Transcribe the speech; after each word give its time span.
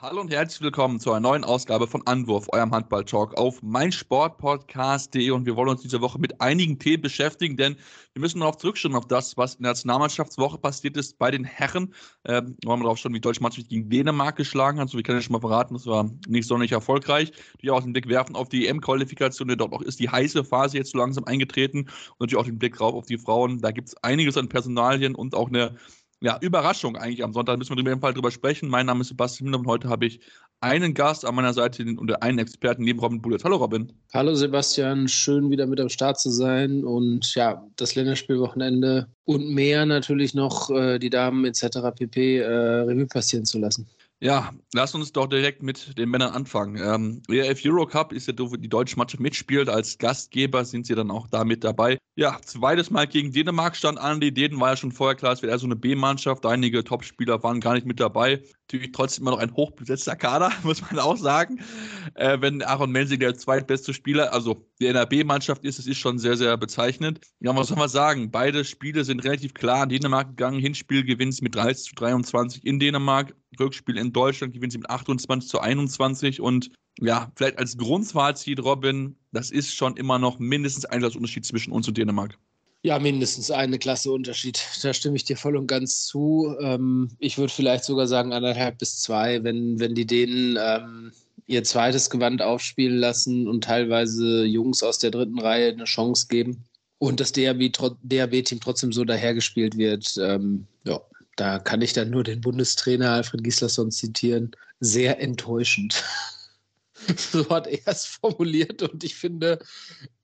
Hallo 0.00 0.20
und 0.20 0.32
herzlich 0.32 0.60
willkommen 0.60 1.00
zu 1.00 1.10
einer 1.10 1.18
neuen 1.18 1.42
Ausgabe 1.42 1.88
von 1.88 2.06
Anwurf, 2.06 2.46
eurem 2.52 2.70
Handball-Talk 2.70 3.36
auf 3.36 3.60
meinsportpodcast.de 3.64 5.30
und 5.32 5.44
wir 5.44 5.56
wollen 5.56 5.70
uns 5.70 5.82
diese 5.82 6.00
Woche 6.00 6.20
mit 6.20 6.40
einigen 6.40 6.78
Themen 6.78 7.02
beschäftigen, 7.02 7.56
denn 7.56 7.74
wir 8.12 8.20
müssen 8.20 8.38
darauf 8.38 8.58
zurückschauen, 8.58 8.94
auf 8.94 9.08
das, 9.08 9.36
was 9.36 9.56
in 9.56 9.64
der 9.64 9.72
Nationalmannschaftswoche 9.72 10.56
passiert 10.58 10.96
ist 10.96 11.18
bei 11.18 11.32
den 11.32 11.42
Herren. 11.42 11.92
Ähm, 12.26 12.56
wir 12.64 12.76
darauf 12.76 12.98
schauen, 12.98 13.12
wie 13.12 13.16
die 13.16 13.22
deutsche 13.22 13.42
Mannschaft 13.42 13.70
gegen 13.70 13.90
Dänemark 13.90 14.36
geschlagen 14.36 14.78
hat. 14.78 14.88
So, 14.88 14.98
wir 14.98 15.02
können 15.02 15.18
ja 15.18 15.22
schon 15.22 15.32
mal 15.32 15.40
verraten, 15.40 15.74
das 15.74 15.84
war 15.86 16.08
nicht 16.28 16.46
sonderlich 16.46 16.70
erfolgreich. 16.70 17.32
Die 17.60 17.70
auch 17.72 17.82
den 17.82 17.92
Blick 17.92 18.08
werfen 18.08 18.36
auf 18.36 18.48
die 18.48 18.68
EM-Qualifikation, 18.68 19.48
denn 19.48 19.58
dort 19.58 19.72
auch 19.72 19.82
ist 19.82 19.98
die 19.98 20.08
heiße 20.08 20.44
Phase 20.44 20.76
jetzt 20.76 20.92
so 20.92 20.98
langsam 20.98 21.24
eingetreten 21.24 21.80
und 21.80 22.20
natürlich 22.20 22.40
auch 22.40 22.46
den 22.46 22.60
Blick 22.60 22.76
drauf 22.76 22.94
auf 22.94 23.06
die 23.06 23.18
Frauen. 23.18 23.60
Da 23.62 23.72
gibt 23.72 23.88
es 23.88 23.96
einiges 24.04 24.36
an 24.36 24.48
Personalien 24.48 25.16
und 25.16 25.34
auch 25.34 25.48
eine 25.48 25.74
ja, 26.20 26.38
Überraschung 26.40 26.96
eigentlich 26.96 27.22
am 27.22 27.32
Sonntag. 27.32 27.58
Müssen 27.58 27.76
wir 27.76 27.78
in 27.78 27.86
jedem 27.86 28.00
Fall 28.00 28.12
drüber 28.12 28.30
sprechen. 28.30 28.68
Mein 28.68 28.86
Name 28.86 29.02
ist 29.02 29.08
Sebastian 29.08 29.54
und 29.54 29.66
heute 29.66 29.88
habe 29.88 30.06
ich 30.06 30.20
einen 30.60 30.92
Gast 30.92 31.24
an 31.24 31.36
meiner 31.36 31.52
Seite 31.52 31.84
und 31.84 32.22
einen 32.22 32.38
Experten 32.40 32.82
neben 32.82 32.98
Robin 32.98 33.22
Bullitt. 33.22 33.44
Hallo 33.44 33.56
Robin. 33.56 33.92
Hallo 34.12 34.34
Sebastian, 34.34 35.06
schön 35.06 35.50
wieder 35.50 35.66
mit 35.66 35.80
am 35.80 35.88
Start 35.88 36.18
zu 36.18 36.30
sein 36.30 36.84
und 36.84 37.34
ja, 37.36 37.64
das 37.76 37.94
Länderspielwochenende 37.94 39.06
und 39.24 39.48
mehr 39.50 39.86
natürlich 39.86 40.34
noch 40.34 40.70
äh, 40.70 40.98
die 40.98 41.10
Damen 41.10 41.44
etc. 41.44 41.78
pp. 41.94 42.38
Äh, 42.38 42.46
Revue 42.46 43.06
passieren 43.06 43.44
zu 43.44 43.58
lassen. 43.58 43.88
Ja, 44.20 44.52
lass 44.74 44.96
uns 44.96 45.12
doch 45.12 45.28
direkt 45.28 45.62
mit 45.62 45.96
den 45.96 46.10
Männern 46.10 46.32
anfangen. 46.32 46.76
Ähm, 46.76 47.22
EF 47.30 47.60
Eurocup 47.64 48.12
ist 48.12 48.26
ja, 48.26 48.34
wo 48.36 48.56
die 48.56 48.68
deutsche 48.68 48.96
Mannschaft 48.96 49.20
mitspielt. 49.20 49.68
Als 49.68 49.96
Gastgeber 49.96 50.64
sind 50.64 50.86
sie 50.86 50.96
dann 50.96 51.12
auch 51.12 51.28
da 51.28 51.44
mit 51.44 51.62
dabei. 51.62 51.98
Ja, 52.16 52.40
zweites 52.44 52.90
Mal 52.90 53.06
gegen 53.06 53.30
Dänemark 53.30 53.76
stand 53.76 53.96
an. 53.96 54.20
Die 54.20 54.34
Dänen 54.34 54.58
war 54.58 54.70
ja 54.70 54.76
schon 54.76 54.90
vorher 54.90 55.14
klar, 55.14 55.34
es 55.34 55.42
wäre 55.42 55.52
eher 55.52 55.58
so 55.60 55.66
eine 55.66 55.76
B-Mannschaft. 55.76 56.44
Einige 56.46 56.82
Topspieler 56.82 57.40
waren 57.44 57.60
gar 57.60 57.74
nicht 57.74 57.86
mit 57.86 58.00
dabei. 58.00 58.42
Natürlich 58.66 58.90
trotzdem 58.90 59.22
immer 59.22 59.30
noch 59.30 59.38
ein 59.38 59.54
hochbesetzter 59.54 60.16
Kader, 60.16 60.50
muss 60.64 60.80
man 60.80 60.98
auch 60.98 61.16
sagen. 61.16 61.60
Äh, 62.14 62.38
wenn 62.40 62.60
Aaron 62.62 62.90
Mensing 62.90 63.20
der 63.20 63.36
zweitbeste 63.36 63.94
Spieler, 63.94 64.32
also 64.32 64.66
der 64.80 64.88
in 64.88 64.94
der 64.96 65.06
B-Mannschaft 65.06 65.64
ist, 65.64 65.78
das 65.78 65.86
ist 65.86 65.98
schon 65.98 66.18
sehr, 66.18 66.36
sehr 66.36 66.56
bezeichnend. 66.56 67.20
Ja, 67.38 67.54
was 67.54 67.68
soll 67.68 67.78
man 67.78 67.88
sagen? 67.88 68.32
Beide 68.32 68.64
Spiele 68.64 69.04
sind 69.04 69.22
relativ 69.22 69.54
klar 69.54 69.84
in 69.84 69.90
Dänemark 69.90 70.30
gegangen. 70.30 70.58
Hinspiel 70.58 71.04
gewinnt 71.04 71.40
mit 71.40 71.54
30 71.54 71.90
zu 71.90 71.94
23 71.94 72.66
in 72.66 72.80
Dänemark. 72.80 73.32
Rückspiel 73.58 73.96
in 73.96 74.12
Deutschland 74.12 74.52
gewinnt 74.52 74.72
sie 74.72 74.78
mit 74.78 74.90
28 74.90 75.48
zu 75.48 75.60
21 75.60 76.40
und 76.40 76.70
ja, 77.00 77.30
vielleicht 77.36 77.58
als 77.58 77.76
Grundfazit, 77.76 78.62
Robin, 78.62 79.16
das 79.32 79.50
ist 79.50 79.74
schon 79.74 79.96
immer 79.96 80.18
noch 80.18 80.38
mindestens 80.38 80.84
ein 80.84 81.04
Unterschied 81.04 81.44
zwischen 81.44 81.72
uns 81.72 81.86
und 81.86 81.96
Dänemark. 81.96 82.36
Ja, 82.82 82.98
mindestens 82.98 83.50
eine 83.50 83.78
Klasse 83.78 84.12
Unterschied. 84.12 84.60
Da 84.82 84.94
stimme 84.94 85.16
ich 85.16 85.24
dir 85.24 85.36
voll 85.36 85.56
und 85.56 85.66
ganz 85.66 86.06
zu. 86.06 86.54
Ähm, 86.60 87.10
ich 87.18 87.36
würde 87.36 87.52
vielleicht 87.52 87.84
sogar 87.84 88.06
sagen 88.06 88.32
anderthalb 88.32 88.78
bis 88.78 89.00
zwei, 89.00 89.42
wenn, 89.42 89.80
wenn 89.80 89.94
die 89.94 90.06
Dänen 90.06 90.56
ähm, 90.60 91.12
ihr 91.46 91.64
zweites 91.64 92.08
Gewand 92.08 92.40
aufspielen 92.40 92.98
lassen 92.98 93.48
und 93.48 93.64
teilweise 93.64 94.44
Jungs 94.44 94.82
aus 94.82 94.98
der 94.98 95.10
dritten 95.10 95.40
Reihe 95.40 95.72
eine 95.72 95.84
Chance 95.84 96.26
geben 96.28 96.64
und 96.98 97.20
das 97.20 97.32
DAB-Team 97.32 98.60
trotzdem 98.60 98.92
so 98.92 99.04
dahergespielt 99.04 99.76
wird. 99.76 100.16
Ähm, 100.20 100.66
ja, 100.84 101.00
da 101.38 101.60
kann 101.60 101.82
ich 101.82 101.92
dann 101.92 102.10
nur 102.10 102.24
den 102.24 102.40
Bundestrainer 102.40 103.12
Alfred 103.12 103.44
Gislason 103.44 103.90
zitieren. 103.92 104.50
Sehr 104.80 105.20
enttäuschend. 105.20 106.02
so 107.16 107.48
hat 107.48 107.68
er 107.68 107.86
es 107.86 108.06
formuliert 108.06 108.82
und 108.82 109.04
ich 109.04 109.14
finde, 109.14 109.60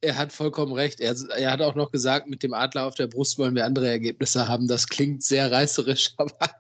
er 0.01 0.17
hat 0.17 0.33
vollkommen 0.33 0.73
recht. 0.73 1.01
Er, 1.01 1.15
er, 1.37 1.53
hat 1.53 1.63
auch 1.63 1.77
noch 1.77 1.93
gesagt, 1.93 2.27
mit 2.29 2.43
dem 2.43 2.53
Adler 2.53 2.87
auf 2.87 2.97
der 2.97 3.07
Brust 3.07 3.39
wollen 3.39 3.55
wir 3.55 3.65
andere 3.65 3.89
Ergebnisse 3.89 4.49
haben. 4.49 4.67
Das 4.67 4.89
klingt 4.89 5.23
sehr 5.23 5.53
reißerisch, 5.53 6.15
aber 6.17 6.51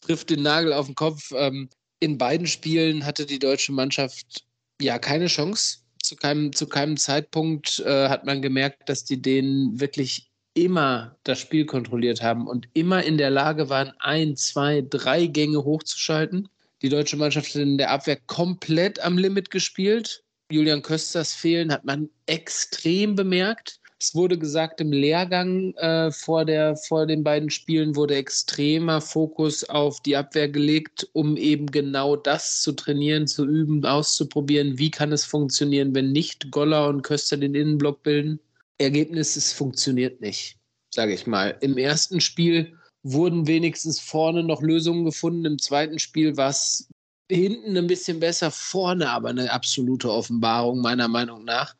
trifft 0.00 0.30
den 0.30 0.42
Nagel 0.42 0.72
auf 0.72 0.86
den 0.86 0.94
Kopf. 0.94 1.32
Ähm, 1.36 1.68
in 2.00 2.16
beiden 2.16 2.46
Spielen 2.46 3.04
hatte 3.04 3.26
die 3.26 3.38
deutsche 3.38 3.72
Mannschaft 3.72 4.44
ja 4.80 4.98
keine 4.98 5.26
Chance. 5.26 5.78
Zu 6.02 6.16
keinem, 6.16 6.52
zu 6.54 6.66
keinem 6.66 6.96
Zeitpunkt 6.96 7.80
äh, 7.80 8.08
hat 8.08 8.24
man 8.24 8.40
gemerkt, 8.40 8.88
dass 8.88 9.04
die 9.04 9.20
denen 9.20 9.80
wirklich 9.80 10.30
immer 10.56 11.16
das 11.24 11.38
Spiel 11.38 11.66
kontrolliert 11.66 12.22
haben 12.22 12.46
und 12.48 12.68
immer 12.72 13.04
in 13.04 13.18
der 13.18 13.30
Lage 13.30 13.68
waren, 13.68 13.92
ein, 13.98 14.36
zwei, 14.36 14.82
drei 14.88 15.26
Gänge 15.26 15.62
hochzuschalten. 15.62 16.48
Die 16.82 16.88
deutsche 16.88 17.16
Mannschaft 17.16 17.54
hat 17.54 17.62
in 17.62 17.78
der 17.78 17.90
Abwehr 17.90 18.18
komplett 18.26 19.02
am 19.04 19.18
Limit 19.18 19.50
gespielt. 19.50 20.24
Julian 20.50 20.82
Kösters 20.82 21.34
Fehlen 21.34 21.72
hat 21.72 21.84
man 21.84 22.08
extrem 22.26 23.14
bemerkt. 23.14 23.80
Es 23.98 24.14
wurde 24.14 24.38
gesagt, 24.38 24.80
im 24.80 24.92
Lehrgang 24.92 25.74
äh, 25.74 26.10
vor, 26.10 26.44
der, 26.44 26.76
vor 26.76 27.06
den 27.06 27.24
beiden 27.24 27.50
Spielen 27.50 27.96
wurde 27.96 28.14
extremer 28.14 29.00
Fokus 29.00 29.64
auf 29.64 30.00
die 30.00 30.16
Abwehr 30.16 30.48
gelegt, 30.48 31.08
um 31.12 31.36
eben 31.36 31.66
genau 31.66 32.14
das 32.14 32.60
zu 32.60 32.72
trainieren, 32.72 33.26
zu 33.26 33.46
üben, 33.46 33.84
auszuprobieren. 33.84 34.78
Wie 34.78 34.90
kann 34.90 35.12
es 35.12 35.24
funktionieren, 35.24 35.94
wenn 35.94 36.12
nicht 36.12 36.50
Goller 36.50 36.88
und 36.88 37.02
Köster 37.02 37.38
den 37.38 37.54
Innenblock 37.54 38.02
bilden? 38.02 38.38
Ergebnis, 38.78 39.36
es 39.36 39.52
funktioniert 39.52 40.20
nicht, 40.20 40.58
sage 40.90 41.14
ich 41.14 41.26
mal. 41.26 41.56
Im 41.60 41.78
ersten 41.78 42.20
Spiel 42.20 42.76
wurden 43.02 43.46
wenigstens 43.46 44.00
vorne 44.00 44.42
noch 44.42 44.62
Lösungen 44.62 45.04
gefunden. 45.04 45.44
Im 45.44 45.58
zweiten 45.58 45.98
Spiel 45.98 46.36
war 46.36 46.50
es 46.50 46.88
hinten 47.30 47.76
ein 47.76 47.86
bisschen 47.86 48.20
besser, 48.20 48.50
vorne 48.50 49.10
aber 49.10 49.30
eine 49.30 49.52
absolute 49.52 50.10
Offenbarung, 50.10 50.80
meiner 50.80 51.08
Meinung 51.08 51.44
nach. 51.44 51.74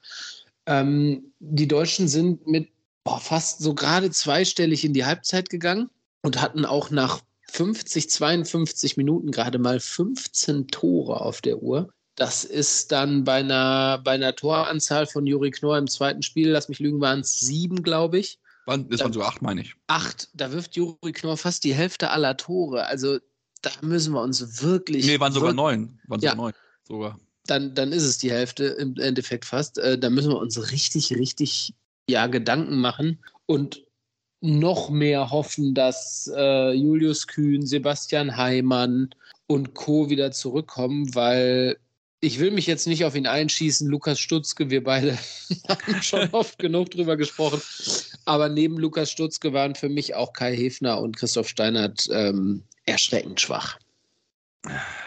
Ähm, 0.67 1.33
die 1.39 1.69
Deutschen 1.69 2.09
sind 2.09 2.47
mit 2.47 2.69
boah, 3.05 3.21
fast 3.21 3.61
so 3.61 3.75
gerade 3.75 4.11
zweistellig 4.11 4.85
in 4.85 4.93
die 4.93 5.05
Halbzeit 5.05 5.49
gegangen 5.49 5.89
und 6.23 6.41
hatten 6.41 6.65
auch 6.65 6.91
nach 6.91 7.23
50, 7.49 8.11
52 8.11 8.97
Minuten 8.97 9.31
gerade 9.31 9.59
mal 9.59 9.79
15 9.79 10.69
Tore 10.69 11.21
auf 11.21 11.41
der 11.41 11.63
Uhr. 11.63 11.93
Das 12.17 12.45
ist 12.45 12.93
dann 12.93 13.25
bei 13.25 13.35
einer, 13.35 14.01
bei 14.03 14.13
einer 14.13 14.35
Toranzahl 14.35 15.07
von 15.07 15.27
Juri 15.27 15.51
Knorr 15.51 15.79
im 15.79 15.87
zweiten 15.87 16.23
Spiel, 16.23 16.49
lass 16.49 16.69
mich 16.69 16.79
lügen, 16.79 17.01
waren 17.01 17.21
es 17.21 17.41
sieben, 17.41 17.83
glaube 17.83 18.19
ich. 18.19 18.39
Das 18.67 19.01
waren 19.01 19.13
so 19.13 19.23
acht, 19.23 19.43
meine 19.43 19.61
ich. 19.61 19.75
Acht. 19.87 20.29
Da 20.35 20.51
wirft 20.51 20.75
Juri 20.75 21.13
Knorr 21.13 21.37
fast 21.37 21.63
die 21.63 21.75
Hälfte 21.75 22.11
aller 22.11 22.37
Tore. 22.37 22.87
Also 22.87 23.19
da 23.63 23.71
müssen 23.83 24.13
wir 24.13 24.23
uns 24.23 24.63
wirklich. 24.63 25.07
Nee, 25.07 25.21
waren 25.21 25.33
sogar 25.33 25.53
neun. 25.53 26.01
Waren 26.09 26.21
sogar 26.21 26.35
ja. 26.35 26.37
neun. 26.37 26.53
Sogar. 26.85 27.21
Dann, 27.47 27.75
dann 27.75 27.93
ist 27.93 28.03
es 28.03 28.19
die 28.19 28.33
Hälfte 28.33 28.65
im 28.65 28.97
Endeffekt 28.97 29.45
fast. 29.45 29.79
Äh, 29.79 29.99
da 29.99 30.11
müssen 30.11 30.31
wir 30.31 30.39
uns 30.39 30.73
richtig, 30.73 31.15
richtig 31.17 31.75
ja, 32.09 32.27
Gedanken 32.27 32.81
machen 32.81 33.19
und 33.47 33.85
noch 34.41 34.91
mehr 34.91 35.31
hoffen, 35.31 35.75
dass 35.75 36.31
äh, 36.35 36.73
Julius 36.73 37.27
Kühn, 37.27 37.65
Sebastian 37.67 38.37
Heimann 38.37 39.11
und 39.47 39.75
Co. 39.75 40.11
wieder 40.11 40.33
zurückkommen, 40.33 41.15
weil 41.15 41.77
ich 42.21 42.39
will 42.39 42.51
mich 42.51 42.67
jetzt 42.67 42.87
nicht 42.87 43.05
auf 43.05 43.15
ihn 43.15 43.27
einschießen. 43.27 43.89
Lukas 43.89 44.19
Stutzke, 44.19 44.71
wir 44.71 44.83
beide 44.83 45.19
haben 45.69 46.03
schon 46.03 46.29
oft 46.33 46.59
genug 46.59 46.91
drüber 46.91 47.17
gesprochen. 47.17 47.61
Aber 48.25 48.49
neben 48.49 48.79
Lukas 48.79 49.11
Stutzke 49.11 49.53
waren 49.53 49.75
für 49.75 49.89
mich 49.89 50.15
auch 50.15 50.33
Kai 50.33 50.57
Hefner 50.57 51.01
und 51.01 51.17
Christoph 51.17 51.49
Steinert 51.49 52.09
ähm, 52.11 52.63
erschreckend 52.85 53.41
schwach. 53.41 53.79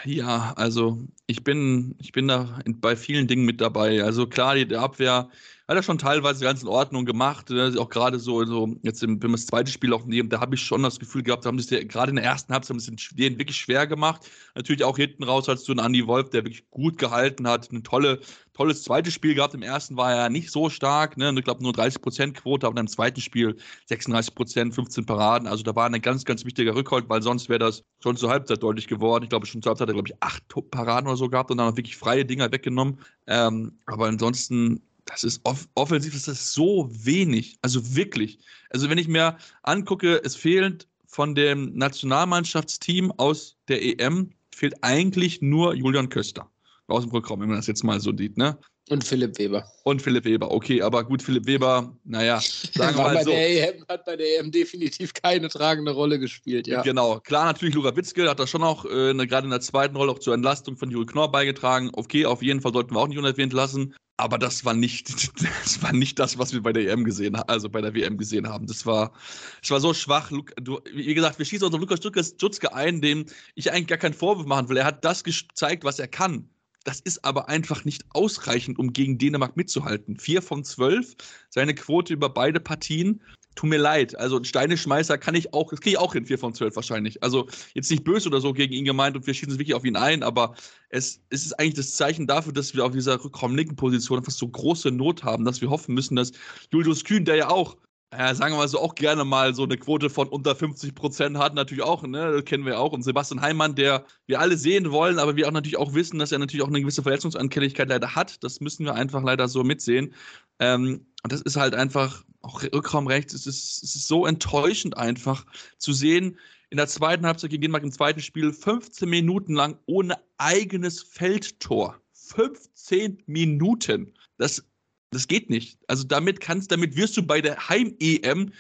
Ja, 0.05 0.53
also 0.55 0.99
ich 1.29 1.43
bin, 1.43 1.95
ich 1.99 2.11
bin 2.11 2.27
da 2.27 2.59
bei 2.65 2.95
vielen 2.95 3.27
Dingen 3.27 3.45
mit 3.45 3.61
dabei. 3.61 4.03
Also 4.03 4.25
klar, 4.25 4.55
die 4.55 4.75
Abwehr 4.75 5.29
hat 5.69 5.75
er 5.75 5.83
schon 5.83 5.99
teilweise 5.99 6.43
ganz 6.43 6.63
in 6.63 6.67
Ordnung 6.67 7.05
gemacht. 7.05 7.51
Ne? 7.51 7.75
Auch 7.77 7.89
gerade 7.89 8.17
so, 8.17 8.43
so 8.43 8.75
jetzt 8.81 9.03
wenn 9.03 9.21
wir 9.21 9.29
das 9.29 9.45
zweite 9.45 9.71
Spiel 9.71 9.93
auch 9.93 10.03
nehmen, 10.03 10.29
da 10.29 10.39
habe 10.39 10.55
ich 10.55 10.63
schon 10.63 10.81
das 10.81 10.99
Gefühl 10.99 11.21
gehabt, 11.21 11.45
da 11.45 11.49
haben 11.49 11.59
sie 11.59 11.87
gerade 11.87 12.09
in 12.09 12.15
der 12.15 12.25
ersten 12.25 12.51
Halbzeit 12.51 12.75
ein 12.75 12.77
bisschen 12.77 12.97
denen 13.15 13.37
wirklich 13.37 13.57
schwer 13.57 13.85
gemacht. 13.85 14.27
Natürlich 14.55 14.83
auch 14.83 14.97
hinten 14.97 15.21
raus 15.21 15.47
hast 15.47 15.67
du 15.67 15.73
einen 15.73 15.85
Andy 15.85 16.07
Wolf, 16.07 16.31
der 16.31 16.43
wirklich 16.43 16.67
gut 16.71 16.97
gehalten 16.97 17.47
hat, 17.47 17.69
eine 17.69 17.83
tolle, 17.83 18.19
tolles 18.53 18.81
zweites 18.81 19.13
Spiel 19.13 19.35
gehabt. 19.35 19.53
Im 19.53 19.61
ersten 19.61 19.95
war 19.95 20.11
er 20.11 20.29
nicht 20.31 20.49
so 20.49 20.71
stark, 20.71 21.17
ne? 21.17 21.31
ich 21.37 21.43
glaube 21.43 21.61
nur 21.61 21.73
30% 21.73 22.33
Quote, 22.33 22.65
aber 22.65 22.79
im 22.79 22.87
zweiten 22.87 23.21
Spiel 23.21 23.55
36%, 23.91 24.73
15 24.73 25.05
Paraden. 25.05 25.47
Also 25.47 25.61
da 25.61 25.75
war 25.75 25.85
ein 25.85 26.01
ganz, 26.01 26.25
ganz 26.25 26.45
wichtiger 26.45 26.73
Rückhalt, 26.73 27.07
weil 27.09 27.21
sonst 27.21 27.47
wäre 27.47 27.59
das 27.59 27.83
schon 28.01 28.17
zur 28.17 28.31
Halbzeit 28.31 28.63
deutlich 28.63 28.87
geworden. 28.87 29.23
Ich 29.23 29.29
glaube, 29.29 29.45
schon 29.45 29.61
zur 29.61 29.69
Halbzeit 29.69 29.87
hat 29.87 29.91
er, 29.91 30.01
glaube 30.01 30.09
ich, 30.09 30.15
acht 30.19 30.43
Paraden 30.71 31.07
oder 31.07 31.17
so 31.19 31.29
gehabt 31.29 31.51
und 31.51 31.57
dann 31.57 31.71
auch 31.71 31.77
wirklich 31.77 31.97
freie 31.97 32.25
Dinger 32.25 32.51
weggenommen. 32.51 32.99
Ähm, 33.27 33.73
aber 33.85 34.07
ansonsten 34.07 34.81
das 35.05 35.23
ist 35.23 35.41
off 35.43 35.67
offensiv 35.75 36.13
ist 36.13 36.27
das 36.27 36.53
so 36.53 36.89
wenig. 36.91 37.57
Also 37.61 37.95
wirklich. 37.95 38.39
Also 38.69 38.89
wenn 38.89 38.97
ich 38.97 39.07
mir 39.07 39.37
angucke, 39.63 40.21
es 40.23 40.35
fehlt 40.35 40.87
von 41.05 41.35
dem 41.35 41.73
Nationalmannschaftsteam 41.75 43.11
aus 43.17 43.57
der 43.67 43.83
EM 43.83 44.31
fehlt 44.53 44.75
eigentlich 44.83 45.41
nur 45.41 45.73
Julian 45.73 46.09
Köster 46.09 46.49
aus 46.87 47.03
dem 47.03 47.09
Programm, 47.09 47.39
wenn 47.41 47.49
man 47.49 47.57
das 47.57 47.67
jetzt 47.67 47.83
mal 47.83 47.99
so 47.99 48.15
sieht, 48.15 48.37
ne? 48.37 48.57
Und 48.89 49.03
Philipp 49.03 49.37
Weber. 49.37 49.71
Und 49.83 50.01
Philipp 50.01 50.25
Weber, 50.25 50.51
okay, 50.51 50.81
aber 50.81 51.03
gut, 51.03 51.21
Philipp 51.21 51.45
Weber, 51.45 51.95
naja, 52.05 52.39
sagen 52.39 52.97
wir 52.97 53.03
mal 53.03 53.23
so. 53.23 53.31
EM, 53.31 53.85
hat 53.87 54.05
bei 54.05 54.15
der 54.15 54.39
EM 54.39 54.51
definitiv 54.51 55.13
keine 55.13 55.47
tragende 55.47 55.91
Rolle 55.91 56.19
gespielt, 56.19 56.67
ja. 56.67 56.81
Genau, 56.81 57.19
klar, 57.19 57.45
natürlich, 57.45 57.75
Luca 57.75 57.95
Witzke 57.95 58.29
hat 58.29 58.39
da 58.39 58.47
schon 58.47 58.63
auch 58.63 58.85
äh, 58.85 59.13
gerade 59.27 59.45
in 59.45 59.51
der 59.51 59.61
zweiten 59.61 59.95
Rolle 59.95 60.11
auch 60.11 60.19
zur 60.19 60.33
Entlastung 60.33 60.75
von 60.75 60.89
Juri 60.89 61.05
Knorr 61.05 61.31
beigetragen. 61.31 61.89
Okay, 61.93 62.25
auf 62.25 62.41
jeden 62.41 62.61
Fall 62.61 62.73
sollten 62.73 62.95
wir 62.95 62.99
auch 62.99 63.07
nicht 63.07 63.17
unerwähnt 63.17 63.53
lassen. 63.53 63.95
Aber 64.17 64.37
das 64.37 64.65
war 64.65 64.73
nicht, 64.73 65.09
das 65.63 65.81
war 65.81 65.93
nicht 65.93 66.19
das, 66.19 66.37
was 66.37 66.51
wir 66.51 66.61
bei 66.61 66.73
der 66.73 66.91
EM 66.91 67.05
gesehen 67.05 67.37
haben, 67.37 67.47
also 67.47 67.69
bei 67.69 67.79
der 67.79 67.93
WM 67.93 68.17
gesehen 68.17 68.49
haben. 68.49 68.67
Das 68.67 68.85
war, 68.85 69.13
das 69.61 69.71
war 69.71 69.79
so 69.79 69.93
schwach. 69.93 70.29
Du, 70.61 70.79
wie 70.93 71.13
gesagt, 71.13 71.39
wir 71.39 71.45
schießen 71.45 71.65
unseren 71.65 71.81
Lukas 71.81 72.27
Stutzke 72.27 72.73
ein, 72.73 72.99
dem 72.99 73.25
ich 73.55 73.71
eigentlich 73.71 73.87
gar 73.87 73.97
keinen 73.97 74.13
Vorwurf 74.13 74.45
machen 74.45 74.67
will. 74.67 74.75
Er 74.75 74.85
hat 74.85 75.05
das 75.05 75.23
gezeigt, 75.23 75.85
was 75.85 75.99
er 75.99 76.09
kann. 76.09 76.49
Das 76.83 76.99
ist 77.01 77.25
aber 77.25 77.49
einfach 77.49 77.83
nicht 77.85 78.05
ausreichend, 78.11 78.79
um 78.79 78.93
gegen 78.93 79.17
Dänemark 79.17 79.57
mitzuhalten. 79.57 80.17
Vier 80.17 80.41
von 80.41 80.63
zwölf, 80.63 81.15
seine 81.49 81.75
Quote 81.75 82.13
über 82.13 82.29
beide 82.29 82.59
Partien. 82.59 83.21
Tut 83.55 83.69
mir 83.69 83.77
leid. 83.77 84.17
Also 84.17 84.37
ein 84.37 84.45
Steineschmeißer 84.45 85.17
kann 85.17 85.35
ich 85.35 85.53
auch, 85.53 85.71
das 85.71 85.81
kriege 85.81 85.95
ich 85.95 85.99
auch 85.99 86.13
hin, 86.13 86.25
vier 86.25 86.39
von 86.39 86.53
zwölf 86.53 86.75
wahrscheinlich. 86.77 87.21
Also 87.21 87.47
jetzt 87.73 87.91
nicht 87.91 88.05
böse 88.05 88.29
oder 88.29 88.39
so 88.39 88.53
gegen 88.53 88.73
ihn 88.73 88.85
gemeint 88.85 89.17
und 89.17 89.27
wir 89.27 89.33
schießen 89.33 89.51
es 89.51 89.59
wirklich 89.59 89.75
auf 89.75 89.83
ihn 89.83 89.97
ein, 89.97 90.23
aber 90.23 90.55
es, 90.87 91.21
es 91.29 91.45
ist 91.45 91.59
eigentlich 91.59 91.73
das 91.73 91.95
Zeichen 91.95 92.27
dafür, 92.27 92.53
dass 92.53 92.73
wir 92.73 92.85
auf 92.85 92.93
dieser 92.93 93.21
rückraumlinken 93.21 93.75
Position 93.75 94.19
einfach 94.19 94.31
so 94.31 94.47
große 94.47 94.91
Not 94.91 95.23
haben, 95.23 95.43
dass 95.43 95.59
wir 95.59 95.69
hoffen 95.69 95.93
müssen, 95.93 96.15
dass 96.15 96.31
Julius 96.71 97.03
Kühn, 97.03 97.25
der 97.25 97.35
ja 97.35 97.49
auch 97.49 97.75
ja, 98.11 98.33
sagen 98.33 98.53
wir 98.53 98.57
mal 98.57 98.67
so, 98.67 98.79
auch 98.79 98.95
gerne 98.95 99.23
mal 99.23 99.53
so 99.53 99.63
eine 99.63 99.77
Quote 99.77 100.09
von 100.09 100.27
unter 100.27 100.55
50 100.55 100.95
Prozent 100.95 101.37
hat, 101.37 101.53
natürlich 101.53 101.83
auch, 101.83 102.01
ne, 102.03 102.31
das 102.31 102.45
kennen 102.45 102.65
wir 102.65 102.79
auch. 102.79 102.91
Und 102.91 103.03
Sebastian 103.03 103.41
Heimann, 103.41 103.75
der 103.75 104.05
wir 104.25 104.39
alle 104.39 104.57
sehen 104.57 104.91
wollen, 104.91 105.19
aber 105.19 105.35
wir 105.35 105.47
auch 105.47 105.51
natürlich 105.51 105.77
auch 105.77 105.93
wissen, 105.93 106.17
dass 106.17 106.31
er 106.31 106.39
natürlich 106.39 106.63
auch 106.63 106.69
eine 106.69 106.81
gewisse 106.81 107.03
Verletzungsanfälligkeit 107.03 107.87
leider 107.87 108.15
hat. 108.15 108.43
Das 108.43 108.61
müssen 108.61 108.85
wir 108.85 108.95
einfach 108.95 109.21
leider 109.21 109.47
so 109.47 109.63
mitsehen. 109.63 110.15
Ähm, 110.57 111.05
und 111.21 111.31
das 111.31 111.41
ist 111.41 111.55
halt 111.55 111.75
einfach, 111.75 112.23
auch 112.41 112.63
Rückraum 112.63 113.05
rechts, 113.05 113.33
es 113.33 113.45
ist, 113.45 113.83
es 113.83 113.95
ist 113.95 114.07
so 114.07 114.25
enttäuschend 114.25 114.97
einfach 114.97 115.45
zu 115.77 115.93
sehen, 115.93 116.39
in 116.71 116.77
der 116.77 116.87
zweiten 116.87 117.25
Halbzeit 117.25 117.49
gegen 117.51 117.61
Dänemark 117.61 117.83
im 117.83 117.91
zweiten 117.91 118.21
Spiel 118.21 118.53
15 118.53 119.09
Minuten 119.09 119.53
lang 119.53 119.77
ohne 119.85 120.17
eigenes 120.37 121.01
Feldtor. 121.01 121.99
15 122.13 123.23
Minuten. 123.25 124.13
Das 124.37 124.63
das 125.11 125.27
geht 125.27 125.49
nicht. 125.49 125.79
Also 125.87 126.03
damit 126.03 126.39
kannst, 126.39 126.71
damit 126.71 126.95
wirst 126.95 127.17
du 127.17 127.23
bei 127.23 127.41
der 127.41 127.69
Heim-EM 127.69 128.51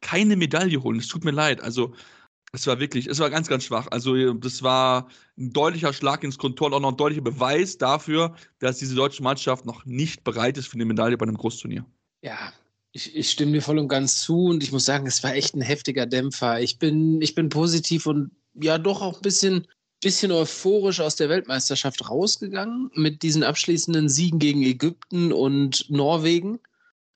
keine 0.00 0.36
Medaille 0.36 0.82
holen. 0.82 0.98
Es 0.98 1.08
tut 1.08 1.24
mir 1.24 1.30
leid. 1.30 1.60
Also 1.60 1.94
es 2.52 2.66
war 2.66 2.80
wirklich, 2.80 3.06
es 3.06 3.18
war 3.18 3.30
ganz, 3.30 3.48
ganz 3.48 3.64
schwach. 3.64 3.86
Also 3.90 4.34
das 4.34 4.62
war 4.62 5.08
ein 5.38 5.52
deutlicher 5.52 5.92
Schlag 5.92 6.24
ins 6.24 6.38
Kontor 6.38 6.68
und 6.68 6.74
auch 6.74 6.80
noch 6.80 6.92
ein 6.92 6.96
deutlicher 6.96 7.22
Beweis 7.22 7.78
dafür, 7.78 8.34
dass 8.58 8.78
diese 8.78 8.94
deutsche 8.94 9.22
Mannschaft 9.22 9.66
noch 9.66 9.84
nicht 9.84 10.24
bereit 10.24 10.58
ist 10.58 10.68
für 10.68 10.74
eine 10.74 10.84
Medaille 10.84 11.16
bei 11.16 11.26
einem 11.26 11.36
Großturnier. 11.36 11.84
Ja, 12.22 12.52
ich, 12.92 13.14
ich, 13.14 13.30
stimme 13.30 13.52
dir 13.52 13.62
voll 13.62 13.78
und 13.78 13.88
ganz 13.88 14.20
zu 14.20 14.46
und 14.46 14.62
ich 14.62 14.72
muss 14.72 14.84
sagen, 14.84 15.06
es 15.06 15.22
war 15.22 15.34
echt 15.34 15.54
ein 15.54 15.60
heftiger 15.60 16.06
Dämpfer. 16.06 16.60
Ich 16.60 16.78
bin, 16.78 17.22
ich 17.22 17.34
bin 17.34 17.48
positiv 17.48 18.06
und 18.06 18.32
ja 18.54 18.78
doch 18.78 19.00
auch 19.00 19.16
ein 19.16 19.22
bisschen 19.22 19.66
bisschen 20.00 20.32
euphorisch 20.32 21.00
aus 21.00 21.16
der 21.16 21.28
Weltmeisterschaft 21.28 22.08
rausgegangen 22.08 22.90
mit 22.94 23.22
diesen 23.22 23.42
abschließenden 23.42 24.08
Siegen 24.08 24.38
gegen 24.38 24.62
Ägypten 24.62 25.32
und 25.32 25.90
Norwegen. 25.90 26.58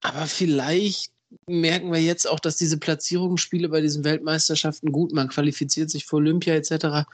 Aber 0.03 0.27
vielleicht 0.27 1.11
merken 1.47 1.93
wir 1.93 2.01
jetzt 2.01 2.29
auch, 2.29 2.41
dass 2.41 2.57
diese 2.57 2.79
Platzierungsspiele 2.79 3.69
bei 3.69 3.81
diesen 3.81 4.05
Weltmeisterschaften 4.05 4.93
gut, 4.93 5.13
man 5.13 5.29
qualifiziert 5.29 5.91
sich 5.91 6.05
für 6.05 6.17
Olympia 6.17 6.55
etc., 6.55 7.09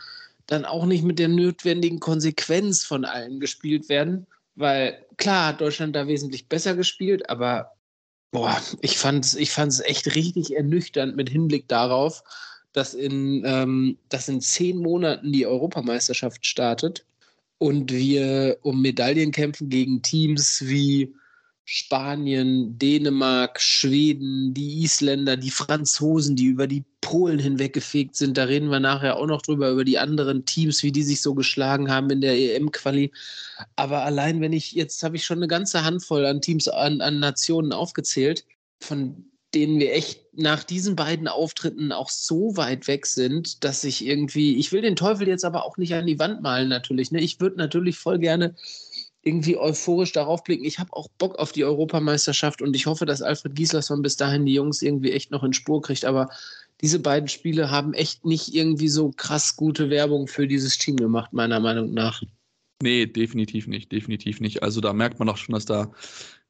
dann 0.46 0.64
auch 0.64 0.84
nicht 0.84 1.05
mit 1.05 1.19
der 1.19 1.28
notwendigen 1.28 2.00
Konsequenz 2.00 2.84
von 2.84 3.05
allen 3.05 3.38
gespielt 3.38 3.88
werden. 3.88 4.26
Weil 4.56 5.06
klar 5.17 5.49
hat 5.49 5.61
Deutschland 5.61 5.94
da 5.94 6.08
wesentlich 6.08 6.49
besser 6.49 6.75
gespielt, 6.75 7.31
aber 7.31 7.72
boah, 8.32 8.61
ich 8.81 8.99
fand 8.99 9.25
es 9.25 9.34
ich 9.34 9.52
fand's 9.52 9.81
echt 9.81 10.14
richtig 10.14 10.56
ernüchternd 10.56 11.17
mit 11.17 11.28
Hinblick 11.28 11.69
darauf, 11.69 12.25
dass 12.72 12.94
in, 12.94 13.43
ähm, 13.44 13.99
dass 14.08 14.28
in 14.28 14.40
zehn 14.40 14.78
Monaten 14.78 15.32
die 15.32 15.46
Europameisterschaft 15.46 16.46
startet 16.46 17.05
und 17.58 17.93
wir 17.93 18.58
um 18.62 18.81
Medaillen 18.81 19.32
kämpfen 19.32 19.69
gegen 19.69 20.02
Teams 20.02 20.62
wie 20.67 21.12
Spanien, 21.72 22.76
Dänemark, 22.78 23.61
Schweden, 23.61 24.52
die 24.55 24.82
Isländer, 24.82 25.37
die 25.37 25.52
Franzosen, 25.52 26.34
die 26.34 26.46
über 26.46 26.67
die 26.67 26.84
Polen 27.00 27.38
hinweggefegt 27.38 28.17
sind. 28.17 28.37
Da 28.37 28.44
reden 28.44 28.70
wir 28.70 28.81
nachher 28.81 29.17
auch 29.17 29.26
noch 29.26 29.40
drüber, 29.40 29.70
über 29.70 29.84
die 29.84 29.99
anderen 29.99 30.44
Teams, 30.44 30.82
wie 30.82 30.90
die 30.90 31.05
sich 31.05 31.20
so 31.22 31.34
geschlagen 31.34 31.88
haben 31.88 32.11
in 32.11 32.22
der 32.22 32.37
EM-Quali. 32.37 33.12
Aber 33.76 34.02
allein, 34.02 34.40
wenn 34.40 34.52
ich, 34.52 34.72
jetzt 34.72 35.05
habe 35.05 35.14
ich 35.14 35.25
schon 35.25 35.38
eine 35.38 35.46
ganze 35.46 35.84
Handvoll 35.84 36.26
an 36.26 36.40
Teams, 36.40 36.67
an, 36.67 37.00
an 37.00 37.20
Nationen 37.20 37.72
aufgezählt, 37.72 38.44
von 38.81 39.31
denen 39.55 39.78
wir 39.78 39.94
echt 39.94 40.30
nach 40.32 40.65
diesen 40.65 40.97
beiden 40.97 41.29
Auftritten 41.29 41.93
auch 41.93 42.09
so 42.09 42.56
weit 42.56 42.87
weg 42.88 43.06
sind, 43.06 43.65
dass 43.65 43.85
ich 43.85 44.05
irgendwie, 44.05 44.56
ich 44.56 44.73
will 44.73 44.82
den 44.82 44.97
Teufel 44.97 45.27
jetzt 45.29 45.44
aber 45.44 45.65
auch 45.65 45.77
nicht 45.77 45.94
an 45.94 46.06
die 46.06 46.19
Wand 46.19 46.43
malen 46.43 46.69
natürlich. 46.69 47.11
Ne? 47.11 47.21
Ich 47.21 47.41
würde 47.41 47.56
natürlich 47.56 47.99
voll 47.99 48.19
gerne 48.19 48.55
irgendwie 49.23 49.56
euphorisch 49.56 50.12
darauf 50.12 50.44
blicken. 50.44 50.65
Ich 50.65 50.79
habe 50.79 50.93
auch 50.93 51.09
Bock 51.19 51.38
auf 51.38 51.53
die 51.53 51.65
Europameisterschaft 51.65 52.62
und 52.62 52.75
ich 52.75 52.87
hoffe, 52.87 53.06
dass 53.06 53.23
Alfred 53.23 53.55
Gislason 53.55 54.03
bis 54.03 54.17
dahin 54.17 54.47
die 54.47 54.55
Jungs 54.55 54.82
irgendwie 54.82 55.12
echt 55.12 55.31
noch 55.31 55.44
in 55.44 55.53
Spur 55.53 55.82
kriegt. 55.82 56.05
Aber 56.05 56.31
diese 56.81 57.00
beiden 57.00 57.29
Spiele 57.29 57.71
haben 57.71 57.93
echt 57.93 58.25
nicht 58.25 58.55
irgendwie 58.55 58.88
so 58.88 59.12
krass 59.15 59.56
gute 59.56 59.91
Werbung 59.91 60.27
für 60.27 60.47
dieses 60.47 60.79
Team 60.79 60.97
gemacht, 60.97 61.32
meiner 61.32 61.61
Meinung 61.61 61.93
nach. 61.93 62.23
Nee, 62.82 63.06
definitiv 63.06 63.67
nicht, 63.67 63.93
definitiv 63.93 64.41
nicht. 64.41 64.62
Also 64.62 64.81
da 64.81 64.94
merkt 64.94 65.19
man 65.19 65.29
auch 65.29 65.37
schon, 65.37 65.53
dass 65.53 65.67
da 65.67 65.93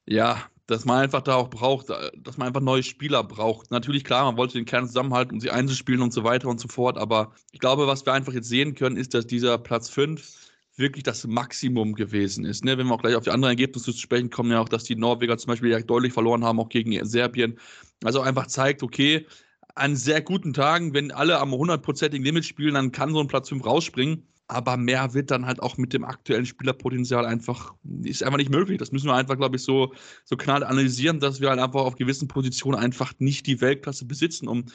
ja 0.07 0.41
dass 0.71 0.85
man 0.85 1.03
einfach 1.03 1.21
da 1.23 1.35
auch 1.35 1.51
braucht, 1.51 1.91
äh, 1.91 2.11
dass 2.17 2.39
man 2.39 2.49
einfach 2.49 2.61
neue 2.61 2.83
Spieler 2.83 3.25
braucht. 3.25 3.71
Natürlich, 3.71 4.05
klar, 4.05 4.25
man 4.25 4.37
wollte 4.37 4.55
den 4.55 4.65
Kern 4.65 4.87
zusammenhalten, 4.87 5.35
um 5.35 5.41
sie 5.41 5.51
einzuspielen 5.51 6.01
und 6.01 6.13
so 6.13 6.25
weiter 6.25 6.49
und 6.49 6.61
so 6.61 6.69
fort, 6.69 6.97
aber 6.97 7.33
ich 7.53 7.59
glaube, 7.59 7.87
was 7.87 8.07
wir 8.07 8.13
einfach 8.13 8.33
jetzt 8.33 8.49
sehen 8.49 8.75
können, 8.75 8.97
ist, 8.97 9.15
dass 9.15 9.27
dieser 9.27 9.59
Platz 9.59 9.89
5 9.91 10.51
wirklich 10.77 11.03
das 11.03 11.27
Maximum 11.27 11.95
gewesen 11.95 12.45
ist. 12.45 12.65
Ne? 12.65 12.79
Wenn 12.79 12.87
wir 12.87 12.95
auch 12.95 13.03
gleich 13.03 13.17
auf 13.17 13.25
die 13.25 13.31
anderen 13.31 13.53
Ergebnisse 13.53 13.93
zu 13.93 13.99
sprechen 13.99 14.31
kommen, 14.31 14.53
ja 14.53 14.61
auch, 14.61 14.69
dass 14.69 14.85
die 14.85 14.97
Norweger 14.97 15.37
zum 15.37 15.49
Beispiel 15.49 15.71
ja 15.71 15.81
deutlich 15.81 16.13
verloren 16.13 16.45
haben, 16.45 16.59
auch 16.59 16.71
gegen 16.71 17.05
Serbien. 17.05 17.59
Also 18.03 18.21
einfach 18.21 18.47
zeigt, 18.47 18.83
okay, 18.83 19.27
an 19.75 19.97
sehr 19.97 20.23
guten 20.23 20.53
Tagen, 20.55 20.95
wenn 20.95 21.11
alle 21.11 21.39
am 21.39 21.53
100%igen 21.53 22.25
Limit 22.25 22.45
spielen, 22.45 22.75
dann 22.75 22.93
kann 22.93 23.13
so 23.13 23.21
ein 23.21 23.29
Platz 23.29 23.49
5 23.51 23.65
rausspringen 23.65 24.27
aber 24.51 24.77
mehr 24.77 25.15
wird 25.15 25.31
dann 25.31 25.47
halt 25.47 25.63
auch 25.63 25.77
mit 25.77 25.93
dem 25.93 26.05
aktuellen 26.05 26.45
Spielerpotenzial 26.45 27.25
einfach, 27.25 27.75
ist 28.03 28.23
einfach 28.23 28.39
nicht 28.39 28.51
möglich. 28.51 28.79
Das 28.79 28.93
müssen 28.93 29.07
wir 29.07 29.15
einfach, 29.15 29.37
glaube 29.37 29.57
ich, 29.57 29.63
so, 29.63 29.95
so 30.25 30.37
knall 30.37 30.65
analysieren, 30.65 31.21
dass 31.21 31.41
wir 31.41 31.51
halt 31.51 31.61
einfach 31.61 31.83
auf 31.83 31.95
gewissen 31.95 32.29
Positionen 32.29 32.79
einfach 32.79 33.13
nicht 33.19 33.47
die 33.47 33.61
Weltklasse 33.61 34.05
besitzen, 34.05 34.49
um 34.49 34.67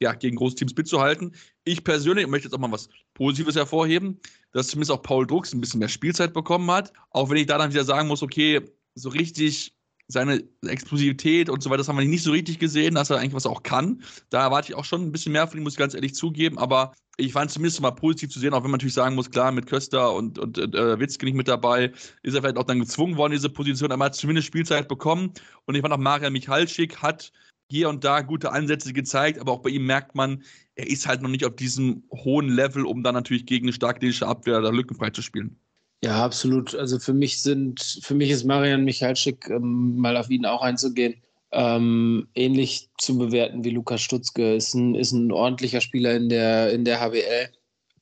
ja, 0.00 0.12
gegen 0.12 0.36
große 0.36 0.56
Teams 0.56 0.76
mitzuhalten. 0.76 1.34
Ich 1.64 1.82
persönlich 1.82 2.26
möchte 2.26 2.48
jetzt 2.48 2.54
auch 2.54 2.58
mal 2.58 2.70
was 2.70 2.88
Positives 3.14 3.56
hervorheben, 3.56 4.20
dass 4.52 4.68
zumindest 4.68 4.92
auch 4.92 5.02
Paul 5.02 5.26
Drucks 5.26 5.52
ein 5.52 5.60
bisschen 5.60 5.80
mehr 5.80 5.88
Spielzeit 5.88 6.32
bekommen 6.32 6.70
hat. 6.70 6.92
Auch 7.10 7.30
wenn 7.30 7.38
ich 7.38 7.46
da 7.46 7.58
dann 7.58 7.72
wieder 7.72 7.84
sagen 7.84 8.08
muss, 8.08 8.22
okay, 8.22 8.60
so 8.94 9.08
richtig 9.08 9.75
seine 10.08 10.44
Explosivität 10.66 11.50
und 11.50 11.62
so 11.62 11.70
weiter, 11.70 11.78
das 11.78 11.88
haben 11.88 11.98
wir 11.98 12.04
nicht 12.04 12.22
so 12.22 12.30
richtig 12.30 12.58
gesehen, 12.58 12.94
dass 12.94 13.10
er 13.10 13.18
eigentlich 13.18 13.34
was 13.34 13.46
auch 13.46 13.62
kann. 13.62 14.02
Da 14.30 14.42
erwarte 14.42 14.70
ich 14.70 14.76
auch 14.76 14.84
schon 14.84 15.02
ein 15.02 15.12
bisschen 15.12 15.32
mehr 15.32 15.48
von 15.48 15.58
ihm, 15.58 15.64
muss 15.64 15.74
ich 15.74 15.78
ganz 15.78 15.94
ehrlich 15.94 16.14
zugeben. 16.14 16.58
Aber 16.58 16.92
ich 17.16 17.32
fand 17.32 17.48
es 17.48 17.54
zumindest 17.54 17.80
mal 17.80 17.90
positiv 17.90 18.30
zu 18.30 18.38
sehen, 18.38 18.52
auch 18.52 18.62
wenn 18.62 18.70
man 18.70 18.78
natürlich 18.78 18.94
sagen 18.94 19.14
muss, 19.14 19.30
klar, 19.30 19.50
mit 19.52 19.66
Köster 19.66 20.12
und, 20.14 20.38
und 20.38 20.58
äh, 20.58 21.00
Witzke 21.00 21.24
nicht 21.24 21.34
mit 21.34 21.48
dabei, 21.48 21.92
ist 22.22 22.34
er 22.34 22.42
vielleicht 22.42 22.58
auch 22.58 22.64
dann 22.64 22.78
gezwungen 22.78 23.16
worden, 23.16 23.32
diese 23.32 23.50
Position, 23.50 23.90
aber 23.90 24.04
er 24.04 24.06
hat 24.06 24.14
zumindest 24.14 24.46
Spielzeit 24.46 24.86
bekommen. 24.88 25.32
Und 25.64 25.74
ich 25.74 25.80
fand 25.80 25.92
auch, 25.92 25.98
Maria 25.98 26.30
Michalschik 26.30 27.02
hat 27.02 27.32
hier 27.68 27.88
und 27.88 28.04
da 28.04 28.20
gute 28.20 28.52
Ansätze 28.52 28.92
gezeigt, 28.92 29.40
aber 29.40 29.52
auch 29.52 29.62
bei 29.62 29.70
ihm 29.70 29.86
merkt 29.86 30.14
man, 30.14 30.44
er 30.76 30.88
ist 30.88 31.08
halt 31.08 31.22
noch 31.22 31.30
nicht 31.30 31.44
auf 31.44 31.56
diesem 31.56 32.04
hohen 32.12 32.48
Level, 32.48 32.84
um 32.86 33.02
dann 33.02 33.14
natürlich 33.14 33.46
gegen 33.46 33.66
eine 33.66 33.72
starke 33.72 34.00
dänische 34.00 34.26
Abwehr 34.26 34.60
da 34.60 34.70
lückenfrei 34.70 35.10
zu 35.10 35.22
spielen. 35.22 35.58
Ja, 36.04 36.24
absolut. 36.24 36.74
Also 36.74 36.98
für 36.98 37.14
mich 37.14 37.42
sind, 37.42 38.00
für 38.02 38.14
mich 38.14 38.30
ist 38.30 38.44
Marian 38.44 38.84
Michalczyk, 38.84 39.48
ähm, 39.48 39.96
mal 39.96 40.16
auf 40.16 40.30
ihn 40.30 40.46
auch 40.46 40.62
einzugehen, 40.62 41.14
ähm, 41.52 42.28
ähnlich 42.34 42.90
zu 42.98 43.16
bewerten 43.18 43.64
wie 43.64 43.70
Lukas 43.70 44.02
Stutzke. 44.02 44.54
Ist 44.54 44.74
ein, 44.74 44.94
ist 44.94 45.12
ein 45.12 45.32
ordentlicher 45.32 45.80
Spieler 45.80 46.14
in 46.14 46.28
der, 46.28 46.72
in 46.72 46.84
der 46.84 47.00
HWL, 47.00 47.48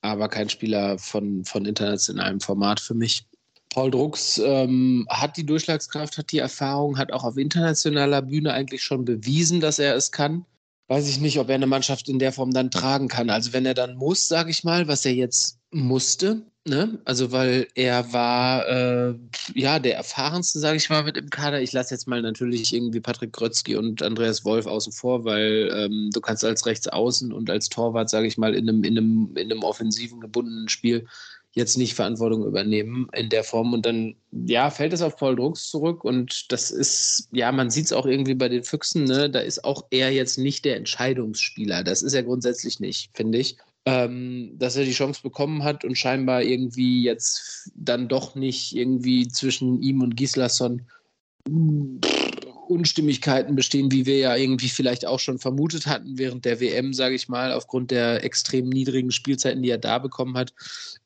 aber 0.03 0.29
kein 0.29 0.49
Spieler 0.49 0.99
von, 0.99 1.45
von 1.45 1.65
internationalem 1.65 2.41
Format 2.41 2.81
für 2.81 2.95
mich. 2.95 3.27
Paul 3.71 3.91
Drucks 3.91 4.39
ähm, 4.39 5.07
hat 5.11 5.37
die 5.37 5.47
Durchschlagskraft, 5.47 6.19
hat 6.19 6.31
die 6.31 6.39
Erfahrung, 6.39 6.97
hat 6.97 7.13
auch 7.13 7.25
auf 7.25 7.37
internationaler 7.37 8.23
Bühne 8.23 8.53
eigentlich 8.53 8.83
schon 8.83 9.05
bewiesen, 9.05 9.61
dass 9.61 9.79
er 9.79 9.97
es 9.97 10.13
kann. 10.13 10.47
Weiß 10.87 11.09
ich 11.09 11.19
nicht, 11.19 11.39
ob 11.41 11.49
er 11.49 11.57
eine 11.57 11.67
Mannschaft 11.67 12.09
in 12.09 12.19
der 12.19 12.33
Form 12.33 12.53
dann 12.53 12.71
tragen 12.71 13.09
kann. 13.09 13.31
Also 13.31 13.53
wenn 13.53 13.67
er 13.67 13.75
dann 13.75 13.97
muss, 13.97 14.29
sage 14.29 14.51
ich 14.51 14.63
mal, 14.63 14.87
was 14.87 15.05
er 15.05 15.15
jetzt 15.15 15.59
musste, 15.71 16.43
Ne? 16.67 16.99
Also, 17.05 17.31
weil 17.31 17.69
er 17.75 18.15
war 18.15 18.67
äh, 18.67 19.15
ja 19.55 19.79
der 19.79 19.97
erfahrenste, 19.97 20.59
sage 20.61 20.79
ich 20.79 20.89
mal, 20.89 21.05
mit 21.05 21.19
im 21.19 21.29
Kader. 21.29 21.61
Ich 21.61 21.73
lasse 21.73 21.95
jetzt 21.95 22.09
mal 22.09 22.23
natürlich 22.23 22.73
irgendwie 22.73 23.01
Patrick 23.01 23.35
Grötzky 23.35 23.77
und 23.77 24.03
Andreas 24.03 24.47
Wolf 24.47 24.65
außen 24.65 24.93
vor, 24.93 25.27
weil 25.27 25.71
ähm, 25.75 26.09
du 26.11 26.21
kannst 26.23 26.43
als 26.43 26.65
Rechtsaußen 26.65 27.35
und 27.35 27.51
als 27.51 27.69
Torwart, 27.69 28.09
sage 28.09 28.27
ich 28.27 28.39
mal, 28.39 28.55
in 28.55 28.67
einem, 28.67 28.83
in, 28.83 28.97
einem, 28.97 29.37
in 29.37 29.53
einem 29.53 29.63
offensiven 29.63 30.21
gebundenen 30.21 30.71
Spiel 30.71 31.07
jetzt 31.53 31.77
nicht 31.77 31.95
Verantwortung 31.95 32.47
übernehmen 32.47 33.09
in 33.13 33.29
der 33.29 33.45
Form. 33.45 33.75
Und 33.75 33.85
dann, 33.85 34.15
ja, 34.33 34.71
fällt 34.71 34.95
es 34.95 35.03
auf 35.03 35.19
Paul 35.19 35.37
Drucks 35.37 35.69
zurück. 35.69 36.03
Und 36.03 36.51
das 36.51 36.71
ist, 36.71 37.29
ja, 37.31 37.53
man 37.53 37.69
sieht 37.69 37.87
es 37.87 37.93
auch 37.93 38.07
irgendwie 38.07 38.35
bei 38.35 38.49
den 38.49 38.65
Füchsen, 38.65 39.05
ne? 39.05 39.29
Da 39.29 39.41
ist 39.41 39.65
auch 39.65 39.85
er 39.91 40.13
jetzt 40.13 40.39
nicht 40.39 40.65
der 40.65 40.77
Entscheidungsspieler. 40.77 41.85
Das 41.85 42.01
ist 42.01 42.15
er 42.15 42.23
grundsätzlich 42.23 42.81
nicht, 42.81 43.11
finde 43.13 43.37
ich 43.39 43.59
ähm, 43.87 44.53
dass 44.59 44.77
er 44.77 44.85
die 44.85 44.93
Chance 44.93 45.21
bekommen 45.23 45.63
hat 45.63 45.85
und 45.85 45.97
scheinbar 45.97 46.43
irgendwie 46.43 47.03
jetzt 47.03 47.71
dann 47.75 48.09
doch 48.09 48.35
nicht 48.35 48.75
irgendwie 48.75 49.29
zwischen 49.29 49.83
ihm 49.83 50.03
und 50.03 50.17
Gislason 50.17 50.83
Unstimmigkeiten 52.69 53.55
bestehen, 53.55 53.93
wie 53.93 54.07
wir 54.07 54.19
ja 54.19 54.37
irgendwie 54.37 54.69
vielleicht 54.69 55.07
auch 55.07 55.21
schon 55.21 55.39
vermutet 55.39 55.87
hatten 55.87 56.19
während 56.19 56.45
der 56.45 56.61
WM, 56.61 56.95
sage 56.95 57.15
ich 57.15 57.29
mal, 57.29 57.53
aufgrund 57.53 57.91
der 57.91 58.25
extrem 58.25 58.69
niedrigen 58.69 59.11
Spielzeiten, 59.11 59.63
die 59.63 59.71
er 59.71 59.79
da 59.79 59.99
bekommen 59.99 60.37
hat. 60.37 60.55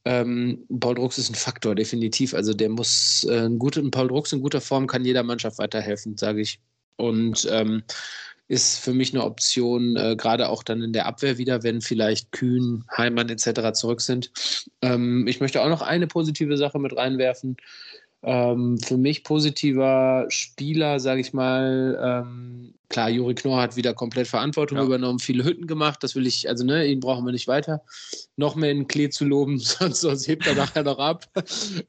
Ähm, 0.05 0.65
Paul 0.81 0.95
Drucks 0.95 1.19
ist 1.19 1.31
ein 1.31 1.35
Faktor, 1.35 1.75
definitiv. 1.75 2.35
Also 2.35 2.55
der 2.55 2.69
muss 2.69 3.27
äh, 3.29 3.47
ein 3.47 3.59
guter, 3.59 3.83
Paul 3.91 4.09
Drucks 4.09 4.33
in 4.33 4.41
guter 4.41 4.61
Form 4.61 4.87
kann 4.87 5.05
jeder 5.05 5.23
Mannschaft 5.25 5.59
weiterhelfen, 5.59 6.17
sage 6.17 6.41
ich. 6.41 6.61
Und 6.97 7.47
ähm, 7.51 7.83
ist 8.49 8.79
für 8.79 8.95
mich 8.95 9.13
eine 9.13 9.25
Option, 9.25 9.97
äh, 9.97 10.17
gerade 10.17 10.49
auch 10.49 10.63
dann 10.63 10.83
in 10.83 10.95
der 10.95 11.07
Abwehr 11.07 11.37
wieder, 11.37 11.63
wenn 11.63 11.83
vielleicht 11.83 12.33
Kühn, 12.33 12.85
Heimann 12.97 13.29
etc. 13.29 13.73
zurück 13.75 14.01
sind. 14.01 14.33
Ähm, 14.81 15.27
ich 15.27 15.41
möchte 15.41 15.63
auch 15.63 15.69
noch 15.69 15.83
eine 15.83 16.07
positive 16.07 16.57
Sache 16.57 16.79
mit 16.79 16.97
reinwerfen. 16.97 17.59
Ähm, 18.23 18.79
für 18.79 18.97
mich 18.97 19.23
positiver 19.23 20.27
Spieler, 20.29 20.99
sage 20.99 21.21
ich 21.21 21.33
mal, 21.33 21.97
ähm, 22.03 22.75
klar, 22.89 23.11
Juri 23.11 23.35
Knorr 23.35 23.61
hat 23.61 23.77
wieder 23.77 23.95
komplett 23.95 24.27
Verantwortung 24.27 24.79
ja. 24.79 24.85
übernommen, 24.85 25.21
viele 25.21 25.45
Hütten 25.45 25.69
gemacht, 25.69 26.03
das 26.03 26.17
will 26.17 26.27
ich, 26.27 26.49
also 26.49 26.65
ne, 26.65 26.85
ihn 26.87 26.99
brauchen 26.99 27.25
wir 27.25 27.33
nicht 27.33 27.47
weiter 27.47 27.83
noch 28.35 28.57
mehr 28.57 28.73
in 28.73 28.89
Klee 28.89 29.09
zu 29.11 29.25
loben, 29.25 29.59
sonst, 29.59 30.01
sonst 30.01 30.27
hebt 30.27 30.49
er 30.49 30.57
nachher 30.57 30.83
noch 30.83 30.99
ab. 30.99 31.27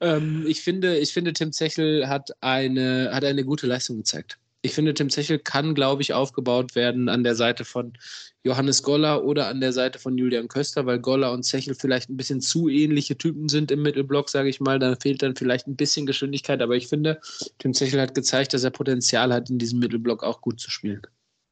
ähm, 0.00 0.44
ich, 0.46 0.60
finde, 0.60 0.98
ich 0.98 1.12
finde, 1.12 1.32
Tim 1.32 1.52
Zechel 1.52 2.06
hat 2.08 2.30
eine, 2.40 3.10
hat 3.12 3.24
eine 3.24 3.44
gute 3.44 3.66
Leistung 3.66 3.96
gezeigt 3.96 4.38
ich 4.62 4.74
finde, 4.74 4.92
Tim 4.92 5.08
Zechel 5.08 5.38
kann, 5.38 5.74
glaube 5.74 6.02
ich, 6.02 6.12
aufgebaut 6.12 6.74
werden 6.74 7.08
an 7.08 7.24
der 7.24 7.34
Seite 7.34 7.64
von 7.64 7.94
Johannes 8.42 8.82
Goller 8.82 9.24
oder 9.24 9.48
an 9.48 9.60
der 9.60 9.72
Seite 9.72 9.98
von 9.98 10.18
Julian 10.18 10.48
Köster, 10.48 10.84
weil 10.86 10.98
Goller 10.98 11.32
und 11.32 11.44
Zechel 11.44 11.74
vielleicht 11.74 12.10
ein 12.10 12.16
bisschen 12.16 12.40
zu 12.40 12.68
ähnliche 12.68 13.16
Typen 13.16 13.48
sind 13.48 13.70
im 13.70 13.82
Mittelblock, 13.82 14.28
sage 14.28 14.48
ich 14.48 14.60
mal. 14.60 14.78
Da 14.78 14.96
fehlt 14.96 15.22
dann 15.22 15.36
vielleicht 15.36 15.66
ein 15.66 15.76
bisschen 15.76 16.06
Geschwindigkeit, 16.06 16.60
aber 16.60 16.76
ich 16.76 16.88
finde, 16.88 17.20
Tim 17.58 17.72
Zechel 17.72 18.00
hat 18.00 18.14
gezeigt, 18.14 18.52
dass 18.52 18.64
er 18.64 18.70
Potenzial 18.70 19.32
hat, 19.32 19.48
in 19.48 19.58
diesem 19.58 19.78
Mittelblock 19.78 20.22
auch 20.22 20.40
gut 20.40 20.60
zu 20.60 20.70
spielen. 20.70 21.02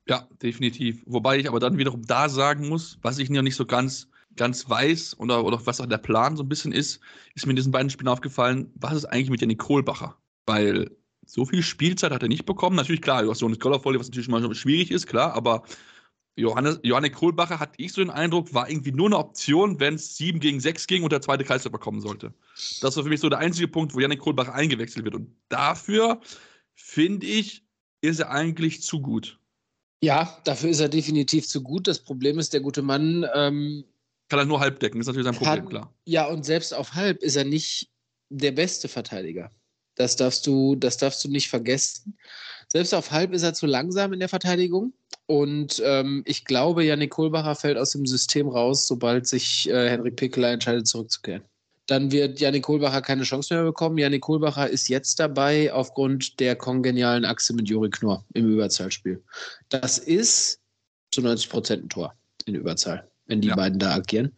Ja, 0.07 0.27
definitiv. 0.43 1.03
Wobei 1.07 1.39
ich 1.39 1.49
aber 1.49 1.61
dann 1.61 1.79
wiederum 1.79 2.03
da 2.07 2.29
sagen 2.29 2.69
muss, 2.69 2.99
was 3.03 3.19
ich 3.19 3.29
noch 3.31 3.43
nicht 3.43 3.57
so 3.57 3.67
ganz, 3.67 4.09
ganz 4.37 4.69
weiß 4.69 5.19
oder, 5.19 5.45
oder 5.45 5.61
was 5.67 5.81
auch 5.81 5.87
der 5.87 5.99
Plan 5.99 6.37
so 6.37 6.43
ein 6.43 6.49
bisschen 6.49 6.73
ist, 6.73 7.01
ist 7.35 7.47
mir 7.47 7.51
in 7.51 7.57
diesen 7.57 7.73
beiden 7.73 7.91
Spielen 7.91 8.09
aufgefallen, 8.09 8.71
was 8.75 8.95
ist 8.95 9.05
eigentlich 9.07 9.31
mit 9.31 9.41
Janik 9.41 9.59
Kohlbacher? 9.59 10.17
Weil 10.47 10.91
so 11.29 11.45
viel 11.45 11.63
Spielzeit 11.63 12.11
hat 12.11 12.23
er 12.23 12.29
nicht 12.29 12.47
bekommen. 12.47 12.77
Natürlich, 12.77 13.03
klar, 13.03 13.23
du 13.23 13.31
hast 13.31 13.39
so 13.39 13.47
eine 13.47 13.57
Scholarfolie, 13.61 14.01
was 14.01 14.09
natürlich 14.09 14.29
mal 14.29 14.55
schwierig 14.55 14.91
ist, 14.91 15.07
klar, 15.07 15.35
aber 15.35 15.63
Johannes, 16.37 16.79
Johannes 16.83 17.13
Kohlbacher, 17.13 17.59
hatte 17.59 17.75
ich 17.77 17.93
so 17.93 18.01
den 18.01 18.11
Eindruck, 18.11 18.55
war 18.55 18.71
irgendwie 18.71 18.93
nur 18.93 19.07
eine 19.07 19.19
Option, 19.19 19.79
wenn 19.81 19.95
es 19.95 20.17
7 20.17 20.41
gegen 20.41 20.61
6 20.61 20.87
ging 20.87 21.03
und 21.03 21.13
der 21.13 21.21
zweite 21.21 21.45
Kreisläufer 21.45 21.79
kommen 21.79 22.01
sollte. 22.01 22.33
Das 22.81 22.97
war 22.97 23.03
für 23.03 23.09
mich 23.09 23.21
so 23.21 23.29
der 23.29 23.41
einzige 23.41 23.69
Punkt, 23.69 23.95
wo 23.95 24.01
Janik 24.01 24.21
Kohlbacher 24.21 24.55
eingewechselt 24.55 25.05
wird. 25.05 25.17
Und 25.17 25.35
dafür, 25.49 26.21
finde 26.75 27.27
ich, 27.27 27.65
ist 28.01 28.21
er 28.21 28.31
eigentlich 28.31 28.83
zu 28.83 29.01
gut. 29.01 29.39
Ja, 30.01 30.39
dafür 30.45 30.71
ist 30.71 30.81
er 30.81 30.89
definitiv 30.89 31.47
zu 31.49 31.61
gut. 31.61 31.89
Das 31.89 31.99
Problem 31.99 32.39
ist, 32.39 32.53
der 32.53 32.61
gute 32.61 32.83
Mann. 32.83 33.27
Ähm, 33.35 33.85
kann 34.29 34.39
er 34.39 34.45
nur 34.45 34.61
halb 34.61 34.79
decken, 34.79 34.99
das 34.99 35.05
ist 35.05 35.09
natürlich 35.09 35.27
sein 35.27 35.35
Problem, 35.35 35.65
hat, 35.65 35.71
klar. 35.71 35.95
Ja, 36.05 36.27
und 36.29 36.45
selbst 36.45 36.73
auf 36.73 36.95
halb 36.95 37.23
ist 37.23 37.35
er 37.35 37.45
nicht 37.45 37.91
der 38.29 38.53
beste 38.53 38.87
Verteidiger. 38.89 39.51
Das 39.99 40.15
darfst 40.15 40.47
du, 40.47 40.77
das 40.77 40.97
darfst 40.97 41.25
du 41.25 41.29
nicht 41.29 41.51
vergessen. 41.51 42.17
Selbst 42.69 42.95
auf 42.95 43.11
halb 43.11 43.33
ist 43.33 43.43
er 43.43 43.53
zu 43.53 43.67
langsam 43.67 44.13
in 44.13 44.21
der 44.21 44.29
Verteidigung. 44.29 44.93
Und 45.27 45.83
ähm, 45.85 46.23
ich 46.25 46.45
glaube, 46.45 46.85
Janik 46.85 47.11
Kohlbacher 47.11 47.57
fällt 47.57 47.77
aus 47.77 47.91
dem 47.91 48.07
System 48.07 48.49
raus, 48.49 48.87
sobald 48.87 49.27
sich 49.27 49.69
äh, 49.69 49.91
Henrik 49.91 50.17
Pickeler 50.17 50.53
entscheidet, 50.53 50.87
zurückzukehren. 50.87 51.43
Dann 51.87 52.13
wird 52.13 52.39
Janik 52.39 52.63
Kohlbacher 52.63 53.03
keine 53.03 53.25
Chance 53.25 53.55
mehr 53.55 53.65
bekommen. 53.65 53.99
Janik 53.99 54.23
Kohlbacher 54.23 54.71
ist 54.71 54.89
jetzt 54.89 55.19
dabei 55.19 55.73
aufgrund 55.73 56.39
der 56.39 56.55
kongenialen 56.55 57.25
Achse 57.25 57.53
mit 57.55 57.69
Juri 57.69 57.91
Knorr 57.91 58.25
im 58.35 58.49
Überzahlspiel. 58.53 59.23
Das 59.69 59.99
ist 59.99 60.61
zu 61.11 61.23
90 61.23 61.51
Prozent 61.51 61.85
ein 61.85 61.89
Tor 61.89 62.15
in 62.45 62.55
Überzahl, 62.55 63.09
wenn 63.27 63.41
die 63.41 63.49
ja. 63.49 63.57
beiden 63.57 63.81
da 63.81 63.95
agieren. 63.95 64.37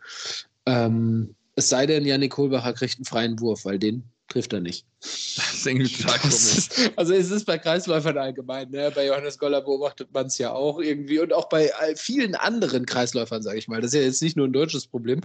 Ähm, 0.65 1.35
es 1.57 1.69
sei 1.69 1.85
denn, 1.85 2.07
Janik 2.07 2.33
Kohlbacher 2.33 2.73
kriegt 2.73 2.97
einen 2.97 3.05
freien 3.05 3.41
Wurf, 3.41 3.65
weil 3.67 3.79
den 3.79 4.05
trifft 4.31 4.53
er 4.55 4.61
nicht. 4.61 4.87
Das 5.01 5.55
ist 5.55 5.67
irgendwie 5.67 5.93
total 6.03 6.19
komisch. 6.19 6.69
Also 6.97 7.13
es 7.13 7.31
ist 7.31 7.45
bei 7.45 7.59
Kreisläufern 7.59 8.17
allgemein, 8.17 8.71
ne? 8.71 8.91
bei 8.95 9.07
Johannes 9.07 9.39
Goller 9.39 9.61
beobachtet 9.61 10.09
man 10.13 10.27
es 10.27 10.39
ja 10.39 10.53
auch 10.53 10.81
irgendwie 10.81 11.19
und 11.19 11.35
auch 11.35 11.49
bei 11.49 11.71
vielen 11.97 12.35
anderen 12.35 12.87
Kreisläufern, 12.87 13.43
sage 13.43 13.59
ich 13.59 13.69
mal. 13.69 13.81
Das 13.81 13.93
ist 13.93 14.01
ja 14.01 14.07
jetzt 14.07 14.23
nicht 14.23 14.37
nur 14.37 14.47
ein 14.47 14.53
deutsches 14.53 14.87
Problem, 14.87 15.21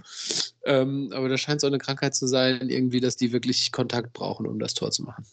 ähm, 0.64 1.10
aber 1.14 1.28
da 1.28 1.38
scheint 1.38 1.60
so 1.60 1.66
eine 1.66 1.78
Krankheit 1.78 2.14
zu 2.14 2.26
sein, 2.26 2.68
irgendwie, 2.68 3.00
dass 3.00 3.16
die 3.16 3.32
wirklich 3.32 3.72
Kontakt 3.72 4.12
brauchen, 4.12 4.46
um 4.46 4.58
das 4.58 4.74
Tor 4.74 4.90
zu 4.90 5.04
machen. 5.04 5.24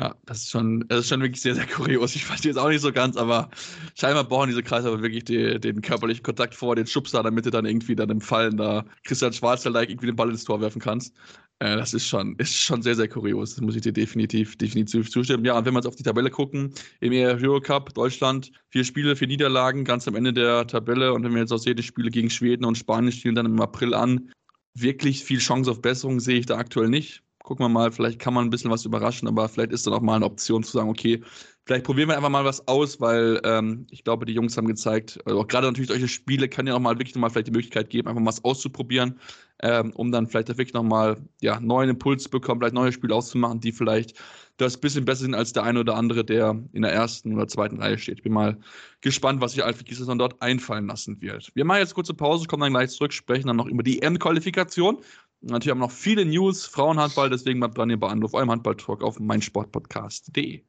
Ja, 0.00 0.14
das 0.24 0.38
ist 0.38 0.50
schon, 0.50 0.88
das 0.88 1.00
ist 1.00 1.08
schon 1.08 1.20
wirklich 1.20 1.42
sehr, 1.42 1.54
sehr 1.54 1.66
kurios. 1.66 2.14
Ich 2.16 2.24
verstehe 2.24 2.52
es 2.52 2.56
auch 2.56 2.70
nicht 2.70 2.80
so 2.80 2.90
ganz, 2.90 3.18
aber 3.18 3.50
scheinbar 3.94 4.24
brauchen 4.24 4.48
diese 4.48 4.62
Kreise 4.62 4.88
aber 4.88 5.02
wirklich 5.02 5.24
die, 5.24 5.60
den 5.60 5.82
körperlichen 5.82 6.22
Kontakt 6.22 6.54
vor, 6.54 6.74
den 6.74 6.86
Schubser, 6.86 7.22
damit 7.22 7.44
du 7.44 7.50
dann 7.50 7.66
irgendwie 7.66 7.94
dann 7.94 8.08
im 8.08 8.22
Fallen 8.22 8.56
da 8.56 8.86
Christian 9.04 9.34
Schwarzer-like 9.34 9.90
irgendwie 9.90 10.06
den 10.06 10.16
Ball 10.16 10.30
ins 10.30 10.44
Tor 10.44 10.62
werfen 10.62 10.80
kannst. 10.80 11.14
Äh, 11.60 11.76
das 11.76 11.94
ist 11.94 12.06
schon, 12.06 12.34
ist 12.36 12.54
schon 12.56 12.82
sehr, 12.82 12.94
sehr 12.94 13.08
kurios. 13.08 13.54
Das 13.54 13.60
muss 13.60 13.76
ich 13.76 13.82
dir 13.82 13.92
definitiv, 13.92 14.56
definitiv 14.56 15.10
zustimmen. 15.10 15.44
Ja, 15.44 15.56
und 15.58 15.64
wenn 15.66 15.74
wir 15.74 15.78
jetzt 15.78 15.86
auf 15.86 15.96
die 15.96 16.02
Tabelle 16.02 16.30
gucken, 16.30 16.72
im 17.00 17.12
Euro 17.12 17.60
Cup 17.60 17.94
Deutschland, 17.94 18.50
vier 18.70 18.84
Spiele, 18.84 19.14
vier 19.14 19.28
Niederlagen, 19.28 19.84
ganz 19.84 20.08
am 20.08 20.16
Ende 20.16 20.32
der 20.32 20.66
Tabelle. 20.66 21.12
Und 21.12 21.22
wenn 21.22 21.32
wir 21.32 21.40
jetzt 21.40 21.52
auch 21.52 21.58
sehen, 21.58 21.76
die 21.76 21.82
Spiele 21.82 22.10
gegen 22.10 22.30
Schweden 22.30 22.64
und 22.64 22.78
Spanien 22.78 23.12
stehen 23.12 23.34
dann 23.34 23.46
im 23.46 23.60
April 23.60 23.94
an, 23.94 24.30
wirklich 24.74 25.22
viel 25.22 25.38
Chance 25.38 25.70
auf 25.70 25.82
Besserung 25.82 26.20
sehe 26.20 26.38
ich 26.38 26.46
da 26.46 26.56
aktuell 26.56 26.88
nicht 26.88 27.22
gucken 27.42 27.64
wir 27.64 27.68
mal, 27.68 27.90
vielleicht 27.90 28.18
kann 28.18 28.34
man 28.34 28.46
ein 28.46 28.50
bisschen 28.50 28.70
was 28.70 28.84
überraschen, 28.84 29.26
aber 29.28 29.48
vielleicht 29.48 29.72
ist 29.72 29.86
dann 29.86 29.94
auch 29.94 30.00
mal 30.00 30.16
eine 30.16 30.26
Option 30.26 30.62
zu 30.62 30.72
sagen, 30.72 30.88
okay, 30.88 31.22
vielleicht 31.64 31.84
probieren 31.84 32.08
wir 32.08 32.16
einfach 32.16 32.30
mal 32.30 32.44
was 32.44 32.66
aus, 32.68 33.00
weil 33.00 33.40
ähm, 33.44 33.86
ich 33.90 34.04
glaube, 34.04 34.26
die 34.26 34.34
Jungs 34.34 34.56
haben 34.56 34.66
gezeigt, 34.66 35.18
also 35.24 35.40
auch 35.40 35.46
gerade 35.46 35.66
natürlich 35.66 35.88
solche 35.88 36.08
Spiele 36.08 36.48
kann 36.48 36.66
ja 36.66 36.74
auch 36.74 36.80
mal 36.80 36.98
wirklich 36.98 37.16
mal 37.16 37.30
vielleicht 37.30 37.48
die 37.48 37.52
Möglichkeit 37.52 37.90
geben, 37.90 38.08
einfach 38.08 38.20
mal 38.20 38.28
was 38.28 38.44
auszuprobieren, 38.44 39.18
ähm, 39.62 39.92
um 39.94 40.12
dann 40.12 40.26
vielleicht 40.26 40.48
wirklich 40.48 40.72
nochmal 40.74 41.16
ja, 41.40 41.60
neuen 41.60 41.90
Impuls 41.90 42.24
zu 42.24 42.30
bekommen, 42.30 42.60
vielleicht 42.60 42.74
neue 42.74 42.92
Spiele 42.92 43.14
auszumachen, 43.14 43.60
die 43.60 43.72
vielleicht 43.72 44.18
das 44.56 44.76
bisschen 44.76 45.06
besser 45.06 45.22
sind 45.22 45.34
als 45.34 45.52
der 45.52 45.62
eine 45.62 45.80
oder 45.80 45.96
andere, 45.96 46.24
der 46.24 46.62
in 46.72 46.82
der 46.82 46.92
ersten 46.92 47.34
oder 47.34 47.48
zweiten 47.48 47.80
Reihe 47.80 47.96
steht. 47.96 48.18
Ich 48.18 48.22
bin 48.22 48.32
mal 48.32 48.58
gespannt, 49.00 49.40
was 49.40 49.52
sich 49.52 49.64
Alfred 49.64 49.86
Gislason 49.86 50.18
dort 50.18 50.40
einfallen 50.42 50.86
lassen 50.86 51.20
wird. 51.22 51.50
Wir 51.54 51.64
machen 51.64 51.78
jetzt 51.78 51.94
kurze 51.94 52.12
Pause, 52.12 52.46
kommen 52.46 52.62
dann 52.62 52.72
gleich 52.72 52.90
zurück, 52.90 53.12
sprechen 53.12 53.46
dann 53.46 53.56
noch 53.56 53.66
über 53.66 53.82
die 53.82 54.02
EM-Qualifikation 54.02 54.98
Natürlich 55.42 55.70
haben 55.70 55.78
wir 55.78 55.86
noch 55.86 55.92
viele 55.92 56.24
News, 56.26 56.66
Frauenhandball, 56.66 57.30
deswegen 57.30 57.60
bleibt 57.60 57.78
dran 57.78 57.88
hier 57.88 57.98
bei 57.98 58.08
Anruf, 58.08 58.34
eurem 58.34 58.50
Handball-Talk 58.50 59.02
auf 59.02 59.18
meinsportpodcast.de. 59.18 60.62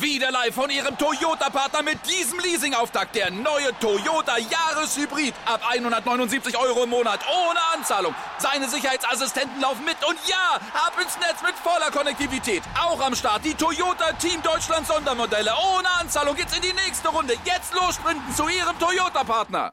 Wieder 0.00 0.30
live 0.30 0.54
von 0.54 0.70
Ihrem 0.70 0.96
Toyota-Partner 0.96 1.82
mit 1.82 1.98
diesem 2.08 2.38
Leasing-Auftakt. 2.40 3.16
Der 3.16 3.30
neue 3.30 3.72
Toyota 3.80 4.36
Jahreshybrid. 4.38 5.34
Ab 5.44 5.60
179 5.68 6.56
Euro 6.58 6.84
im 6.84 6.90
Monat. 6.90 7.20
Ohne 7.28 7.58
Anzahlung. 7.74 8.14
Seine 8.38 8.68
Sicherheitsassistenten 8.68 9.60
laufen 9.60 9.84
mit. 9.84 9.96
Und 10.08 10.18
ja, 10.28 10.60
ab 10.74 10.92
ins 11.02 11.18
Netz 11.18 11.42
mit 11.42 11.54
voller 11.54 11.90
Konnektivität. 11.90 12.62
Auch 12.80 13.00
am 13.00 13.14
Start 13.14 13.44
die 13.44 13.54
Toyota 13.54 14.12
Team 14.12 14.42
Deutschland 14.42 14.86
Sondermodelle. 14.86 15.50
Ohne 15.76 15.88
Anzahlung 16.00 16.36
geht's 16.36 16.54
in 16.56 16.62
die 16.62 16.74
nächste 16.74 17.08
Runde. 17.08 17.34
Jetzt 17.44 17.74
los 17.74 17.98
zu 18.36 18.48
Ihrem 18.48 18.78
Toyota-Partner. 18.78 19.72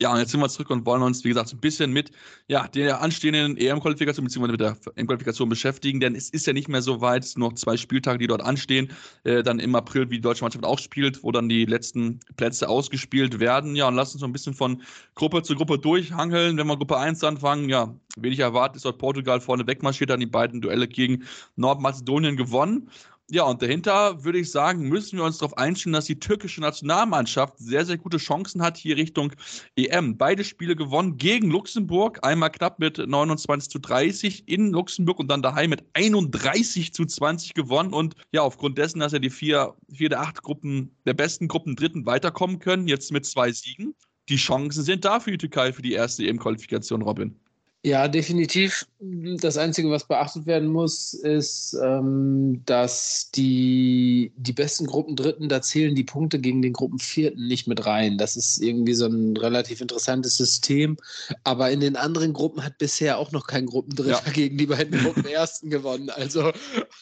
Ja, 0.00 0.12
und 0.12 0.18
jetzt 0.18 0.32
sind 0.32 0.40
wir 0.40 0.48
zurück 0.48 0.70
und 0.70 0.84
wollen 0.84 1.02
uns, 1.02 1.22
wie 1.22 1.28
gesagt, 1.28 1.48
so 1.48 1.56
ein 1.56 1.60
bisschen 1.60 1.92
mit 1.92 2.10
ja, 2.48 2.66
der 2.66 3.00
anstehenden 3.02 3.56
EM-Qualifikation 3.56 4.24
bzw. 4.24 4.48
mit 4.48 4.60
der 4.60 4.76
EM-Qualifikation 4.96 5.48
beschäftigen, 5.48 6.00
denn 6.00 6.16
es 6.16 6.28
ist 6.30 6.44
ja 6.46 6.52
nicht 6.52 6.68
mehr 6.68 6.82
so 6.82 7.00
weit, 7.00 7.32
noch 7.36 7.52
zwei 7.52 7.76
Spieltage, 7.76 8.18
die 8.18 8.26
dort 8.26 8.42
anstehen. 8.42 8.90
Äh, 9.22 9.44
dann 9.44 9.60
im 9.60 9.76
April, 9.76 10.10
wie 10.10 10.16
die 10.16 10.20
deutsche 10.20 10.42
Mannschaft 10.42 10.64
auch 10.64 10.80
spielt, 10.80 11.22
wo 11.22 11.30
dann 11.30 11.48
die 11.48 11.66
letzten 11.66 12.18
Plätze 12.36 12.68
ausgespielt 12.68 13.38
werden. 13.38 13.76
Ja, 13.76 13.86
und 13.86 13.94
lass 13.94 14.12
uns 14.12 14.20
so 14.20 14.26
ein 14.26 14.32
bisschen 14.32 14.54
von 14.54 14.82
Gruppe 15.14 15.42
zu 15.42 15.54
Gruppe 15.54 15.78
durchhangeln. 15.78 16.56
Wenn 16.56 16.66
wir 16.66 16.76
Gruppe 16.76 16.98
1 16.98 17.22
anfangen, 17.22 17.68
ja, 17.68 17.94
wenig 18.16 18.40
erwartet, 18.40 18.76
ist 18.76 18.84
dort 18.84 18.98
Portugal 18.98 19.40
vorne 19.40 19.66
wegmarschiert, 19.66 20.10
dann 20.10 20.20
die 20.20 20.26
beiden 20.26 20.60
Duelle 20.60 20.88
gegen 20.88 21.24
Nordmazedonien 21.56 22.36
gewonnen. 22.36 22.90
Ja, 23.30 23.44
und 23.44 23.62
dahinter 23.62 24.24
würde 24.24 24.40
ich 24.40 24.50
sagen, 24.50 24.88
müssen 24.88 25.16
wir 25.16 25.24
uns 25.24 25.38
darauf 25.38 25.56
einstellen, 25.56 25.94
dass 25.94 26.04
die 26.04 26.18
türkische 26.18 26.60
Nationalmannschaft 26.60 27.56
sehr, 27.58 27.86
sehr 27.86 27.96
gute 27.96 28.18
Chancen 28.18 28.60
hat 28.60 28.76
hier 28.76 28.96
Richtung 28.96 29.32
EM. 29.76 30.18
Beide 30.18 30.44
Spiele 30.44 30.76
gewonnen 30.76 31.16
gegen 31.16 31.50
Luxemburg, 31.50 32.18
einmal 32.22 32.50
knapp 32.50 32.78
mit 32.78 32.98
29 32.98 33.70
zu 33.70 33.78
30 33.78 34.48
in 34.48 34.70
Luxemburg 34.72 35.18
und 35.18 35.28
dann 35.28 35.40
daheim 35.40 35.70
mit 35.70 35.84
31 35.94 36.92
zu 36.92 37.06
20 37.06 37.54
gewonnen. 37.54 37.94
Und 37.94 38.16
ja, 38.32 38.42
aufgrund 38.42 38.76
dessen, 38.76 39.00
dass 39.00 39.12
ja 39.12 39.18
die 39.18 39.30
vier, 39.30 39.74
vier 39.90 40.10
der 40.10 40.20
acht 40.20 40.42
Gruppen, 40.42 40.94
der 41.06 41.14
besten 41.14 41.48
Gruppen 41.48 41.74
Dritten 41.74 42.04
weiterkommen 42.04 42.58
können, 42.58 42.86
jetzt 42.86 43.12
mit 43.12 43.24
zwei 43.24 43.50
Siegen. 43.52 43.94
Die 44.28 44.36
Chancen 44.36 44.82
sind 44.84 45.04
da 45.04 45.20
für 45.20 45.30
die 45.30 45.38
Türkei 45.38 45.72
für 45.72 45.82
die 45.82 45.92
erste 45.92 46.26
EM-Qualifikation, 46.26 47.02
Robin. 47.02 47.41
Ja, 47.84 48.06
definitiv. 48.06 48.86
Das 49.00 49.58
Einzige, 49.58 49.90
was 49.90 50.06
beachtet 50.06 50.46
werden 50.46 50.68
muss, 50.68 51.14
ist, 51.14 51.76
ähm, 51.82 52.62
dass 52.64 53.32
die, 53.34 54.32
die 54.36 54.52
besten 54.52 54.86
Gruppendritten, 54.86 55.48
da 55.48 55.60
zählen 55.62 55.96
die 55.96 56.04
Punkte 56.04 56.38
gegen 56.38 56.62
den 56.62 56.74
Gruppenvierten 56.74 57.48
nicht 57.48 57.66
mit 57.66 57.84
rein. 57.84 58.18
Das 58.18 58.36
ist 58.36 58.62
irgendwie 58.62 58.94
so 58.94 59.06
ein 59.06 59.36
relativ 59.36 59.80
interessantes 59.80 60.36
System. 60.36 60.96
Aber 61.42 61.72
in 61.72 61.80
den 61.80 61.96
anderen 61.96 62.32
Gruppen 62.32 62.64
hat 62.64 62.78
bisher 62.78 63.18
auch 63.18 63.32
noch 63.32 63.48
kein 63.48 63.66
Gruppendritter 63.66 64.22
ja. 64.24 64.30
gegen 64.32 64.58
die 64.58 64.66
beiden 64.66 65.00
Gruppenersten 65.02 65.68
gewonnen. 65.68 66.08
Also, 66.10 66.52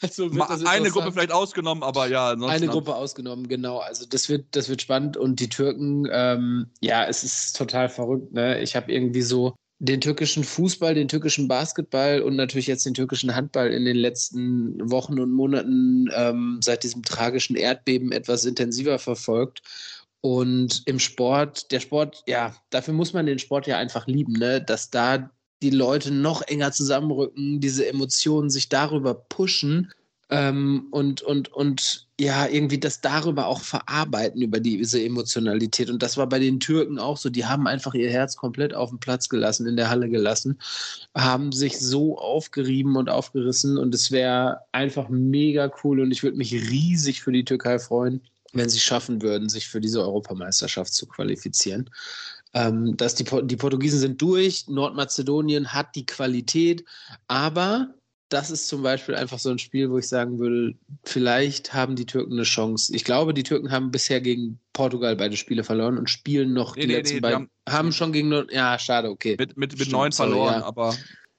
also 0.01 0.31
eine 0.65 0.89
Gruppe 0.89 1.13
vielleicht 1.13 1.33
ausgenommen, 1.33 1.83
aber 1.83 2.07
ja. 2.07 2.31
Eine 2.33 2.69
Gruppe 2.69 2.95
ausgenommen, 2.95 3.49
genau. 3.49 3.81
Also 3.81 4.07
das 4.09 4.31
wird, 4.31 4.47
das 4.53 4.71
wird 4.71 4.81
spannend. 4.81 5.19
Und 5.19 5.41
die 5.41 5.51
Türken, 5.51 6.09
ähm, 6.11 6.69
ja, 6.81 7.05
es 7.05 7.23
ist 7.23 7.55
total 7.55 7.91
verrückt. 7.91 8.33
Ne? 8.33 8.63
Ich 8.63 8.77
habe 8.77 8.91
irgendwie 8.91 9.21
so 9.21 9.57
den 9.81 10.03
türkischen 10.03 10.45
Fußball, 10.45 10.95
den 10.95 11.09
türkischen 11.09 11.49
Basketball 11.49 12.21
und 12.21 12.37
natürlich 12.37 12.67
jetzt 12.67 12.85
den 12.85 12.93
türkischen 12.93 13.35
Handball 13.35 13.73
in 13.73 13.87
den 13.87 13.97
letzten 13.97 14.79
Wochen 14.91 15.19
und 15.19 15.33
Monaten 15.33 16.11
ähm, 16.15 16.61
seit 16.63 16.85
diesem 16.85 17.03
tragischen 17.03 17.57
Erdbeben 17.57 18.13
etwas 18.13 18.45
intensiver 18.45 18.99
verfolgt. 18.99 19.63
Und 20.21 20.83
im 20.85 20.99
Sport, 20.99 21.73
der 21.73 21.81
Sport, 21.81 22.23
ja, 22.27 22.55
dafür 22.69 22.93
muss 22.93 23.15
man 23.15 23.25
den 23.25 23.39
Sport 23.39 23.67
ja 23.67 23.79
einfach 23.79 24.07
lieben, 24.07 24.35
ne? 24.35 24.61
dass 24.61 24.91
da 24.91 25.31
die 25.63 25.71
Leute 25.71 26.13
noch 26.13 26.43
enger 26.43 26.73
zusammenrücken, 26.73 27.61
diese 27.61 27.89
Emotionen 27.89 28.51
sich 28.51 28.69
darüber 28.69 29.15
pushen 29.15 29.93
ähm, 30.29 30.89
und, 30.91 31.23
und, 31.23 31.49
und 31.55 32.07
ja, 32.21 32.47
irgendwie 32.47 32.79
das 32.79 33.01
darüber 33.01 33.47
auch 33.47 33.63
verarbeiten, 33.63 34.43
über 34.43 34.61
diese 34.61 35.03
Emotionalität. 35.03 35.89
Und 35.89 36.03
das 36.03 36.19
war 36.19 36.29
bei 36.29 36.39
den 36.39 36.61
Türken 36.61 36.99
auch 36.99 37.17
so. 37.17 37.31
Die 37.31 37.47
haben 37.47 37.67
einfach 37.67 37.95
ihr 37.95 38.11
Herz 38.11 38.37
komplett 38.37 38.75
auf 38.75 38.91
den 38.91 38.99
Platz 38.99 39.31
gelassen, 39.31 39.67
in 39.67 39.77
der 39.77 39.89
Halle 39.89 40.11
gelassen, 40.11 40.59
haben 41.17 41.51
sich 41.51 41.79
so 41.79 42.19
aufgerieben 42.19 42.97
und 42.97 43.09
aufgerissen. 43.09 43.79
Und 43.79 43.95
es 43.95 44.11
wäre 44.13 44.59
einfach 44.73 45.09
mega 45.09 45.73
cool. 45.83 46.01
Und 46.01 46.11
ich 46.11 46.23
würde 46.23 46.37
mich 46.37 46.53
riesig 46.53 47.23
für 47.23 47.33
die 47.33 47.45
Türkei 47.45 47.79
freuen, 47.79 48.21
wenn 48.53 48.69
sie 48.69 48.81
schaffen 48.81 49.23
würden, 49.23 49.49
sich 49.49 49.67
für 49.67 49.81
diese 49.81 50.03
Europameisterschaft 50.03 50.93
zu 50.93 51.07
qualifizieren. 51.07 51.89
Ähm, 52.53 52.99
dass 52.99 53.15
die, 53.15 53.25
die 53.25 53.57
Portugiesen 53.57 53.99
sind 53.99 54.21
durch, 54.21 54.69
Nordmazedonien 54.69 55.73
hat 55.73 55.95
die 55.95 56.05
Qualität, 56.05 56.85
aber 57.29 57.95
das 58.31 58.51
ist 58.51 58.69
zum 58.69 58.83
Beispiel 58.83 59.17
einfach 59.17 59.39
so 59.39 59.51
ein 59.51 59.59
Spiel, 59.59 59.91
wo 59.91 59.99
ich 59.99 60.09
sagen 60.09 60.39
würde, 60.39 60.75
vielleicht 61.03 61.75
haben 61.75 61.97
die 61.97 62.07
Türken 62.07 62.33
eine 62.33 62.45
Chance. 62.45 62.95
Ich 62.95 63.05
glaube, 63.05 63.35
die 63.35 63.43
Türken 63.43 63.71
haben 63.73 63.91
bisher 63.91 64.21
gegen 64.21 64.61
Portugal 64.73 65.17
beide 65.17 65.37
Spiele 65.37 65.65
verloren 65.65 65.99
und 65.99 66.09
spielen 66.09 66.53
noch 66.53 66.77
nee, 66.77 66.83
die 66.83 66.87
nee, 66.89 66.95
letzten 66.95 67.17
nee, 67.17 67.21
beiden. 67.21 67.51
Haben, 67.69 67.77
haben, 67.77 67.93
schon 67.93 68.13
gegen. 68.13 68.33
Ja, 68.51 68.79
schade, 68.79 69.11
okay. 69.11 69.37
Mit, 69.39 69.57
mit, 69.57 69.79
mit 69.79 69.91
neun 69.91 70.13
verloren, 70.13 70.61
ja. 70.61 70.65
aber. 70.65 70.95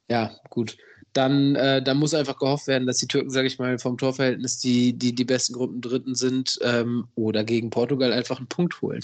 Ja, 0.10 0.36
gut. 0.50 0.78
Dann, 1.14 1.56
äh, 1.56 1.82
dann 1.82 1.98
muss 1.98 2.14
einfach 2.14 2.38
gehofft 2.38 2.68
werden, 2.68 2.88
dass 2.88 2.98
die 2.98 3.08
Türken, 3.08 3.30
sage 3.30 3.48
ich 3.48 3.58
mal, 3.58 3.80
vom 3.80 3.98
Torverhältnis 3.98 4.60
die, 4.60 4.94
die, 4.94 5.16
die 5.16 5.26
besten 5.26 5.54
Gruppen 5.54 5.82
Dritten 5.82 6.16
sind 6.16 6.60
ähm, 6.62 7.08
oder 7.16 7.44
gegen 7.44 7.70
Portugal 7.70 8.14
einfach 8.14 8.38
einen 8.38 8.48
Punkt 8.48 8.82
holen. 8.82 9.02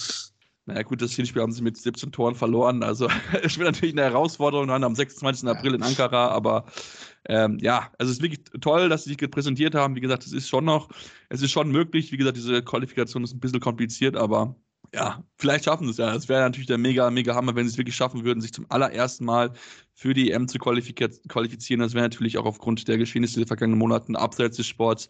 Naja, 0.67 0.83
gut, 0.83 1.01
das 1.01 1.13
Hinspiel 1.13 1.41
haben 1.41 1.53
sie 1.53 1.61
mit 1.61 1.77
17 1.77 2.11
Toren 2.11 2.35
verloren. 2.35 2.83
Also, 2.83 3.07
es 3.41 3.57
wird 3.57 3.67
natürlich 3.67 3.95
eine 3.95 4.03
Herausforderung 4.03 4.67
dann 4.67 4.83
am 4.83 4.95
26. 4.95 5.47
April 5.49 5.75
in 5.75 5.81
Ankara, 5.81 6.27
aber 6.27 6.65
ähm, 7.25 7.57
ja, 7.61 7.89
also 7.97 8.11
es 8.11 8.17
ist 8.17 8.21
wirklich 8.21 8.43
toll, 8.59 8.89
dass 8.89 9.05
sie 9.05 9.15
sich 9.15 9.31
präsentiert 9.31 9.75
haben. 9.75 9.95
Wie 9.95 10.01
gesagt, 10.01 10.25
es 10.25 10.33
ist 10.33 10.49
schon 10.49 10.65
noch, 10.65 10.89
es 11.29 11.41
ist 11.41 11.51
schon 11.51 11.71
möglich. 11.71 12.11
Wie 12.11 12.17
gesagt, 12.17 12.35
diese 12.35 12.61
Qualifikation 12.63 13.23
ist 13.23 13.33
ein 13.33 13.39
bisschen 13.39 13.61
kompliziert, 13.61 14.17
aber 14.17 14.55
ja, 14.97 15.23
vielleicht 15.37 15.65
schaffen 15.65 15.85
sie 15.85 15.91
es 15.91 15.97
ja. 15.97 16.15
Es 16.15 16.27
wäre 16.27 16.41
natürlich 16.41 16.65
der 16.65 16.79
mega, 16.79 17.11
mega 17.11 17.35
Hammer, 17.35 17.55
wenn 17.55 17.67
sie 17.67 17.73
es 17.73 17.77
wirklich 17.77 17.95
schaffen 17.95 18.23
würden, 18.23 18.41
sich 18.41 18.51
zum 18.51 18.65
allerersten 18.69 19.25
Mal 19.25 19.51
für 19.93 20.15
die 20.15 20.31
EM 20.31 20.47
zu 20.47 20.57
qualifizieren. 20.57 21.81
Das 21.81 21.93
wäre 21.93 22.05
natürlich 22.05 22.39
auch 22.39 22.45
aufgrund 22.45 22.87
der 22.87 22.97
Geschehnisse 22.97 23.39
der 23.39 23.47
vergangenen 23.47 23.77
Monaten 23.77 24.15
abseits 24.15 24.57
des 24.57 24.65
Sports 24.65 25.09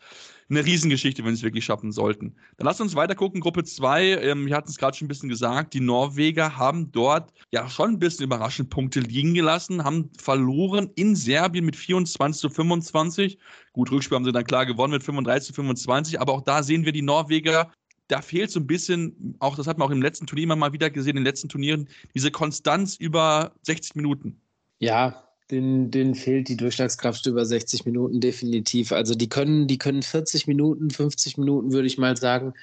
eine 0.50 0.66
Riesengeschichte, 0.66 1.24
wenn 1.24 1.36
sie 1.36 1.40
es 1.40 1.44
wirklich 1.44 1.64
schaffen 1.64 1.94
sollten. 1.94 2.36
Dann 2.58 2.66
lasst 2.66 2.82
uns 2.82 2.96
weiter 2.96 3.16
gucken. 3.16 3.40
Gruppe 3.40 3.64
2, 3.64 4.22
ähm, 4.24 4.46
wir 4.46 4.56
hatten 4.56 4.70
es 4.70 4.78
gerade 4.78 4.98
schon 4.98 5.06
ein 5.06 5.10
bisschen 5.10 5.30
gesagt, 5.30 5.74
die 5.74 5.80
Norweger 5.80 6.58
haben 6.58 6.92
dort 6.92 7.32
ja 7.52 7.70
schon 7.70 7.92
ein 7.92 8.00
bisschen 8.00 8.26
überraschend 8.26 8.70
Punkte 8.70 9.00
liegen 9.00 9.34
gelassen, 9.34 9.86
haben 9.86 10.10
verloren 10.18 10.90
in 10.96 11.16
Serbien 11.16 11.66
mit 11.66 11.78
24 11.78 12.42
zu 12.42 12.50
25. 12.50 13.38
Gut, 13.72 13.92
Rückspiel 13.92 14.16
haben 14.16 14.26
sie 14.26 14.34
dann 14.34 14.44
klar 14.44 14.66
gewonnen 14.66 14.94
mit 14.94 15.04
35 15.04 15.48
zu 15.48 15.54
25, 15.54 16.20
aber 16.20 16.34
auch 16.34 16.42
da 16.42 16.62
sehen 16.62 16.84
wir 16.84 16.92
die 16.92 17.02
Norweger 17.02 17.72
da 18.08 18.22
fehlt 18.22 18.52
so 18.52 18.60
ein 18.60 18.68
bisschen, 18.68 19.36
auch 19.40 19.56
das 19.56 19.68
hat 19.68 19.78
man 19.78 19.88
auch 19.88 19.92
im 19.92 20.02
letzten 20.02 20.28
Turnier 20.28 20.44
immer 20.44 20.56
mal 20.56 20.74
wieder 20.74 20.90
gesehen, 20.90 21.12
in 21.12 21.16
den 21.18 21.26
letzten 21.26 21.50
Turnieren, 21.50 21.88
diese 22.14 22.32
Konstanz 22.32 22.96
über 22.96 23.54
60 23.64 23.96
Minuten. 23.96 24.40
Ja, 24.80 25.24
den, 25.52 25.92
denen 25.92 26.16
fehlt 26.16 26.50
die 26.50 26.58
Durchschlagskraft 26.58 27.26
über 27.26 27.46
60 27.46 27.86
Minuten 27.86 28.20
definitiv. 28.20 28.92
Also 28.92 29.16
die 29.16 29.30
können, 29.30 29.68
die 29.68 29.78
können 29.78 30.04
40 30.04 30.48
Minuten, 30.48 30.90
50 30.90 31.38
Minuten, 31.38 31.72
würde 31.72 31.88
ich 31.88 31.98
mal 31.98 32.18
sagen, 32.18 32.54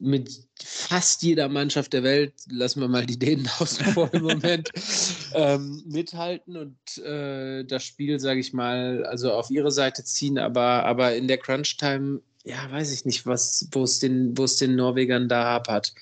mit 0.00 0.46
fast 0.62 1.22
jeder 1.22 1.48
Mannschaft 1.48 1.92
der 1.92 2.04
Welt, 2.04 2.32
lassen 2.48 2.80
wir 2.80 2.88
mal 2.88 3.06
die 3.06 3.18
Dänen 3.18 3.48
außen 3.58 3.86
vor 3.86 4.12
im 4.12 4.22
Moment, 4.22 4.70
ähm, 5.34 5.82
mithalten 5.86 6.56
und 6.56 7.04
äh, 7.04 7.64
das 7.64 7.84
Spiel, 7.84 8.20
sage 8.20 8.40
ich 8.40 8.52
mal, 8.52 9.04
also 9.04 9.32
auf 9.32 9.50
ihre 9.50 9.70
Seite 9.70 10.04
ziehen, 10.04 10.38
aber, 10.38 10.84
aber 10.84 11.16
in 11.16 11.26
der 11.28 11.38
Crunch-Time, 11.38 12.20
ja, 12.48 12.70
weiß 12.70 12.92
ich 12.92 13.04
nicht, 13.04 13.26
was, 13.26 13.68
wo 13.72 13.82
es 13.84 13.98
den, 13.98 14.36
wo 14.36 14.44
es 14.44 14.56
den 14.56 14.74
Norwegern 14.76 15.28
da 15.28 15.44
hapert 15.44 15.92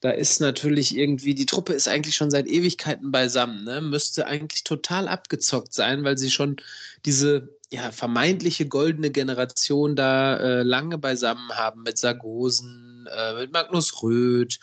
da 0.00 0.10
ist 0.10 0.40
natürlich 0.40 0.96
irgendwie, 0.96 1.34
die 1.34 1.46
Truppe 1.46 1.72
ist 1.72 1.88
eigentlich 1.88 2.16
schon 2.16 2.30
seit 2.30 2.46
Ewigkeiten 2.46 3.10
beisammen, 3.10 3.64
ne? 3.64 3.80
müsste 3.80 4.26
eigentlich 4.26 4.62
total 4.62 5.08
abgezockt 5.08 5.72
sein, 5.72 6.04
weil 6.04 6.18
sie 6.18 6.30
schon 6.30 6.56
diese 7.04 7.48
ja, 7.72 7.90
vermeintliche 7.90 8.68
goldene 8.68 9.10
Generation 9.10 9.96
da 9.96 10.36
äh, 10.36 10.62
lange 10.62 10.98
beisammen 10.98 11.50
haben 11.50 11.82
mit 11.82 11.98
Sargosen, 11.98 13.08
äh, 13.10 13.34
mit 13.40 13.52
Magnus 13.52 14.02
Röth 14.02 14.60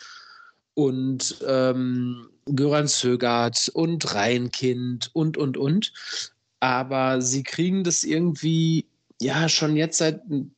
und 0.74 1.36
ähm, 1.46 2.30
Göran 2.46 2.86
Sögert 2.86 3.68
und 3.74 4.14
Reinkind 4.14 5.10
und, 5.12 5.36
und, 5.36 5.56
und. 5.56 5.92
Aber 6.60 7.20
sie 7.20 7.42
kriegen 7.42 7.84
das 7.84 8.04
irgendwie, 8.04 8.86
ja, 9.20 9.48
schon 9.48 9.76
jetzt 9.76 9.98
seit 9.98 10.24
ein, 10.30 10.53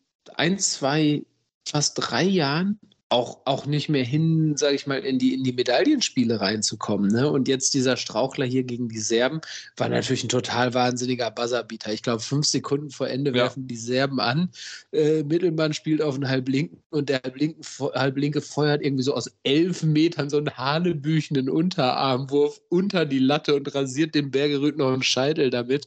zwei, 0.59 1.25
fast 1.64 1.94
drei 1.96 2.25
Jahren 2.25 2.79
auch, 3.09 3.42
auch 3.44 3.66
nicht 3.66 3.88
mehr 3.88 4.03
hin, 4.05 4.57
sage 4.57 4.75
ich 4.75 4.87
mal, 4.88 4.99
in 4.99 5.18
die, 5.20 5.35
in 5.35 5.44
die 5.44 5.53
Medaillenspiele 5.53 6.40
reinzukommen. 6.40 7.12
Ne? 7.12 7.31
Und 7.31 7.46
jetzt 7.46 7.72
dieser 7.75 7.96
Strauchler 7.96 8.46
hier 8.46 8.64
gegen 8.64 8.88
die 8.88 8.99
Serben 8.99 9.40
war 9.77 9.88
natürlich 9.88 10.25
ein 10.25 10.29
total 10.29 10.75
wahnsinniger 10.75 11.31
Buzzerbeater. 11.31 11.92
Ich 11.92 12.03
glaube, 12.03 12.20
fünf 12.20 12.46
Sekunden 12.46 12.90
vor 12.90 13.09
Ende 13.09 13.31
ja. 13.31 13.37
werfen 13.37 13.68
die 13.68 13.77
Serben 13.77 14.18
an. 14.18 14.51
Äh, 14.90 15.22
Mittelmann 15.22 15.72
spielt 15.72 16.03
auf 16.03 16.16
den 16.16 16.29
Halblinken 16.29 16.83
und 16.90 17.09
der 17.09 17.20
Halblinken, 17.22 17.62
Halblinke 17.94 18.40
feuert 18.40 18.83
irgendwie 18.83 19.05
so 19.05 19.14
aus 19.14 19.31
elf 19.44 19.85
Metern 19.85 20.29
so 20.29 20.38
einen 20.38 20.57
hanebüchenden 20.57 21.49
Unterarmwurf 21.49 22.61
unter 22.70 23.07
die 23.07 23.20
Latte 23.20 23.55
und 23.55 23.72
rasiert 23.72 24.16
dem 24.16 24.33
Bergerüt 24.33 24.79
noch 24.79 24.92
einen 24.92 25.05
Scheitel 25.05 25.51
damit. 25.51 25.87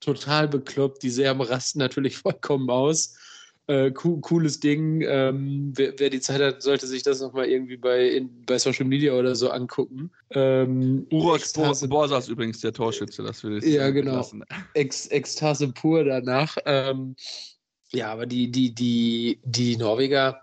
Total 0.00 0.48
bekloppt. 0.48 1.04
Die 1.04 1.10
Serben 1.10 1.42
rasten 1.42 1.78
natürlich 1.78 2.16
vollkommen 2.18 2.70
aus. 2.70 3.14
Äh, 3.66 3.92
cooles 3.92 4.58
Ding. 4.58 5.02
Ähm, 5.02 5.72
wer, 5.76 5.92
wer, 5.98 6.10
die 6.10 6.20
Zeit 6.20 6.40
hat, 6.40 6.62
sollte 6.62 6.88
sich 6.88 7.04
das 7.04 7.20
nochmal 7.20 7.46
irgendwie 7.46 7.76
bei, 7.76 8.08
in, 8.08 8.42
bei 8.44 8.58
Social 8.58 8.84
Media 8.86 9.12
oder 9.12 9.36
so 9.36 9.50
angucken. 9.50 10.10
Ähm, 10.30 11.06
Uros 11.12 11.52
Borsas 11.52 12.28
übrigens 12.28 12.60
der 12.60 12.72
Torschütze, 12.72 13.22
das 13.22 13.44
will 13.44 13.58
ich 13.58 13.64
Ja, 13.64 13.90
genau. 13.90 14.28
Ex 14.74 15.06
Ekstase 15.06 15.68
pur 15.68 16.04
danach. 16.04 16.56
Ähm, 16.64 17.14
ja, 17.92 18.12
aber 18.12 18.26
die, 18.26 18.50
die, 18.50 18.74
die, 18.74 19.40
die 19.44 19.76
Norweger, 19.76 20.40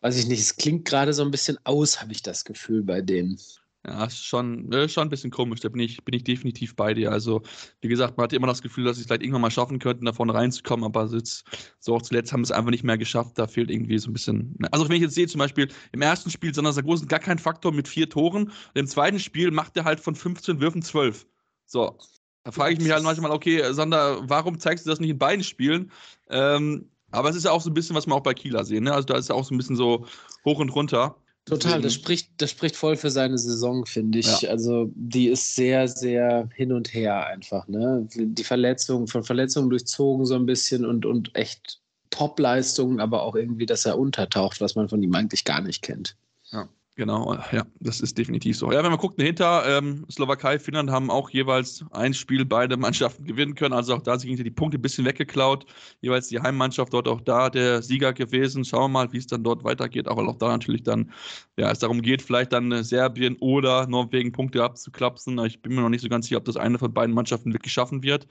weiß 0.00 0.16
ich 0.18 0.26
nicht, 0.26 0.40
es 0.40 0.56
klingt 0.56 0.84
gerade 0.84 1.12
so 1.12 1.22
ein 1.22 1.30
bisschen 1.30 1.58
aus, 1.64 2.00
habe 2.00 2.12
ich 2.12 2.22
das 2.22 2.44
Gefühl 2.44 2.82
bei 2.82 3.00
denen. 3.00 3.38
Ja, 3.84 4.04
ist 4.04 4.24
schon, 4.24 4.70
äh, 4.72 4.88
schon 4.88 5.08
ein 5.08 5.10
bisschen 5.10 5.32
komisch, 5.32 5.58
da 5.60 5.68
bin 5.68 5.80
ich, 5.80 6.04
bin 6.04 6.14
ich 6.14 6.22
definitiv 6.22 6.76
bei 6.76 6.94
dir. 6.94 7.10
Also, 7.10 7.42
wie 7.80 7.88
gesagt, 7.88 8.16
man 8.16 8.24
hatte 8.24 8.36
immer 8.36 8.46
das 8.46 8.62
Gefühl, 8.62 8.84
dass 8.84 8.96
sie 8.96 9.02
es 9.02 9.08
vielleicht 9.08 9.22
irgendwann 9.22 9.42
mal 9.42 9.50
schaffen 9.50 9.80
könnten, 9.80 10.04
da 10.04 10.12
vorne 10.12 10.34
reinzukommen, 10.34 10.84
aber 10.84 11.06
jetzt, 11.06 11.44
so 11.80 11.96
auch 11.96 12.02
zuletzt 12.02 12.32
haben 12.32 12.44
sie 12.44 12.52
es 12.52 12.56
einfach 12.56 12.70
nicht 12.70 12.84
mehr 12.84 12.96
geschafft. 12.96 13.38
Da 13.38 13.48
fehlt 13.48 13.70
irgendwie 13.70 13.98
so 13.98 14.08
ein 14.08 14.12
bisschen. 14.12 14.54
Ne? 14.58 14.72
Also, 14.72 14.88
wenn 14.88 14.96
ich 14.96 15.02
jetzt 15.02 15.14
sehe, 15.16 15.26
zum 15.26 15.40
Beispiel 15.40 15.68
im 15.90 16.00
ersten 16.00 16.30
Spiel 16.30 16.54
Sander 16.54 16.72
Sargosen 16.72 17.08
gar 17.08 17.18
kein 17.18 17.38
Faktor 17.38 17.72
mit 17.72 17.88
vier 17.88 18.08
Toren, 18.08 18.52
im 18.74 18.86
zweiten 18.86 19.18
Spiel 19.18 19.50
macht 19.50 19.76
er 19.76 19.84
halt 19.84 19.98
von 19.98 20.14
15 20.14 20.60
Würfen 20.60 20.82
12. 20.82 21.26
So, 21.66 21.98
da 22.44 22.52
frage 22.52 22.74
ich 22.74 22.80
mich 22.80 22.92
halt 22.92 23.02
manchmal, 23.02 23.32
okay, 23.32 23.72
Sander, 23.72 24.20
warum 24.28 24.60
zeigst 24.60 24.86
du 24.86 24.90
das 24.90 25.00
nicht 25.00 25.10
in 25.10 25.18
beiden 25.18 25.44
Spielen? 25.44 25.90
Ähm, 26.28 26.88
aber 27.12 27.28
es 27.28 27.36
ist 27.36 27.44
ja 27.44 27.50
auch 27.52 27.60
so 27.60 27.70
ein 27.70 27.74
bisschen, 27.74 27.94
was 27.94 28.06
wir 28.06 28.14
auch 28.14 28.22
bei 28.22 28.34
Kieler 28.34 28.64
sehen. 28.64 28.84
Ne? 28.84 28.92
Also 28.92 29.06
da 29.06 29.16
ist 29.16 29.28
ja 29.28 29.34
auch 29.34 29.44
so 29.44 29.54
ein 29.54 29.58
bisschen 29.58 29.76
so 29.76 30.06
hoch 30.44 30.58
und 30.58 30.70
runter. 30.70 31.21
Total, 31.44 31.82
das 31.82 31.94
spricht, 31.94 32.30
das 32.38 32.50
spricht 32.50 32.76
voll 32.76 32.96
für 32.96 33.10
seine 33.10 33.36
Saison, 33.36 33.84
finde 33.84 34.20
ich. 34.20 34.42
Ja. 34.42 34.50
Also 34.50 34.90
die 34.94 35.28
ist 35.28 35.56
sehr, 35.56 35.88
sehr 35.88 36.48
hin 36.54 36.72
und 36.72 36.94
her 36.94 37.26
einfach. 37.26 37.66
Ne? 37.66 38.06
Die 38.14 38.44
Verletzung, 38.44 39.08
von 39.08 39.24
Verletzungen 39.24 39.68
durchzogen 39.68 40.24
so 40.24 40.36
ein 40.36 40.46
bisschen 40.46 40.84
und, 40.84 41.04
und 41.04 41.34
echt 41.34 41.80
Top-Leistungen, 42.10 43.00
aber 43.00 43.22
auch 43.22 43.34
irgendwie, 43.34 43.66
dass 43.66 43.84
er 43.86 43.98
untertaucht, 43.98 44.60
was 44.60 44.76
man 44.76 44.88
von 44.88 45.02
ihm 45.02 45.14
eigentlich 45.14 45.44
gar 45.44 45.60
nicht 45.60 45.82
kennt. 45.82 46.16
Ja. 46.52 46.68
Genau, 46.94 47.34
ja, 47.52 47.64
das 47.80 48.02
ist 48.02 48.18
definitiv 48.18 48.58
so. 48.58 48.70
Ja, 48.70 48.82
wenn 48.82 48.90
man 48.90 49.00
guckt 49.00 49.18
dahinter, 49.18 49.64
ähm, 49.66 50.04
Slowakei, 50.10 50.58
Finnland 50.58 50.90
haben 50.90 51.10
auch 51.10 51.30
jeweils 51.30 51.82
ein 51.92 52.12
Spiel 52.12 52.44
beide 52.44 52.76
Mannschaften 52.76 53.24
gewinnen 53.24 53.54
können. 53.54 53.72
Also 53.72 53.94
auch 53.94 54.02
da 54.02 54.18
sind 54.18 54.36
die 54.36 54.50
Punkte 54.50 54.76
ein 54.76 54.82
bisschen 54.82 55.06
weggeklaut. 55.06 55.64
Jeweils 56.02 56.28
die 56.28 56.38
Heimmannschaft 56.38 56.92
dort 56.92 57.08
auch 57.08 57.22
da 57.22 57.48
der 57.48 57.80
Sieger 57.80 58.12
gewesen. 58.12 58.62
Schauen 58.66 58.82
wir 58.82 58.88
mal, 58.88 59.12
wie 59.14 59.16
es 59.16 59.26
dann 59.26 59.42
dort 59.42 59.64
weitergeht. 59.64 60.06
Auch 60.06 60.18
weil 60.18 60.28
auch 60.28 60.36
da 60.36 60.48
natürlich 60.48 60.82
dann, 60.82 61.10
ja, 61.56 61.70
es 61.70 61.78
darum 61.78 62.02
geht, 62.02 62.20
vielleicht 62.20 62.52
dann 62.52 62.70
äh, 62.72 62.84
Serbien 62.84 63.36
oder 63.40 63.86
Norwegen 63.86 64.32
Punkte 64.32 64.62
abzuklapsen. 64.62 65.38
Ich 65.46 65.62
bin 65.62 65.74
mir 65.74 65.80
noch 65.80 65.88
nicht 65.88 66.02
so 66.02 66.10
ganz 66.10 66.26
sicher, 66.26 66.38
ob 66.38 66.44
das 66.44 66.58
eine 66.58 66.78
von 66.78 66.92
beiden 66.92 67.14
Mannschaften 67.14 67.54
wirklich 67.54 67.72
schaffen 67.72 68.02
wird. 68.02 68.26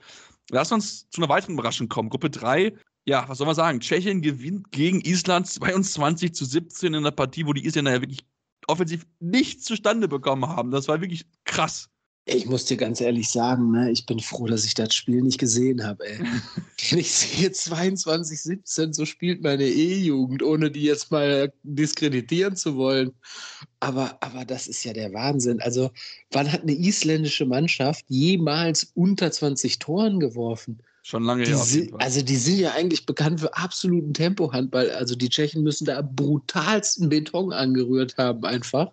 Lass 0.50 0.70
uns 0.70 1.10
zu 1.10 1.20
einer 1.20 1.28
weiteren 1.28 1.54
Überraschung 1.54 1.88
kommen. 1.88 2.10
Gruppe 2.10 2.30
3 2.30 2.72
ja, 3.04 3.28
was 3.28 3.38
soll 3.38 3.46
man 3.46 3.56
sagen? 3.56 3.80
Tschechien 3.80 4.22
gewinnt 4.22 4.70
gegen 4.70 5.00
Island 5.00 5.48
22 5.48 6.34
zu 6.34 6.44
17 6.44 6.94
in 6.94 7.00
einer 7.00 7.10
Partie, 7.10 7.44
wo 7.46 7.52
die 7.52 7.64
Isländer 7.66 7.92
ja 7.92 8.00
wirklich 8.00 8.24
offensiv 8.68 9.06
nichts 9.20 9.64
zustande 9.64 10.08
bekommen 10.08 10.46
haben. 10.46 10.70
Das 10.70 10.88
war 10.88 11.00
wirklich 11.00 11.26
krass. 11.44 11.88
Ich 12.24 12.46
muss 12.46 12.66
dir 12.66 12.76
ganz 12.76 13.00
ehrlich 13.00 13.28
sagen, 13.28 13.72
ne, 13.72 13.90
ich 13.90 14.06
bin 14.06 14.20
froh, 14.20 14.46
dass 14.46 14.64
ich 14.64 14.74
das 14.74 14.94
Spiel 14.94 15.22
nicht 15.22 15.38
gesehen 15.38 15.84
habe. 15.84 16.04
Wenn 16.90 16.98
ich 17.00 17.10
sehe 17.10 17.50
22, 17.50 18.40
17, 18.40 18.92
so 18.92 19.04
spielt 19.04 19.42
meine 19.42 19.64
E-Jugend, 19.64 20.44
ohne 20.44 20.70
die 20.70 20.82
jetzt 20.82 21.10
mal 21.10 21.52
diskreditieren 21.64 22.54
zu 22.54 22.76
wollen. 22.76 23.12
Aber, 23.80 24.18
aber 24.20 24.44
das 24.44 24.68
ist 24.68 24.84
ja 24.84 24.92
der 24.92 25.12
Wahnsinn. 25.12 25.60
Also, 25.60 25.90
wann 26.30 26.52
hat 26.52 26.62
eine 26.62 26.78
isländische 26.78 27.44
Mannschaft 27.44 28.04
jemals 28.08 28.92
unter 28.94 29.32
20 29.32 29.80
Toren 29.80 30.20
geworfen? 30.20 30.80
Schon 31.02 31.24
lange 31.24 31.44
her. 31.44 31.56
Also 31.98 32.22
die 32.22 32.36
sind 32.36 32.58
ja 32.58 32.72
eigentlich 32.72 33.06
bekannt 33.06 33.40
für 33.40 33.54
absoluten 33.56 34.14
Tempohandball. 34.14 34.90
Also 34.90 35.16
die 35.16 35.28
Tschechen 35.28 35.64
müssen 35.64 35.84
da 35.84 36.00
brutalsten 36.00 37.08
Beton 37.08 37.52
angerührt 37.52 38.16
haben 38.18 38.44
einfach. 38.44 38.92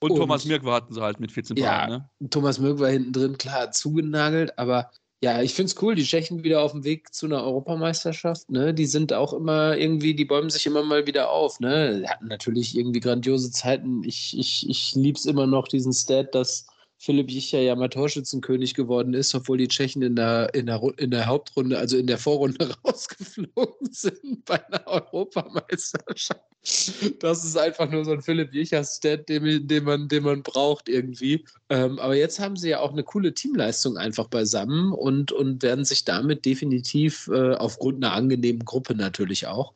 Und, 0.00 0.12
Und 0.12 0.18
Thomas 0.18 0.44
Mirk 0.46 0.64
hatten 0.64 0.94
sie 0.94 1.00
halt 1.00 1.20
mit 1.20 1.32
14 1.32 1.56
ja, 1.56 1.86
ne? 1.86 2.08
Thomas 2.30 2.58
Mirk 2.58 2.78
war 2.78 2.90
hinten 2.90 3.12
drin, 3.12 3.38
klar, 3.38 3.70
zugenagelt, 3.70 4.58
aber 4.58 4.90
ja, 5.22 5.40
ich 5.40 5.54
finde 5.54 5.70
es 5.70 5.82
cool, 5.82 5.94
die 5.94 6.04
Tschechen 6.04 6.44
wieder 6.44 6.60
auf 6.60 6.72
dem 6.72 6.84
Weg 6.84 7.14
zu 7.14 7.24
einer 7.24 7.42
Europameisterschaft, 7.42 8.50
ne? 8.50 8.74
Die 8.74 8.84
sind 8.84 9.14
auch 9.14 9.32
immer 9.32 9.76
irgendwie, 9.76 10.14
die 10.14 10.26
bäumen 10.26 10.50
sich 10.50 10.66
immer 10.66 10.82
mal 10.82 11.06
wieder 11.06 11.30
auf, 11.30 11.60
ne? 11.60 12.00
Die 12.00 12.08
hatten 12.08 12.26
natürlich 12.26 12.76
irgendwie 12.76 13.00
grandiose 13.00 13.50
Zeiten. 13.50 14.04
Ich, 14.04 14.38
ich, 14.38 14.68
ich 14.68 14.94
liebe 14.94 15.18
es 15.18 15.24
immer 15.24 15.46
noch, 15.46 15.68
diesen 15.68 15.94
Stat, 15.94 16.34
dass 16.34 16.66
Philipp 16.98 17.30
Jicher 17.30 17.60
ja 17.60 17.74
mal 17.76 17.88
Torschützenkönig 17.88 18.74
geworden 18.74 19.14
ist, 19.14 19.34
obwohl 19.34 19.58
die 19.58 19.68
Tschechen 19.68 20.02
in 20.02 20.16
der, 20.16 20.54
in 20.54 20.66
der, 20.66 20.80
in 20.96 21.10
der 21.10 21.26
Hauptrunde, 21.26 21.78
also 21.78 21.96
in 21.96 22.06
der 22.06 22.18
Vorrunde 22.18 22.74
rausgeflogen 22.84 23.92
sind 23.92 24.44
bei 24.44 24.64
einer 24.66 24.86
Europameisterschaft. 24.86 26.40
Das 27.18 27.44
ist 27.44 27.58
einfach 27.58 27.90
nur 27.90 28.06
so 28.06 28.12
ein 28.12 28.22
Philipp 28.22 28.54
Jicher-Stat, 28.54 29.28
den, 29.28 29.68
den, 29.68 29.84
man, 29.84 30.08
den 30.08 30.22
man 30.22 30.42
braucht 30.42 30.88
irgendwie. 30.88 31.44
Ähm, 31.68 31.98
aber 31.98 32.14
jetzt 32.14 32.40
haben 32.40 32.56
sie 32.56 32.70
ja 32.70 32.80
auch 32.80 32.92
eine 32.92 33.02
coole 33.02 33.34
Teamleistung 33.34 33.98
einfach 33.98 34.28
beisammen 34.28 34.92
und, 34.92 35.30
und 35.30 35.62
werden 35.62 35.84
sich 35.84 36.06
damit 36.06 36.46
definitiv 36.46 37.28
äh, 37.28 37.54
aufgrund 37.54 38.02
einer 38.02 38.14
angenehmen 38.14 38.64
Gruppe 38.64 38.94
natürlich 38.94 39.46
auch 39.46 39.74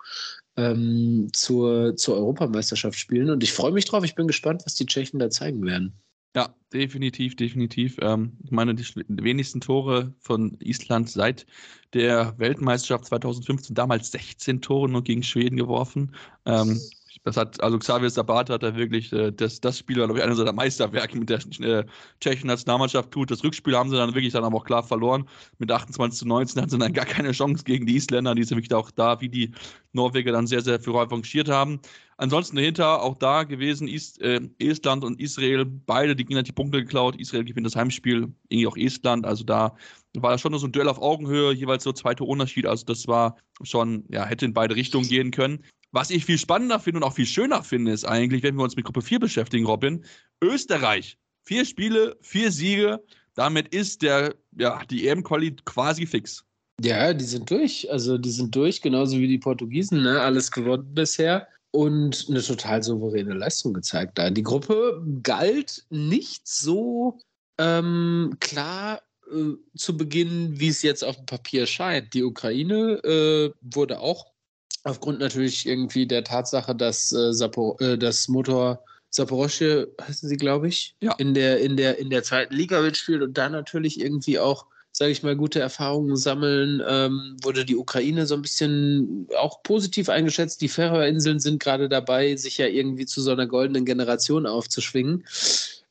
ähm, 0.56 1.28
zur, 1.34 1.94
zur 1.96 2.16
Europameisterschaft 2.16 2.98
spielen. 2.98 3.28
Und 3.28 3.42
ich 3.42 3.52
freue 3.52 3.72
mich 3.72 3.84
drauf. 3.84 4.04
Ich 4.04 4.14
bin 4.14 4.26
gespannt, 4.26 4.62
was 4.64 4.74
die 4.74 4.86
Tschechen 4.86 5.18
da 5.18 5.28
zeigen 5.28 5.66
werden. 5.66 5.92
Ja, 6.36 6.54
definitiv, 6.72 7.36
definitiv. 7.36 7.96
Ähm, 8.00 8.36
ich 8.44 8.50
meine, 8.50 8.74
die 8.74 8.84
wenigsten 9.08 9.60
Tore 9.60 10.14
von 10.20 10.56
Island 10.60 11.08
seit 11.10 11.46
der 11.94 12.38
Weltmeisterschaft 12.38 13.06
2015, 13.06 13.74
damals 13.74 14.10
16 14.12 14.60
Tore 14.60 14.88
nur 14.88 15.02
gegen 15.02 15.22
Schweden 15.22 15.56
geworfen. 15.56 16.14
Ähm, 16.44 16.78
das 17.24 17.36
hat, 17.36 17.60
also 17.62 17.78
Xavier 17.78 18.10
Sabat 18.10 18.50
hat 18.50 18.62
da 18.62 18.76
wirklich, 18.76 19.12
äh, 19.12 19.32
das, 19.32 19.60
das 19.60 19.78
Spiel 19.78 19.98
war, 19.98 20.06
glaube 20.06 20.20
ich, 20.20 20.24
einer 20.24 20.34
seiner 20.34 20.52
Meisterwerke 20.52 21.18
mit 21.18 21.28
der 21.28 21.38
äh, 21.60 21.84
tschechischen 22.20 22.48
Nationalmannschaft 22.48 23.10
tut. 23.10 23.30
Das 23.30 23.44
Rückspiel 23.44 23.76
haben 23.76 23.90
sie 23.90 23.96
dann 23.96 24.14
wirklich 24.14 24.32
dann 24.32 24.44
auch 24.44 24.64
klar 24.64 24.82
verloren. 24.82 25.28
Mit 25.58 25.70
28 25.70 26.18
zu 26.18 26.26
19 26.26 26.60
hatten 26.60 26.70
sie 26.70 26.78
dann 26.78 26.92
gar 26.92 27.06
keine 27.06 27.32
Chance 27.32 27.64
gegen 27.64 27.86
die 27.86 27.96
Isländer, 27.96 28.34
die 28.34 28.44
sind 28.44 28.58
wirklich 28.58 28.74
auch 28.74 28.90
da, 28.90 29.20
wie 29.20 29.28
die 29.28 29.52
Norweger 29.92 30.32
dann 30.32 30.46
sehr, 30.46 30.60
sehr 30.60 30.80
für 30.80 30.94
revanchiert 30.94 31.48
haben. 31.48 31.80
Ansonsten 32.16 32.56
dahinter 32.56 33.02
auch 33.02 33.16
da 33.16 33.44
gewesen, 33.44 33.86
Ist, 33.86 34.20
äh, 34.20 34.40
Estland 34.58 35.04
und 35.04 35.20
Israel, 35.20 35.64
beide, 35.64 36.16
die 36.16 36.24
gingen 36.24 36.44
die 36.44 36.52
Punkte 36.52 36.82
geklaut. 36.82 37.16
Israel 37.16 37.44
gewinnt 37.44 37.66
das 37.66 37.76
Heimspiel, 37.76 38.32
irgendwie 38.48 38.66
auch 38.66 38.76
Estland. 38.76 39.24
Also 39.24 39.44
da 39.44 39.76
war 40.14 40.32
das 40.32 40.40
schon 40.40 40.56
so 40.58 40.66
ein 40.66 40.72
Duell 40.72 40.88
auf 40.88 41.00
Augenhöhe, 41.00 41.52
jeweils 41.52 41.84
so 41.84 41.92
zweiter 41.92 42.24
Unterschied. 42.24 42.66
Also 42.66 42.84
das 42.86 43.06
war 43.06 43.36
schon, 43.62 44.04
ja, 44.10 44.24
hätte 44.24 44.46
in 44.46 44.52
beide 44.52 44.74
Richtungen 44.74 45.08
gehen 45.08 45.30
können. 45.30 45.64
Was 45.90 46.10
ich 46.10 46.24
viel 46.24 46.38
spannender 46.38 46.78
finde 46.78 46.98
und 46.98 47.04
auch 47.04 47.14
viel 47.14 47.26
schöner 47.26 47.62
finde, 47.62 47.92
ist 47.92 48.04
eigentlich, 48.04 48.42
wenn 48.42 48.56
wir 48.56 48.64
uns 48.64 48.76
mit 48.76 48.84
Gruppe 48.84 49.02
4 49.02 49.20
beschäftigen, 49.20 49.66
Robin, 49.66 50.04
Österreich. 50.42 51.18
Vier 51.44 51.64
Spiele, 51.64 52.16
vier 52.20 52.52
Siege. 52.52 53.02
Damit 53.34 53.74
ist 53.74 54.02
der, 54.02 54.34
ja, 54.56 54.82
die 54.90 55.08
EM-Quali 55.08 55.56
quasi 55.64 56.06
fix. 56.06 56.44
Ja, 56.82 57.14
die 57.14 57.24
sind 57.24 57.50
durch. 57.50 57.90
Also 57.90 58.18
die 58.18 58.30
sind 58.30 58.54
durch, 58.54 58.82
genauso 58.82 59.18
wie 59.18 59.28
die 59.28 59.38
Portugiesen, 59.38 60.02
ne? 60.02 60.20
Alles 60.20 60.50
gewonnen 60.50 60.92
bisher 60.94 61.48
und 61.70 62.26
eine 62.28 62.42
total 62.42 62.82
souveräne 62.82 63.34
Leistung 63.34 63.72
gezeigt 63.72 64.18
da. 64.18 64.30
Die 64.30 64.42
Gruppe 64.42 65.02
galt 65.22 65.84
nicht 65.90 66.46
so 66.46 67.18
ähm, 67.58 68.36
klar 68.40 69.02
äh, 69.30 69.54
zu 69.76 69.96
Beginn, 69.96 70.58
wie 70.58 70.68
es 70.68 70.82
jetzt 70.82 71.02
auf 71.04 71.16
dem 71.16 71.26
Papier 71.26 71.66
scheint. 71.66 72.14
Die 72.14 72.24
Ukraine 72.24 73.02
äh, 73.04 73.52
wurde 73.60 74.00
auch 74.00 74.26
aufgrund 74.84 75.20
natürlich 75.20 75.66
irgendwie 75.66 76.06
der 76.06 76.24
Tatsache, 76.24 76.74
dass 76.74 77.12
äh, 77.12 77.32
Sapor 77.32 77.80
äh, 77.80 77.98
das 77.98 78.28
Motor 78.28 78.82
Saporosche, 79.10 79.88
heißen 80.00 80.28
sie, 80.28 80.36
glaube 80.36 80.68
ich, 80.68 80.94
ja. 81.00 81.14
in, 81.14 81.34
der, 81.34 81.60
in, 81.60 81.76
der, 81.76 81.98
in 81.98 82.10
der 82.10 82.22
zweiten 82.22 82.54
Liga 82.54 82.80
mitspielt 82.80 83.22
und 83.22 83.38
da 83.38 83.48
natürlich 83.48 84.00
irgendwie 84.00 84.38
auch, 84.38 84.66
sage 84.92 85.12
ich 85.12 85.22
mal, 85.22 85.36
gute 85.36 85.60
Erfahrungen 85.60 86.16
sammeln, 86.16 86.82
ähm, 86.86 87.36
wurde 87.42 87.64
die 87.64 87.76
Ukraine 87.76 88.26
so 88.26 88.34
ein 88.34 88.42
bisschen 88.42 89.26
auch 89.38 89.62
positiv 89.62 90.08
eingeschätzt. 90.08 90.60
Die 90.60 90.68
Färöerinseln 90.68 91.40
sind 91.40 91.62
gerade 91.62 91.88
dabei, 91.88 92.36
sich 92.36 92.58
ja 92.58 92.66
irgendwie 92.66 93.06
zu 93.06 93.22
so 93.22 93.30
einer 93.30 93.46
goldenen 93.46 93.86
Generation 93.86 94.46
aufzuschwingen. 94.46 95.24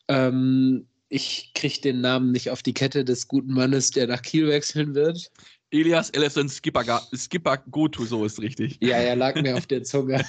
Ähm, 0.08 0.86
ich 1.10 1.52
kriege 1.56 1.82
den 1.82 2.02
Namen 2.02 2.32
nicht 2.32 2.52
auf 2.52 2.62
die 2.62 2.73
Kette 2.73 3.06
des 3.06 3.28
guten 3.28 3.54
Mannes, 3.54 3.91
der 3.91 4.08
nach 4.08 4.21
Kiel 4.21 4.47
wechseln 4.47 4.93
wird. 4.93 5.32
Elias 5.71 6.10
Ellison 6.12 6.47
Skipper, 6.47 7.01
Skipper 7.13 7.58
Goto, 7.69 8.06
so 8.06 8.23
ist 8.23 8.39
richtig. 8.39 8.77
Ja, 8.82 8.97
er 8.97 9.15
lag 9.15 9.36
mir 9.36 9.58
auf 9.58 9.65
der 9.65 9.84
Zunge. 9.84 10.23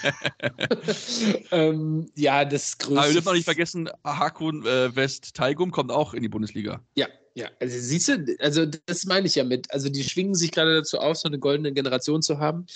ähm, 1.53 2.11
ja, 2.16 2.44
das 2.44 2.77
größte. 2.79 2.98
Aber 2.98 3.07
wir 3.09 3.14
dürfen 3.14 3.29
auch 3.29 3.35
nicht 3.35 3.44
vergessen, 3.44 3.88
Hakun 4.05 4.66
äh, 4.66 4.94
West 4.96 5.35
Taigum 5.35 5.70
kommt 5.70 5.92
auch 5.92 6.14
in 6.14 6.22
die 6.22 6.29
Bundesliga. 6.29 6.83
Ja, 6.96 7.07
ja. 7.35 7.48
Also 7.61 7.79
siehst 7.79 8.09
du, 8.09 8.37
also 8.40 8.66
das 8.66 9.05
meine 9.05 9.27
ich 9.27 9.37
ja 9.37 9.44
mit. 9.44 9.72
Also 9.72 9.88
die 9.88 10.03
schwingen 10.03 10.35
sich 10.35 10.51
gerade 10.51 10.74
dazu 10.74 10.98
auf, 10.98 11.16
so 11.16 11.29
eine 11.29 11.38
goldene 11.38 11.72
Generation 11.72 12.20
zu 12.20 12.38
haben 12.38 12.66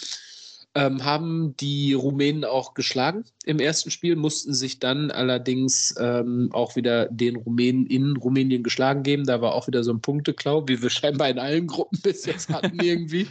ähm, 0.75 1.05
haben 1.05 1.55
die 1.59 1.93
Rumänen 1.93 2.45
auch 2.45 2.75
geschlagen 2.75 3.25
im 3.45 3.59
ersten 3.59 3.91
Spiel, 3.91 4.17
mussten 4.17 4.55
sich 4.55 4.79
dann 4.79 5.11
allerdings 5.11 5.95
ähm, 5.99 6.49
auch 6.53 6.77
wieder 6.77 7.07
den 7.07 7.37
Rumänen 7.37 7.87
in 7.87 8.17
Rumänien 8.17 8.63
geschlagen 8.63 9.03
geben. 9.03 9.25
Da 9.25 9.41
war 9.43 9.55
auch 9.55 9.67
wieder 9.67 9.85
so 9.85 9.93
ein 9.93 10.01
Punkteklau, 10.01 10.67
wie 10.69 10.81
wir 10.81 10.91
scheinbar 10.91 11.29
in 11.29 11.39
allen 11.39 11.67
Gruppen 11.67 12.01
bis 12.01 12.25
jetzt 12.25 12.49
hatten 12.49 12.79
irgendwie. 12.81 13.27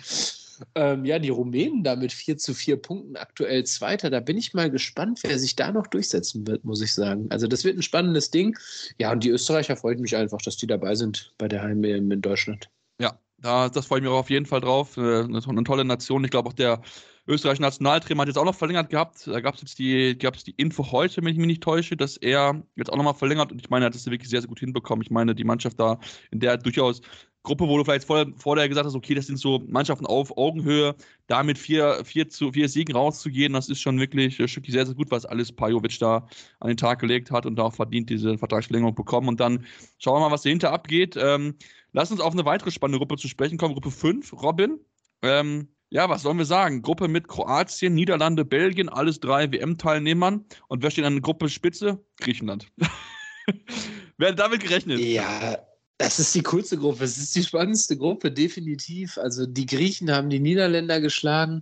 Ähm, 0.75 1.05
ja, 1.05 1.17
die 1.17 1.29
Rumänen 1.29 1.83
da 1.83 1.95
mit 1.95 2.13
4 2.13 2.37
zu 2.37 2.53
4 2.53 2.77
Punkten 2.77 3.15
aktuell 3.15 3.63
Zweiter. 3.65 4.11
Da 4.11 4.19
bin 4.19 4.37
ich 4.37 4.53
mal 4.53 4.69
gespannt, 4.69 5.21
wer 5.23 5.39
sich 5.39 5.55
da 5.55 5.71
noch 5.71 5.87
durchsetzen 5.87 6.45
wird, 6.45 6.63
muss 6.63 6.81
ich 6.81 6.93
sagen. 6.93 7.25
Also, 7.31 7.47
das 7.47 7.63
wird 7.63 7.77
ein 7.77 7.81
spannendes 7.81 8.29
Ding. 8.29 8.55
Ja, 8.99 9.11
und 9.11 9.23
die 9.23 9.29
Österreicher 9.29 9.75
freut 9.75 9.99
mich 9.99 10.15
einfach, 10.15 10.39
dass 10.41 10.57
die 10.57 10.67
dabei 10.67 10.93
sind 10.93 11.33
bei 11.39 11.47
der 11.47 11.63
Heim 11.63 11.83
in 11.83 12.21
Deutschland. 12.21 12.69
Ja, 12.99 13.17
da, 13.39 13.69
das 13.69 13.87
freue 13.87 13.99
ich 13.99 14.03
mich 14.03 14.11
auch 14.11 14.19
auf 14.19 14.29
jeden 14.29 14.45
Fall 14.45 14.61
drauf. 14.61 14.97
Äh, 14.97 15.23
eine, 15.23 15.41
eine 15.43 15.63
tolle 15.63 15.83
Nation. 15.83 16.23
Ich 16.23 16.29
glaube 16.29 16.49
auch 16.49 16.53
der 16.53 16.81
österreichische 17.27 17.61
Nationaltrainer 17.61 18.21
hat 18.21 18.27
jetzt 18.27 18.37
auch 18.37 18.45
noch 18.45 18.55
verlängert 18.55 18.89
gehabt. 18.89 19.27
Da 19.27 19.39
gab 19.41 19.55
es 19.55 19.61
jetzt 19.61 19.79
die, 19.79 20.17
gab's 20.17 20.43
die 20.43 20.55
Info 20.57 20.91
heute, 20.91 21.21
wenn 21.21 21.31
ich 21.31 21.37
mich 21.37 21.47
nicht 21.47 21.63
täusche, 21.63 21.95
dass 21.95 22.17
er 22.17 22.63
jetzt 22.75 22.91
auch 22.91 22.97
nochmal 22.97 23.13
verlängert. 23.13 23.51
Und 23.51 23.61
ich 23.61 23.69
meine, 23.69 23.85
er 23.85 23.87
hat 23.87 23.95
das 23.95 24.05
wirklich 24.05 24.29
sehr, 24.29 24.41
sehr 24.41 24.47
gut 24.47 24.59
hinbekommen. 24.59 25.03
Ich 25.03 25.11
meine, 25.11 25.35
die 25.35 25.43
Mannschaft 25.43 25.79
da, 25.79 25.99
in 26.31 26.39
der 26.39 26.57
durchaus 26.57 27.01
Gruppe, 27.43 27.67
wo 27.67 27.77
du 27.77 27.83
vielleicht 27.83 28.05
vorher, 28.05 28.27
vorher 28.37 28.69
gesagt 28.69 28.85
hast, 28.85 28.95
okay, 28.95 29.15
das 29.15 29.25
sind 29.25 29.37
so 29.37 29.63
Mannschaften 29.67 30.05
auf 30.05 30.37
Augenhöhe, 30.37 30.95
da 31.25 31.41
mit 31.41 31.57
vier, 31.57 32.05
vier, 32.05 32.29
zu, 32.29 32.51
vier 32.51 32.69
Siegen 32.69 32.95
rauszugehen, 32.95 33.53
das 33.53 33.67
ist 33.67 33.81
schon 33.81 33.99
wirklich 33.99 34.39
äh, 34.39 34.47
sehr, 34.47 34.85
sehr 34.85 34.95
gut, 34.95 35.09
was 35.09 35.25
alles 35.25 35.51
Pajovic 35.51 35.97
da 35.97 36.27
an 36.59 36.67
den 36.67 36.77
Tag 36.77 36.99
gelegt 36.99 37.31
hat 37.31 37.47
und 37.47 37.55
da 37.55 37.63
auch 37.63 37.73
verdient 37.73 38.11
diese 38.11 38.37
Vertragsverlängerung 38.37 38.93
bekommen. 38.93 39.27
Und 39.27 39.39
dann 39.39 39.65
schauen 39.97 40.17
wir 40.17 40.27
mal, 40.27 40.31
was 40.31 40.43
dahinter 40.43 40.71
abgeht. 40.71 41.17
Ähm, 41.17 41.55
lass 41.93 42.11
uns 42.11 42.21
auf 42.21 42.33
eine 42.33 42.45
weitere 42.45 42.69
spannende 42.69 42.99
Gruppe 42.99 43.17
zu 43.17 43.27
sprechen 43.27 43.57
kommen, 43.57 43.73
Gruppe 43.73 43.91
5, 43.91 44.33
Robin. 44.33 44.79
Ähm, 45.23 45.67
ja, 45.91 46.09
was 46.09 46.21
sollen 46.21 46.37
wir 46.37 46.45
sagen? 46.45 46.81
Gruppe 46.81 47.09
mit 47.09 47.27
Kroatien, 47.27 47.93
Niederlande, 47.93 48.45
Belgien, 48.45 48.87
alles 48.87 49.19
drei 49.19 49.51
WM-Teilnehmern. 49.51 50.45
Und 50.69 50.83
wer 50.83 50.89
steht 50.89 51.03
an 51.03 51.15
der 51.15 51.21
Gruppe 51.21 51.49
Spitze? 51.49 51.99
Griechenland. 52.21 52.67
wer 54.17 54.29
hat 54.29 54.39
damit 54.39 54.61
gerechnet? 54.61 54.99
Ja, 54.99 55.57
das 55.97 56.17
ist 56.17 56.33
die 56.33 56.43
coolste 56.43 56.77
Gruppe. 56.77 57.03
Es 57.03 57.17
ist 57.17 57.35
die 57.35 57.43
spannendste 57.43 57.97
Gruppe, 57.97 58.31
definitiv. 58.31 59.17
Also 59.17 59.45
die 59.45 59.65
Griechen 59.65 60.09
haben 60.09 60.29
die 60.29 60.39
Niederländer 60.39 61.01
geschlagen. 61.01 61.61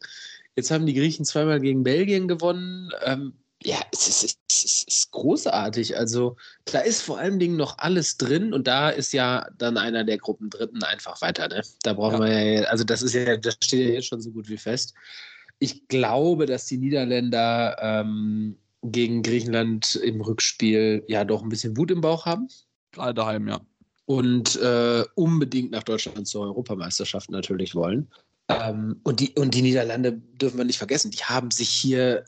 Jetzt 0.56 0.70
haben 0.70 0.86
die 0.86 0.94
Griechen 0.94 1.26
zweimal 1.26 1.60
gegen 1.60 1.84
Belgien 1.84 2.28
gewonnen. 2.28 2.92
Ähm, 3.04 3.34
ja, 3.64 3.80
es 3.92 4.08
ist, 4.08 4.24
es, 4.24 4.64
ist, 4.64 4.66
es 4.66 4.84
ist, 4.84 5.12
großartig. 5.12 5.98
Also 5.98 6.38
da 6.66 6.80
ist 6.80 7.02
vor 7.02 7.18
allen 7.18 7.40
Dingen 7.40 7.58
noch 7.58 7.78
alles 7.78 8.18
drin 8.18 8.54
und 8.54 8.68
da 8.68 8.90
ist 8.90 9.12
ja 9.12 9.48
dann 9.58 9.78
einer 9.78 10.04
der 10.04 10.18
Gruppen 10.18 10.50
Dritten 10.50 10.84
einfach 10.84 11.22
weiter. 11.22 11.48
Ne? 11.50 11.62
Da 11.84 11.94
brauchen 11.94 12.22
ja. 12.22 12.28
wir 12.28 12.44
ja, 12.44 12.64
also 12.64 12.84
das 12.84 13.02
ist 13.02 13.14
ja, 13.14 13.36
das 13.38 13.58
steht 13.62 13.88
ja 13.88 13.94
jetzt 13.94 14.08
schon 14.08 14.22
so 14.22 14.32
gut 14.32 14.48
wie 14.50 14.58
fest. 14.58 14.94
Ich 15.60 15.88
glaube, 15.90 16.46
dass 16.46 16.66
die 16.68 16.78
Niederländer 16.78 17.76
ähm, 17.82 18.56
gegen 18.82 19.24
Griechenland 19.24 19.96
im 19.96 20.22
Rückspiel 20.22 21.04
ja 21.08 21.26
doch 21.26 21.44
ein 21.44 21.50
bisschen 21.50 21.76
Wut 21.76 21.92
im 21.92 22.00
Bauch 22.00 22.26
haben. 22.26 22.48
Gerade 22.92 23.14
daheim, 23.14 23.48
ja 23.48 23.60
und 24.10 24.56
äh, 24.56 25.06
unbedingt 25.14 25.70
nach 25.70 25.84
Deutschland 25.84 26.28
zur 26.28 26.42
Europameisterschaft 26.42 27.30
natürlich 27.30 27.76
wollen. 27.76 28.08
Ähm, 28.48 29.00
und, 29.04 29.20
die, 29.20 29.36
und 29.36 29.54
die 29.54 29.62
Niederlande 29.62 30.14
dürfen 30.14 30.58
wir 30.58 30.66
nicht 30.66 30.80
vergessen, 30.80 31.12
die 31.12 31.20
haben 31.20 31.52
sich 31.52 31.70
hier 31.70 32.26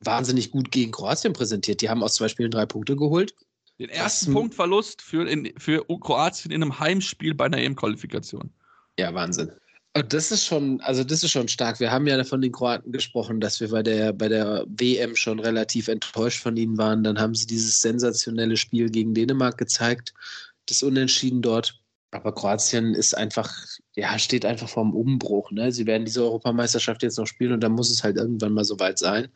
wahnsinnig 0.00 0.50
gut 0.50 0.70
gegen 0.70 0.92
Kroatien 0.92 1.32
präsentiert. 1.32 1.80
Die 1.80 1.88
haben 1.88 2.02
aus 2.02 2.14
zwei 2.14 2.28
Spielen 2.28 2.50
drei 2.50 2.66
Punkte 2.66 2.96
geholt. 2.96 3.34
Den 3.78 3.88
ersten 3.88 4.26
das, 4.26 4.34
Punktverlust 4.34 5.02
für, 5.02 5.28
in, 5.28 5.52
für 5.58 5.84
Kroatien 5.84 6.52
in 6.52 6.62
einem 6.62 6.78
Heimspiel 6.78 7.34
bei 7.34 7.46
einer 7.46 7.58
EM-Qualifikation. 7.58 8.50
Ja, 8.98 9.12
Wahnsinn. 9.14 9.50
Das 10.08 10.30
ist 10.30 10.46
schon, 10.46 10.80
also 10.80 11.04
das 11.04 11.22
ist 11.22 11.32
schon 11.32 11.48
stark. 11.48 11.78
Wir 11.78 11.90
haben 11.90 12.06
ja 12.06 12.22
von 12.24 12.40
den 12.40 12.52
Kroaten 12.52 12.92
gesprochen, 12.92 13.40
dass 13.40 13.60
wir 13.60 13.68
bei 13.68 13.82
der, 13.82 14.12
bei 14.12 14.28
der 14.28 14.64
WM 14.68 15.16
schon 15.16 15.38
relativ 15.38 15.88
enttäuscht 15.88 16.42
von 16.42 16.56
ihnen 16.56 16.78
waren. 16.78 17.04
Dann 17.04 17.18
haben 17.18 17.34
sie 17.34 17.46
dieses 17.46 17.80
sensationelle 17.80 18.56
Spiel 18.56 18.88
gegen 18.88 19.12
Dänemark 19.12 19.58
gezeigt 19.58 20.14
das 20.66 20.82
Unentschieden 20.82 21.42
dort. 21.42 21.80
Aber 22.12 22.32
Kroatien 22.34 22.94
ist 22.94 23.16
einfach, 23.16 23.50
ja, 23.94 24.18
steht 24.18 24.44
einfach 24.44 24.68
vorm 24.68 24.94
Umbruch. 24.94 25.50
Ne? 25.50 25.72
Sie 25.72 25.86
werden 25.86 26.04
diese 26.04 26.22
Europameisterschaft 26.22 27.02
jetzt 27.02 27.18
noch 27.18 27.26
spielen 27.26 27.52
und 27.52 27.60
dann 27.60 27.72
muss 27.72 27.90
es 27.90 28.04
halt 28.04 28.18
irgendwann 28.18 28.52
mal 28.52 28.64
soweit 28.64 28.98
sein. 28.98 29.28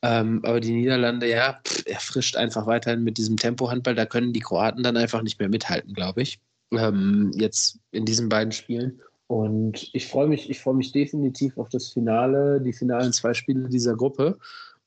Ähm, 0.00 0.40
aber 0.42 0.60
die 0.60 0.72
Niederlande, 0.72 1.28
ja, 1.28 1.60
pff, 1.64 1.84
erfrischt 1.86 2.36
einfach 2.36 2.66
weiterhin 2.66 3.04
mit 3.04 3.18
diesem 3.18 3.36
Tempo-Handball. 3.36 3.94
Da 3.94 4.06
können 4.06 4.32
die 4.32 4.40
Kroaten 4.40 4.82
dann 4.82 4.96
einfach 4.96 5.22
nicht 5.22 5.38
mehr 5.38 5.50
mithalten, 5.50 5.92
glaube 5.92 6.22
ich. 6.22 6.38
Ähm, 6.72 7.30
jetzt 7.34 7.78
in 7.90 8.06
diesen 8.06 8.30
beiden 8.30 8.52
Spielen. 8.52 9.00
Und 9.26 9.90
ich 9.92 10.06
freue 10.06 10.28
mich, 10.28 10.48
ich 10.48 10.60
freue 10.60 10.74
mich 10.74 10.92
definitiv 10.92 11.58
auf 11.58 11.68
das 11.68 11.88
Finale, 11.88 12.62
die 12.62 12.72
finalen 12.72 13.12
zwei 13.12 13.34
Spiele 13.34 13.68
dieser 13.68 13.96
Gruppe. 13.96 14.38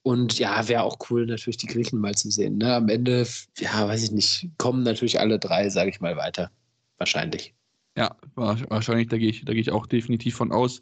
Und 0.01 0.39
ja, 0.39 0.67
wäre 0.67 0.81
auch 0.81 0.97
cool, 1.10 1.27
natürlich 1.27 1.57
die 1.57 1.67
Griechen 1.67 1.99
mal 1.99 2.15
zu 2.15 2.31
sehen. 2.31 2.57
Ne? 2.57 2.73
Am 2.73 2.89
Ende, 2.89 3.27
ja, 3.60 3.88
weiß 3.88 4.03
ich 4.03 4.12
nicht, 4.12 4.49
kommen 4.57 4.81
natürlich 4.81 5.19
alle 5.19 5.38
drei, 5.38 5.69
sage 5.69 5.91
ich 5.91 6.01
mal, 6.01 6.17
weiter. 6.17 6.49
Wahrscheinlich. 7.01 7.55
Ja, 7.97 8.15
wahrscheinlich, 8.35 9.07
da 9.07 9.17
gehe 9.17 9.29
ich, 9.29 9.43
geh 9.43 9.53
ich 9.53 9.71
auch 9.71 9.87
definitiv 9.87 10.35
von 10.35 10.51
aus. 10.51 10.81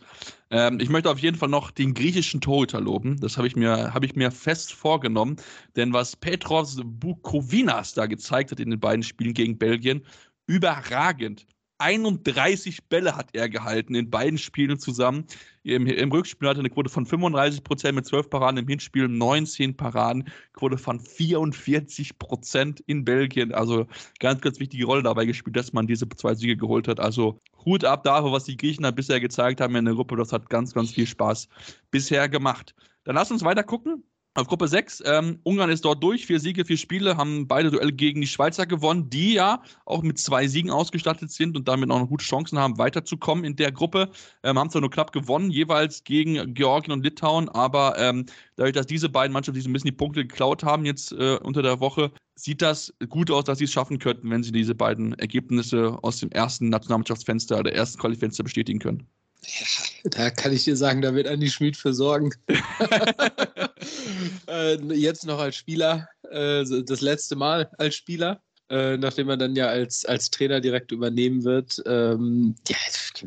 Ähm, 0.51 0.81
ich 0.81 0.89
möchte 0.89 1.09
auf 1.09 1.19
jeden 1.19 1.37
Fall 1.37 1.47
noch 1.47 1.71
den 1.71 1.93
griechischen 1.93 2.41
Torhüter 2.41 2.81
loben. 2.81 3.21
Das 3.21 3.37
habe 3.37 3.47
ich, 3.47 3.55
mir, 3.55 3.93
hab 3.93 4.03
ich 4.03 4.17
mir 4.17 4.29
fest 4.29 4.73
vorgenommen. 4.73 5.37
Denn 5.77 5.93
was 5.93 6.17
Petros 6.17 6.81
Bukovinas 6.83 7.93
da 7.93 8.05
gezeigt 8.05 8.51
hat 8.51 8.59
in 8.59 8.69
den 8.69 8.81
beiden 8.81 9.01
Spielen 9.01 9.33
gegen 9.33 9.57
Belgien, 9.57 10.05
überragend. 10.45 11.45
31 11.79 12.89
Bälle 12.89 13.15
hat 13.15 13.29
er 13.33 13.49
gehalten 13.49 13.95
in 13.95 14.09
beiden 14.09 14.37
Spielen 14.37 14.79
zusammen. 14.79 15.25
Im, 15.63 15.87
im 15.87 16.11
Rückspiel 16.11 16.47
hatte 16.47 16.59
er 16.59 16.61
eine 16.61 16.69
Quote 16.69 16.89
von 16.89 17.05
35 17.05 17.63
Prozent 17.63 17.95
mit 17.95 18.05
12 18.05 18.29
Paraden, 18.29 18.57
im 18.57 18.67
Hinspiel 18.67 19.07
19 19.07 19.77
Paraden, 19.77 20.29
Quote 20.53 20.77
von 20.77 20.99
44 20.99 22.19
Prozent 22.19 22.81
in 22.81 23.05
Belgien. 23.05 23.53
Also 23.53 23.87
ganz, 24.19 24.41
ganz 24.41 24.59
wichtige 24.59 24.85
Rolle 24.85 25.03
dabei 25.03 25.25
gespielt, 25.25 25.55
dass 25.55 25.73
man 25.73 25.87
diese 25.87 26.07
zwei 26.09 26.35
Siege 26.35 26.57
geholt 26.57 26.87
hat. 26.87 26.99
Also 26.99 27.39
Hut 27.65 27.85
ab 27.85 28.03
dafür, 28.03 28.31
was 28.31 28.43
die 28.43 28.57
Griechen 28.57 28.83
da 28.83 28.91
bisher 28.91 29.19
gezeigt 29.19 29.61
haben 29.61 29.75
in 29.75 29.85
der 29.85 29.95
Gruppe. 29.95 30.17
Das 30.17 30.33
hat 30.33 30.49
ganz, 30.49 30.73
ganz 30.73 30.91
viel 30.91 31.07
Spaß 31.07 31.47
bisher 31.91 32.27
gemacht. 32.27 32.75
Dann 33.05 33.15
lass 33.15 33.31
uns 33.31 33.43
weiter 33.43 33.63
gucken. 33.63 34.03
Auf 34.39 34.47
Gruppe 34.47 34.69
6, 34.69 35.03
ähm, 35.05 35.39
Ungarn 35.43 35.69
ist 35.69 35.83
dort 35.83 36.01
durch, 36.01 36.25
vier 36.25 36.39
Siege, 36.39 36.63
vier 36.63 36.77
Spiele, 36.77 37.17
haben 37.17 37.45
beide 37.45 37.71
Duelle 37.71 37.91
gegen 37.91 38.21
die 38.21 38.27
Schweizer 38.27 38.65
gewonnen, 38.65 39.09
die 39.09 39.33
ja 39.33 39.61
auch 39.83 40.01
mit 40.01 40.17
zwei 40.17 40.47
Siegen 40.47 40.71
ausgestattet 40.71 41.29
sind 41.29 41.57
und 41.57 41.67
damit 41.67 41.91
auch 41.91 41.99
noch 41.99 42.07
gute 42.07 42.23
Chancen 42.23 42.57
haben, 42.57 42.77
weiterzukommen 42.77 43.43
in 43.43 43.57
der 43.57 43.73
Gruppe. 43.73 44.09
Ähm, 44.43 44.57
haben 44.57 44.69
zwar 44.69 44.79
nur 44.79 44.91
knapp 44.91 45.11
gewonnen, 45.11 45.51
jeweils 45.51 46.05
gegen 46.05 46.53
Georgien 46.53 46.93
und 46.93 47.03
Litauen, 47.03 47.49
aber 47.49 47.97
ähm, 47.97 48.27
dadurch, 48.55 48.73
dass 48.73 48.87
diese 48.87 49.09
beiden 49.09 49.33
Mannschaften 49.33 49.59
sich 49.59 49.67
ein 49.67 49.73
bisschen 49.73 49.89
die 49.89 49.97
Punkte 49.97 50.25
geklaut 50.25 50.63
haben 50.63 50.85
jetzt 50.85 51.11
äh, 51.11 51.37
unter 51.43 51.61
der 51.61 51.81
Woche, 51.81 52.11
sieht 52.35 52.61
das 52.61 52.93
gut 53.09 53.31
aus, 53.31 53.43
dass 53.43 53.57
sie 53.57 53.65
es 53.65 53.73
schaffen 53.73 53.99
könnten, 53.99 54.29
wenn 54.29 54.43
sie 54.43 54.53
diese 54.53 54.73
beiden 54.73 55.15
Ergebnisse 55.15 55.97
aus 56.01 56.19
dem 56.19 56.31
ersten 56.31 56.69
Nationalmannschaftsfenster 56.69 57.59
oder 57.59 57.73
ersten 57.73 57.99
Qualifenster 57.99 58.43
bestätigen 58.43 58.79
können. 58.79 59.05
Ja, 59.45 60.09
da 60.11 60.29
kann 60.29 60.51
ich 60.53 60.65
dir 60.65 60.75
sagen, 60.75 61.01
da 61.01 61.13
wird 61.13 61.27
Andi 61.27 61.49
Schmid 61.49 61.77
für 61.77 61.93
sorgen. 61.93 62.31
äh, 64.47 64.75
jetzt 64.93 65.25
noch 65.25 65.39
als 65.39 65.55
Spieler, 65.55 66.07
äh, 66.29 66.63
das 66.83 67.01
letzte 67.01 67.35
Mal 67.35 67.69
als 67.77 67.95
Spieler, 67.95 68.41
äh, 68.69 68.97
nachdem 68.97 69.29
er 69.29 69.37
dann 69.37 69.55
ja 69.55 69.67
als, 69.67 70.05
als 70.05 70.29
Trainer 70.29 70.61
direkt 70.61 70.91
übernehmen 70.91 71.43
wird. 71.43 71.81
Ähm, 71.85 72.55
ja, 72.67 72.77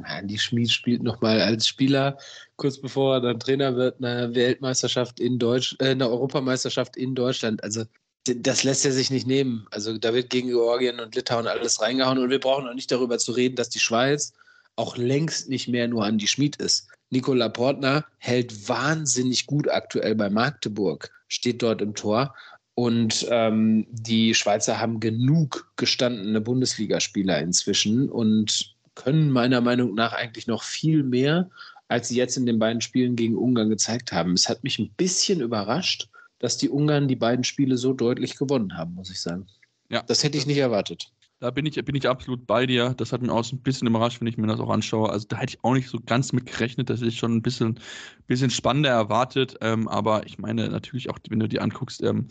Andi 0.05 0.39
Schmid 0.39 0.71
spielt 0.71 1.03
nochmal 1.03 1.41
als 1.41 1.67
Spieler, 1.67 2.19
kurz 2.57 2.81
bevor 2.81 3.17
er 3.17 3.21
dann 3.21 3.41
Trainer 3.41 3.77
wird, 3.77 4.03
eine 4.03 4.35
Weltmeisterschaft 4.35 5.21
in 5.21 5.39
Deutsch, 5.39 5.77
äh, 5.81 5.91
eine 5.91 6.09
Europameisterschaft 6.09 6.97
in 6.97 7.15
Deutschland. 7.15 7.63
Also 7.65 7.85
das 8.25 8.63
lässt 8.63 8.85
er 8.85 8.93
sich 8.93 9.11
nicht 9.11 9.27
nehmen. 9.27 9.67
Also 9.73 9.99
da 9.99 10.15
wird 10.15 10.31
gegen 10.31 10.49
Georgien 10.49 11.01
und 11.01 11.15
Litauen 11.15 11.49
alles 11.49 11.81
reingehauen 11.81 12.19
und 12.19 12.31
wir 12.31 12.39
brauchen 12.39 12.69
auch 12.69 12.75
nicht 12.75 12.93
darüber 12.93 13.19
zu 13.19 13.33
reden, 13.33 13.57
dass 13.57 13.69
die 13.69 13.81
Schweiz 13.81 14.33
auch 14.77 14.97
längst 14.97 15.49
nicht 15.49 15.69
mehr 15.69 15.89
nur 15.89 16.05
an 16.05 16.19
die 16.19 16.29
Schmied 16.29 16.57
ist. 16.57 16.89
Nikola 17.11 17.49
Portner 17.49 18.07
hält 18.19 18.69
wahnsinnig 18.69 19.47
gut 19.47 19.69
aktuell 19.69 20.15
bei 20.15 20.31
Magdeburg, 20.31 21.11
steht 21.29 21.63
dort 21.63 21.83
im 21.83 21.95
Tor. 21.95 22.35
Und 22.75 23.27
ähm, 23.31 23.87
die 23.91 24.33
Schweizer 24.35 24.81
haben 24.81 24.99
genug 24.99 25.71
gestandene 25.77 26.41
Bundesligaspieler 26.41 27.39
inzwischen 27.39 28.09
und 28.09 28.75
können 28.95 29.31
meiner 29.31 29.61
Meinung 29.61 29.95
nach 29.95 30.15
eigentlich 30.15 30.47
noch 30.47 30.63
viel 30.63 31.03
mehr, 31.03 31.51
als 31.89 32.09
sie 32.09 32.17
jetzt 32.17 32.39
in 32.39 32.47
den 32.47 32.59
beiden 32.59 32.81
Spielen 32.81 33.15
gegen 33.15 33.37
Ungarn 33.37 33.69
gezeigt 33.69 34.13
haben. 34.13 34.33
Es 34.33 34.49
hat 34.49 34.65
mich 34.65 34.79
ein 34.79 34.91
bisschen 34.97 35.43
überrascht, 35.43 36.09
dass 36.39 36.57
die 36.57 36.71
Ungarn 36.71 37.09
die 37.09 37.17
beiden 37.17 37.45
Spiele 37.45 37.77
so 37.77 37.93
deutlich 37.93 38.37
gewonnen 38.39 38.77
haben, 38.77 38.95
muss 38.95 39.11
ich 39.11 39.21
sagen. 39.21 39.47
Ja. 39.91 40.03
Das 40.03 40.25
hätte 40.25 40.39
ich 40.39 40.47
nicht 40.47 40.59
erwartet. 40.59 41.13
Da 41.43 41.51
bin 41.51 41.67
ich, 41.67 41.75
bin 41.75 41.97
ich 41.97 42.09
absolut 42.09 42.47
bei 42.47 42.67
dir. 42.67 42.95
Das 42.97 43.13
hat 43.13 43.21
mich 43.21 43.29
auch 43.33 43.45
ein 43.51 43.59
bisschen 43.63 43.89
überrascht, 43.89 44.21
wenn 44.21 44.29
ich 44.29 44.37
mir 44.39 44.47
das 44.47 44.61
auch 44.61 44.71
anschaue. 44.71 45.11
Also 45.11 45.27
da 45.27 45.39
hätte 45.39 45.55
ich 45.55 45.65
auch 45.65 45.75
nicht 45.75 45.89
so 45.89 45.99
ganz 45.99 46.33
mit 46.33 46.47
gerechnet. 46.47 46.89
Das 46.89 47.03
ist 47.03 47.17
schon 47.17 47.35
ein 47.35 47.43
bisschen, 47.43 47.81
bisschen 48.29 48.49
spannender 48.49 48.91
erwartet. 48.91 49.57
Ähm, 49.61 49.89
aber 49.89 50.25
ich 50.25 50.39
meine 50.39 50.69
natürlich 50.69 51.11
auch, 51.11 51.19
wenn 51.29 51.41
du 51.41 51.49
die 51.49 51.61
anguckst, 51.61 52.01
ähm, 52.05 52.29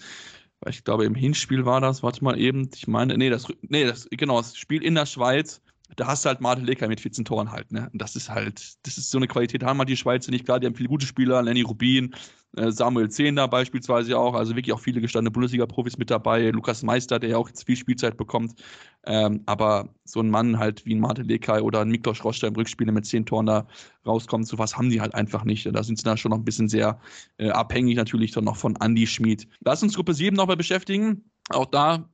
ich 0.65 0.85
glaube 0.85 1.03
im 1.03 1.13
Hinspiel 1.13 1.65
war 1.65 1.81
das, 1.81 2.03
warte 2.03 2.23
mal 2.23 2.39
eben, 2.39 2.69
ich 2.73 2.87
meine, 2.87 3.17
nee, 3.17 3.29
das, 3.29 3.47
nee, 3.63 3.83
das, 3.83 4.07
genau, 4.11 4.37
das 4.37 4.55
Spiel 4.55 4.81
in 4.81 4.95
der 4.95 5.05
Schweiz, 5.05 5.61
da 5.95 6.07
hast 6.07 6.25
du 6.25 6.29
halt 6.29 6.41
Martin 6.41 6.65
Lecker 6.65 6.87
mit 6.87 6.99
14 6.99 7.25
Toren 7.25 7.51
halt, 7.51 7.71
ne? 7.71 7.89
Und 7.91 8.01
das 8.01 8.15
ist 8.15 8.29
halt, 8.29 8.75
das 8.85 8.97
ist 8.97 9.11
so 9.11 9.17
eine 9.17 9.27
Qualität, 9.27 9.63
haben 9.63 9.79
halt 9.79 9.89
die 9.89 9.97
Schweizer 9.97 10.31
nicht. 10.31 10.45
Klar, 10.45 10.59
die 10.59 10.67
haben 10.67 10.75
viele 10.75 10.89
gute 10.89 11.05
Spieler, 11.05 11.41
Lenny 11.41 11.61
Rubin, 11.61 12.15
äh, 12.55 12.71
Samuel 12.71 13.09
Zehner 13.09 13.47
beispielsweise 13.47 14.17
auch, 14.17 14.33
also 14.33 14.55
wirklich 14.55 14.73
auch 14.73 14.79
viele 14.79 15.01
gestandene 15.01 15.31
Bundesliga-Profis 15.31 15.97
mit 15.97 16.09
dabei, 16.09 16.49
Lukas 16.51 16.83
Meister, 16.83 17.19
der 17.19 17.31
ja 17.31 17.37
auch 17.37 17.47
jetzt 17.47 17.65
viel 17.65 17.75
Spielzeit 17.75 18.17
bekommt. 18.17 18.61
Ähm, 19.05 19.41
aber 19.45 19.89
so 20.03 20.19
ein 20.19 20.29
Mann 20.29 20.59
halt 20.59 20.85
wie 20.85 20.93
ein 20.93 20.99
Martin 20.99 21.27
Lekai 21.27 21.61
oder 21.61 21.81
ein 21.81 21.89
Miklos 21.89 22.23
Roster 22.23 22.47
im 22.47 22.55
Rückspiel 22.55 22.91
mit 22.91 23.05
10 23.05 23.25
Toren 23.25 23.47
da 23.47 23.67
rauskommt, 24.05 24.47
so 24.47 24.57
was 24.57 24.77
haben 24.77 24.89
die 24.89 25.01
halt 25.01 25.15
einfach 25.15 25.43
nicht. 25.43 25.65
Da 25.65 25.83
sind 25.83 25.97
sie 25.97 26.03
dann 26.03 26.17
schon 26.17 26.31
noch 26.31 26.37
ein 26.37 26.45
bisschen 26.45 26.67
sehr 26.67 26.99
äh, 27.37 27.49
abhängig 27.49 27.95
natürlich 27.95 28.31
dann 28.31 28.43
noch 28.43 28.57
von 28.57 28.75
Andy 28.81 29.07
Schmid. 29.07 29.47
Lass 29.61 29.81
uns 29.81 29.95
Gruppe 29.95 30.13
7 30.13 30.35
nochmal 30.35 30.57
beschäftigen. 30.57 31.23
Auch 31.49 31.65
da 31.65 32.09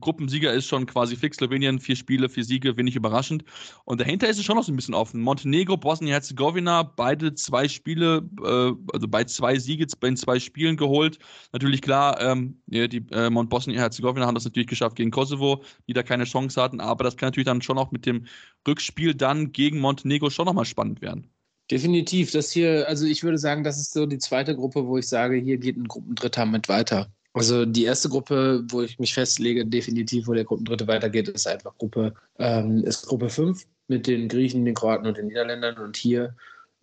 Gruppensieger 0.00 0.52
ist 0.52 0.66
schon 0.66 0.86
quasi 0.86 1.16
fix. 1.16 1.36
Slowenien, 1.36 1.80
vier 1.80 1.96
Spiele, 1.96 2.28
vier 2.28 2.44
Siege, 2.44 2.76
wenig 2.76 2.96
überraschend. 2.96 3.44
Und 3.84 4.00
dahinter 4.00 4.28
ist 4.28 4.38
es 4.38 4.44
schon 4.44 4.56
noch 4.56 4.64
so 4.64 4.72
ein 4.72 4.76
bisschen 4.76 4.94
offen. 4.94 5.20
Montenegro, 5.20 5.76
Bosnien-Herzegowina, 5.76 6.82
beide 6.82 7.34
zwei 7.34 7.68
Spiele, 7.68 8.28
äh, 8.42 8.72
also 8.92 9.08
bei 9.08 9.24
zwei 9.24 9.58
Siege 9.58 9.86
bei 9.98 10.14
zwei 10.14 10.38
Spielen 10.38 10.76
geholt. 10.76 11.18
Natürlich 11.52 11.82
klar, 11.82 12.20
ähm, 12.20 12.60
die 12.66 12.82
äh, 13.10 13.30
Bosnien-Herzegowina 13.30 14.26
haben 14.26 14.34
das 14.34 14.44
natürlich 14.44 14.68
geschafft 14.68 14.96
gegen 14.96 15.10
Kosovo, 15.10 15.62
die 15.88 15.92
da 15.92 16.02
keine 16.02 16.24
Chance 16.24 16.60
hatten. 16.60 16.80
Aber 16.80 17.04
das 17.04 17.16
kann 17.16 17.28
natürlich 17.28 17.46
dann 17.46 17.62
schon 17.62 17.78
auch 17.78 17.90
mit 17.90 18.06
dem 18.06 18.26
Rückspiel 18.66 19.14
dann 19.14 19.52
gegen 19.52 19.78
Montenegro 19.78 20.30
schon 20.30 20.46
nochmal 20.46 20.64
spannend 20.64 21.00
werden. 21.00 21.30
Definitiv. 21.70 22.32
Das 22.32 22.50
hier, 22.50 22.88
also 22.88 23.06
ich 23.06 23.22
würde 23.22 23.38
sagen, 23.38 23.62
das 23.62 23.78
ist 23.78 23.92
so 23.92 24.04
die 24.04 24.18
zweite 24.18 24.56
Gruppe, 24.56 24.86
wo 24.86 24.98
ich 24.98 25.06
sage, 25.06 25.36
hier 25.36 25.56
geht 25.56 25.76
ein 25.76 25.86
Gruppendritter 25.86 26.44
mit 26.44 26.68
weiter. 26.68 27.12
Also 27.32 27.64
die 27.64 27.84
erste 27.84 28.08
Gruppe, 28.08 28.64
wo 28.68 28.82
ich 28.82 28.98
mich 28.98 29.14
festlege, 29.14 29.64
definitiv, 29.64 30.26
wo 30.26 30.34
der 30.34 30.44
Gruppendritte 30.44 30.88
weitergeht, 30.88 31.28
ist 31.28 31.46
einfach 31.46 31.76
Gruppe, 31.78 32.14
ähm, 32.38 32.82
ist 32.84 33.06
Gruppe 33.06 33.28
5 33.30 33.66
mit 33.86 34.06
den 34.06 34.28
Griechen, 34.28 34.64
den 34.64 34.74
Kroaten 34.74 35.06
und 35.06 35.16
den 35.16 35.28
Niederländern. 35.28 35.78
Und 35.78 35.96
hier, 35.96 36.34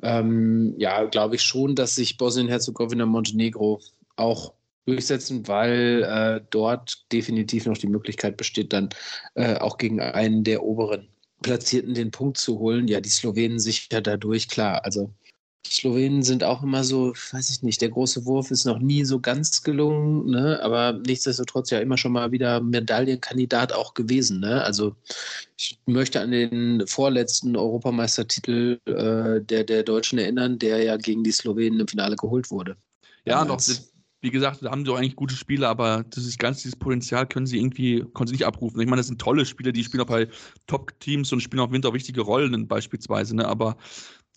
ähm, 0.02 0.74
ja, 0.78 1.04
glaube 1.06 1.36
ich 1.36 1.42
schon, 1.42 1.76
dass 1.76 1.96
sich 1.96 2.18
Bosnien-Herzegowina 2.18 3.04
und 3.04 3.10
Montenegro 3.10 3.82
auch 4.16 4.54
durchsetzen, 4.86 5.48
weil 5.50 6.04
äh, 6.04 6.42
dort 6.50 7.12
definitiv 7.12 7.66
noch 7.66 7.78
die 7.78 7.88
Möglichkeit 7.88 8.38
besteht, 8.38 8.72
dann 8.72 8.90
äh, 9.36 9.56
auch 9.56 9.78
gegen 9.78 10.00
einen 10.00 10.46
der 10.46 10.64
oberen 10.64 11.10
Platzierten 11.42 11.94
den 11.94 12.12
Punkt 12.12 12.38
zu 12.38 12.58
holen. 12.60 12.88
Ja, 12.88 13.02
die 13.02 13.10
Slowenen 13.10 13.60
sicher 13.60 14.02
dadurch, 14.02 14.48
klar. 14.48 14.86
Also 14.86 15.12
Slowenen 15.66 16.24
sind 16.24 16.44
auch 16.44 16.64
immer 16.64 16.84
so, 16.84 17.14
weiß 17.32 17.50
ich 17.50 17.64
nicht, 17.64 17.82
der 17.82 17.90
große 17.90 18.26
Wurf 18.26 18.52
ist 18.52 18.66
noch 18.66 18.80
nie 18.80 19.04
so 19.06 19.20
ganz 19.20 19.64
gelungen, 19.64 20.30
ne? 20.30 20.60
aber 20.64 20.94
nichtsdestotrotz 21.06 21.70
ja 21.70 21.80
immer 21.80 21.98
schon 21.98 22.14
mal 22.14 22.32
wieder 22.32 22.62
Medaillenkandidat 22.62 23.74
auch 23.74 23.94
gewesen. 23.94 24.40
Ne? 24.40 24.64
Also 24.64 24.96
ich 25.58 25.80
möchte 25.86 26.22
an 26.22 26.32
den 26.32 26.88
vorletzten 26.88 27.56
Europameistertitel 27.56 28.80
äh, 28.86 29.42
der, 29.42 29.64
der 29.64 29.84
Deutschen 29.84 30.20
erinnern, 30.20 30.60
der 30.60 30.84
ja 30.84 30.98
gegen 30.98 31.24
die 31.24 31.32
Slowenen 31.32 31.80
im 31.80 31.88
Finale 31.88 32.16
geholt 32.16 32.50
wurde. 32.50 32.78
Ja, 33.26 33.44
noch, 33.44 33.60
wie 34.22 34.32
gesagt, 34.32 34.64
da 34.64 34.72
haben 34.72 34.86
sie 34.86 34.92
auch 34.92 34.98
eigentlich 34.98 35.16
gute 35.16 35.36
Spiele, 35.36 35.68
aber 35.68 36.04
das 36.10 36.26
ist 36.26 36.40
ganz 36.40 36.62
dieses 36.62 36.76
Potenzial 36.76 37.28
können 37.28 37.46
sie 37.46 37.60
irgendwie, 37.60 38.04
können 38.14 38.28
sie 38.28 38.34
nicht 38.34 38.46
abrufen. 38.46 38.80
Ich 38.80 38.88
meine, 38.88 39.00
das 39.00 39.08
sind 39.08 39.22
tolle 39.22 39.46
Spiele, 39.46 39.74
die 39.74 39.84
spielen 39.84 40.02
auch 40.02 40.08
bei 40.08 40.28
Top-Teams 40.66 41.32
und 41.34 41.42
spielen 41.42 41.60
auch 41.60 41.68
im 41.68 41.74
Winter 41.74 41.94
wichtige 41.94 42.22
Rollen 42.22 42.68
beispielsweise, 42.68 43.36
ne? 43.36 43.48
aber 43.48 43.78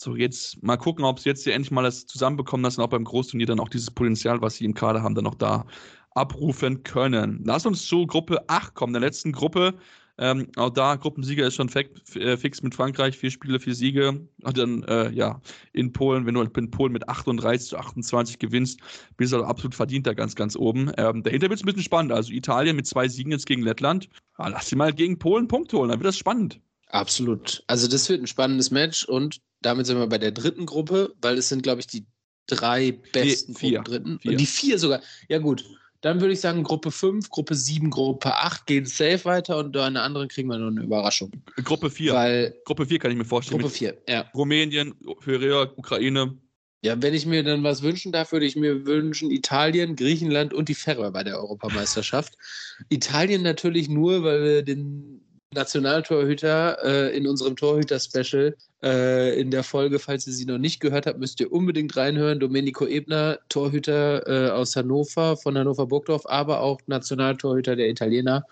so, 0.01 0.17
jetzt 0.17 0.63
mal 0.63 0.77
gucken, 0.77 1.05
ob 1.05 1.21
sie 1.21 1.29
jetzt 1.29 1.45
hier 1.45 1.55
endlich 1.55 1.71
mal 1.71 1.83
das 1.83 2.07
zusammenbekommen, 2.07 2.69
sie 2.71 2.83
auch 2.83 2.89
beim 2.89 3.05
Großturnier 3.05 3.47
dann 3.47 3.61
auch 3.61 3.69
dieses 3.69 3.91
Potenzial, 3.91 4.41
was 4.41 4.57
sie 4.57 4.65
im 4.65 4.75
Kader 4.75 5.03
haben, 5.03 5.15
dann 5.15 5.27
auch 5.27 5.35
da 5.35 5.67
abrufen 6.13 6.83
können. 6.83 7.43
Lass 7.45 7.67
uns 7.67 7.87
zu 7.87 8.07
Gruppe 8.07 8.49
8 8.49 8.75
kommen, 8.75 8.93
der 8.93 9.01
letzten 9.01 9.33
Gruppe. 9.33 9.75
Ähm, 10.19 10.49
auch 10.57 10.71
da, 10.71 10.97
Gruppensieger 10.97 11.47
ist 11.47 11.55
schon 11.55 11.71
äh, 11.71 12.37
fix 12.37 12.63
mit 12.63 12.75
Frankreich, 12.75 13.17
vier 13.17 13.31
Spiele, 13.31 13.59
vier 13.59 13.75
Siege. 13.75 14.27
Und 14.43 14.59
dann, 14.59 14.83
äh, 14.83 15.11
ja, 15.13 15.41
in 15.73 15.93
Polen, 15.93 16.27
wenn 16.27 16.35
du 16.35 16.43
in 16.43 16.71
Polen 16.71 16.93
mit 16.93 17.09
38 17.09 17.69
zu 17.69 17.79
28 17.79 18.39
gewinnst, 18.39 18.81
bist 19.17 19.33
du 19.33 19.37
also 19.37 19.49
absolut 19.49 19.75
verdient 19.75 20.07
da 20.07 20.13
ganz, 20.13 20.35
ganz 20.35 20.57
oben. 20.57 20.93
Ähm, 20.99 21.23
dahinter 21.23 21.49
wird 21.49 21.59
es 21.59 21.63
ein 21.63 21.67
bisschen 21.67 21.83
spannend. 21.83 22.13
Also 22.13 22.33
Italien 22.33 22.77
mit 22.77 22.87
zwei 22.87 23.09
Siegen 23.09 23.33
jetzt 23.33 23.47
gegen 23.47 23.63
Lettland. 23.63 24.11
Ja, 24.39 24.49
lass 24.49 24.69
sie 24.69 24.77
mal 24.77 24.93
gegen 24.93 25.19
Polen 25.19 25.49
Punkt 25.49 25.73
holen, 25.73 25.89
dann 25.89 26.01
wird 26.01 26.09
das 26.09 26.19
spannend. 26.19 26.61
Absolut. 26.93 27.63
Also 27.67 27.89
das 27.89 28.09
wird 28.09 28.23
ein 28.23 28.27
spannendes 28.27 28.71
Match 28.71 29.05
und 29.05 29.41
damit 29.63 29.87
sind 29.87 29.99
wir 29.99 30.07
bei 30.07 30.19
der 30.19 30.33
dritten 30.33 30.67
Gruppe, 30.67 31.15
weil 31.21 31.39
es 31.39 31.49
sind, 31.49 31.63
glaube 31.63 31.81
ich, 31.81 31.87
die 31.87 32.07
drei 32.47 32.93
besten 33.13 33.55
vier, 33.55 33.83
dritten. 33.83 34.19
Vier. 34.21 34.33
Und 34.33 34.41
die 34.41 34.47
vier 34.47 34.79
sogar. 34.79 35.01
Ja, 35.29 35.39
gut. 35.39 35.65
Dann 36.01 36.21
würde 36.21 36.33
ich 36.33 36.41
sagen, 36.41 36.63
Gruppe 36.63 36.91
5, 36.91 37.29
Gruppe 37.29 37.55
7, 37.55 37.91
Gruppe 37.91 38.35
8 38.35 38.67
gehen 38.67 38.87
safe 38.87 39.25
weiter 39.27 39.59
und 39.59 39.77
in 39.77 39.95
der 39.95 40.03
anderen 40.03 40.29
kriegen 40.29 40.49
wir 40.49 40.59
nur 40.59 40.71
eine 40.71 40.83
Überraschung. 40.83 41.31
Gruppe 41.63 41.91
4. 41.91 42.15
Weil, 42.15 42.57
Gruppe 42.65 42.87
4 42.87 42.99
kann 42.99 43.11
ich 43.11 43.19
mir 43.19 43.25
vorstellen. 43.27 43.61
Gruppe 43.61 43.75
4, 43.75 43.99
ja. 44.09 44.23
Rumänien, 44.35 44.95
Korea, 45.23 45.71
Ukraine. 45.77 46.39
Ja, 46.83 47.01
wenn 47.03 47.13
ich 47.13 47.27
mir 47.27 47.45
dann 47.45 47.63
was 47.63 47.83
wünschen 47.83 48.13
darf, 48.13 48.33
würde 48.33 48.47
ich 48.47 48.57
mir 48.57 48.87
wünschen 48.87 49.31
Italien, 49.31 49.95
Griechenland 49.95 50.55
und 50.55 50.71
die 50.71 50.75
Färöer 50.75 51.11
bei 51.11 51.23
der 51.23 51.39
Europameisterschaft. 51.39 52.35
Italien 52.89 53.43
natürlich 53.43 53.91
nur, 53.91 54.23
weil 54.23 54.43
wir 54.43 54.63
den 54.63 55.21
Nationaltorhüter 55.53 56.79
äh, 56.85 57.17
in 57.17 57.27
unserem 57.27 57.57
Torhüter-Special 57.57 58.57
äh, 58.85 59.41
in 59.41 59.51
der 59.51 59.65
Folge, 59.65 59.99
falls 59.99 60.27
ihr 60.29 60.33
sie 60.33 60.45
noch 60.45 60.59
nicht 60.59 60.79
gehört 60.79 61.07
habt, 61.07 61.19
müsst 61.19 61.41
ihr 61.41 61.51
unbedingt 61.51 61.97
reinhören. 61.97 62.39
Domenico 62.39 62.87
Ebner, 62.87 63.41
Torhüter 63.49 64.27
äh, 64.29 64.51
aus 64.51 64.77
Hannover, 64.77 65.37
von 65.37 65.59
Hannover 65.59 65.87
Burgdorf, 65.87 66.23
aber 66.27 66.61
auch 66.61 66.81
Nationaltorhüter 66.87 67.75
der 67.75 67.89
Italiener. 67.89 68.47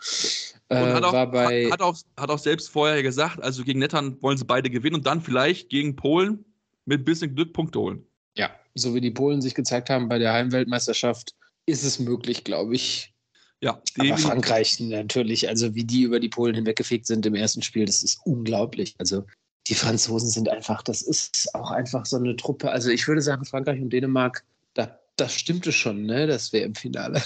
Äh, 0.71 0.77
hat 0.77 1.05
auch, 1.05 1.13
war 1.13 1.31
bei, 1.31 1.71
hat, 1.71 1.81
auch, 1.81 1.97
hat 2.17 2.31
auch 2.31 2.39
selbst 2.39 2.69
vorher 2.69 3.03
gesagt, 3.05 3.41
also 3.41 3.63
gegen 3.63 3.79
Nettern 3.79 4.21
wollen 4.21 4.37
sie 4.37 4.45
beide 4.45 4.69
gewinnen 4.69 4.97
und 4.97 5.07
dann 5.07 5.23
vielleicht 5.23 5.69
gegen 5.69 5.95
Polen 5.95 6.45
mit 6.85 7.03
ein 7.03 7.05
bisschen 7.05 7.35
Glück 7.35 7.53
Punkte 7.53 7.79
holen. 7.79 8.05
Ja, 8.37 8.51
so 8.75 8.93
wie 8.95 9.01
die 9.01 9.13
Polen 9.13 9.41
sich 9.41 9.55
gezeigt 9.55 9.89
haben 9.89 10.09
bei 10.09 10.19
der 10.19 10.33
Heimweltmeisterschaft, 10.33 11.35
ist 11.67 11.85
es 11.85 12.01
möglich, 12.01 12.43
glaube 12.43 12.75
ich, 12.75 13.15
ja, 13.61 13.81
aber 13.99 14.17
Frankreich 14.19 14.79
natürlich, 14.81 15.49
also 15.49 15.75
wie 15.75 15.85
die 15.85 16.03
über 16.03 16.21
die 16.21 16.29
Polen 16.29 16.55
hinweggefegt 16.55 17.07
sind 17.07 17.27
im 17.27 17.35
ersten 17.35 17.63
Spiel, 17.63 17.87
das 17.87 18.03
ist 18.03 18.21
unglaublich. 18.25 18.95
Also 18.99 19.25
die 19.67 19.75
Franzosen 19.75 20.31
sind 20.31 20.49
einfach, 20.49 20.83
das 20.83 21.03
ist 21.03 21.55
auch 21.55 21.71
einfach 21.71 22.07
so 22.07 22.17
eine 22.17 22.37
Truppe. 22.37 22.71
Also 22.71 22.91
ich 22.91 23.07
würde 23.09 23.21
sagen, 23.21 23.45
Frankreich 23.45 23.81
und 23.81 23.93
Dänemark, 23.93 24.45
da, 24.75 24.99
das 25.17 25.35
stimmte 25.35 25.73
schon, 25.73 26.07
ne? 26.07 26.27
Das 26.27 26.53
wäre 26.53 26.65
im 26.65 26.75
Finale. 26.75 27.23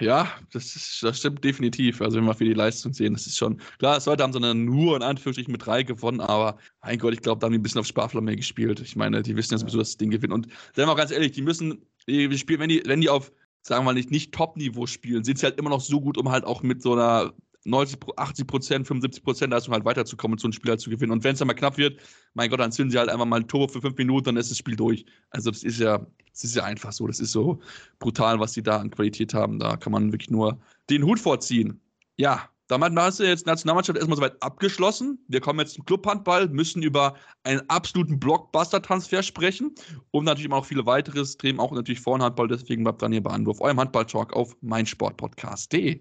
Ja, 0.00 0.28
das, 0.52 0.74
ist, 0.74 1.02
das 1.02 1.18
stimmt 1.18 1.44
definitiv. 1.44 2.02
Also 2.02 2.16
wenn 2.16 2.24
wir 2.24 2.34
für 2.34 2.44
die 2.44 2.52
Leistung 2.52 2.92
sehen, 2.92 3.12
das 3.12 3.26
ist 3.26 3.36
schon 3.36 3.58
klar. 3.78 3.94
Das 3.94 4.06
heute 4.08 4.24
haben 4.24 4.32
sie 4.32 4.40
dann 4.40 4.64
nur 4.64 4.96
in 4.96 5.02
Anführungsstrichen 5.02 5.52
mit 5.52 5.64
drei 5.64 5.84
gewonnen, 5.84 6.20
aber 6.20 6.58
mein 6.82 6.98
Gott, 6.98 7.14
ich 7.14 7.20
glaube, 7.20 7.38
da 7.38 7.44
haben 7.46 7.52
die 7.52 7.60
ein 7.60 7.62
bisschen 7.62 7.80
auf 7.80 7.86
Sparflamme 7.86 8.34
gespielt. 8.34 8.80
Ich 8.80 8.96
meine, 8.96 9.22
die 9.22 9.36
wissen 9.36 9.54
ja 9.54 9.58
sowieso, 9.58 9.78
dass 9.78 9.90
das 9.90 9.96
Ding 9.98 10.10
gewinnen. 10.10 10.32
Und 10.32 10.46
seien 10.74 10.82
wir 10.82 10.86
mal 10.86 10.94
ganz 10.96 11.12
ehrlich, 11.12 11.30
die 11.32 11.42
müssen, 11.42 11.86
die 12.08 12.36
spielen, 12.38 12.58
wenn 12.58 12.70
die, 12.70 12.82
wenn 12.84 13.00
die 13.00 13.08
auf 13.08 13.30
sagen 13.62 13.84
wir 13.84 13.92
nicht, 13.92 14.10
nicht 14.10 14.32
Top-Niveau 14.32 14.86
spielen, 14.86 15.24
sind 15.24 15.38
sie 15.38 15.46
halt 15.46 15.58
immer 15.58 15.70
noch 15.70 15.80
so 15.80 16.00
gut, 16.00 16.18
um 16.18 16.30
halt 16.30 16.44
auch 16.44 16.62
mit 16.62 16.82
so 16.82 16.92
einer 16.92 17.32
90, 17.64 17.98
80 18.16 18.46
Prozent, 18.46 18.86
75 18.86 19.22
Prozent 19.22 19.52
Leistung 19.52 19.72
halt 19.72 19.84
weiterzukommen 19.84 20.34
und 20.34 20.40
so 20.40 20.48
ein 20.48 20.52
Spiel 20.52 20.70
halt 20.70 20.80
zu 20.80 20.90
gewinnen. 20.90 21.12
Und 21.12 21.22
wenn 21.24 21.34
es 21.34 21.38
dann 21.38 21.46
mal 21.46 21.54
knapp 21.54 21.78
wird, 21.78 22.00
mein 22.34 22.50
Gott, 22.50 22.60
dann 22.60 22.72
zünden 22.72 22.90
sie 22.90 22.98
halt 22.98 23.08
einfach 23.08 23.24
mal 23.24 23.40
ein 23.40 23.48
Tor 23.48 23.68
für 23.68 23.80
fünf 23.80 23.96
Minuten, 23.96 24.24
dann 24.24 24.36
ist 24.36 24.50
das 24.50 24.58
Spiel 24.58 24.76
durch. 24.76 25.04
Also 25.30 25.50
das 25.50 25.62
ist 25.62 25.78
ja, 25.78 25.98
das 26.32 26.44
ist 26.44 26.56
ja 26.56 26.64
einfach 26.64 26.92
so. 26.92 27.06
Das 27.06 27.20
ist 27.20 27.32
so 27.32 27.60
brutal, 27.98 28.40
was 28.40 28.54
sie 28.54 28.62
da 28.62 28.78
an 28.78 28.90
Qualität 28.90 29.32
haben. 29.34 29.58
Da 29.58 29.76
kann 29.76 29.92
man 29.92 30.12
wirklich 30.12 30.30
nur 30.30 30.58
den 30.90 31.04
Hut 31.04 31.20
vorziehen. 31.20 31.80
Ja, 32.16 32.48
damit 32.72 32.98
hast 32.98 33.20
du 33.20 33.24
jetzt 33.24 33.46
Nationalmannschaft 33.46 33.98
erstmal 33.98 34.16
soweit 34.16 34.42
abgeschlossen. 34.42 35.18
Wir 35.28 35.40
kommen 35.40 35.60
jetzt 35.60 35.74
zum 35.74 35.84
Clubhandball, 35.84 36.48
müssen 36.48 36.82
über 36.82 37.14
einen 37.44 37.60
absoluten 37.68 38.18
Blockbuster-Transfer 38.18 39.22
sprechen 39.22 39.74
und 40.10 40.24
natürlich 40.24 40.50
auch 40.50 40.64
viele 40.64 40.86
weitere 40.86 41.22
Themen, 41.22 41.60
auch 41.60 41.72
natürlich 41.72 42.00
Vorhandball. 42.00 42.48
Deswegen 42.48 42.84
bleibt 42.84 43.02
dann 43.02 43.12
hier 43.12 43.22
bei 43.22 43.30
Anwurf, 43.30 43.60
eurem 43.60 43.78
Handball-Talk 43.78 44.32
auf 44.32 44.56
meinsportpodcast.de. 44.62 46.00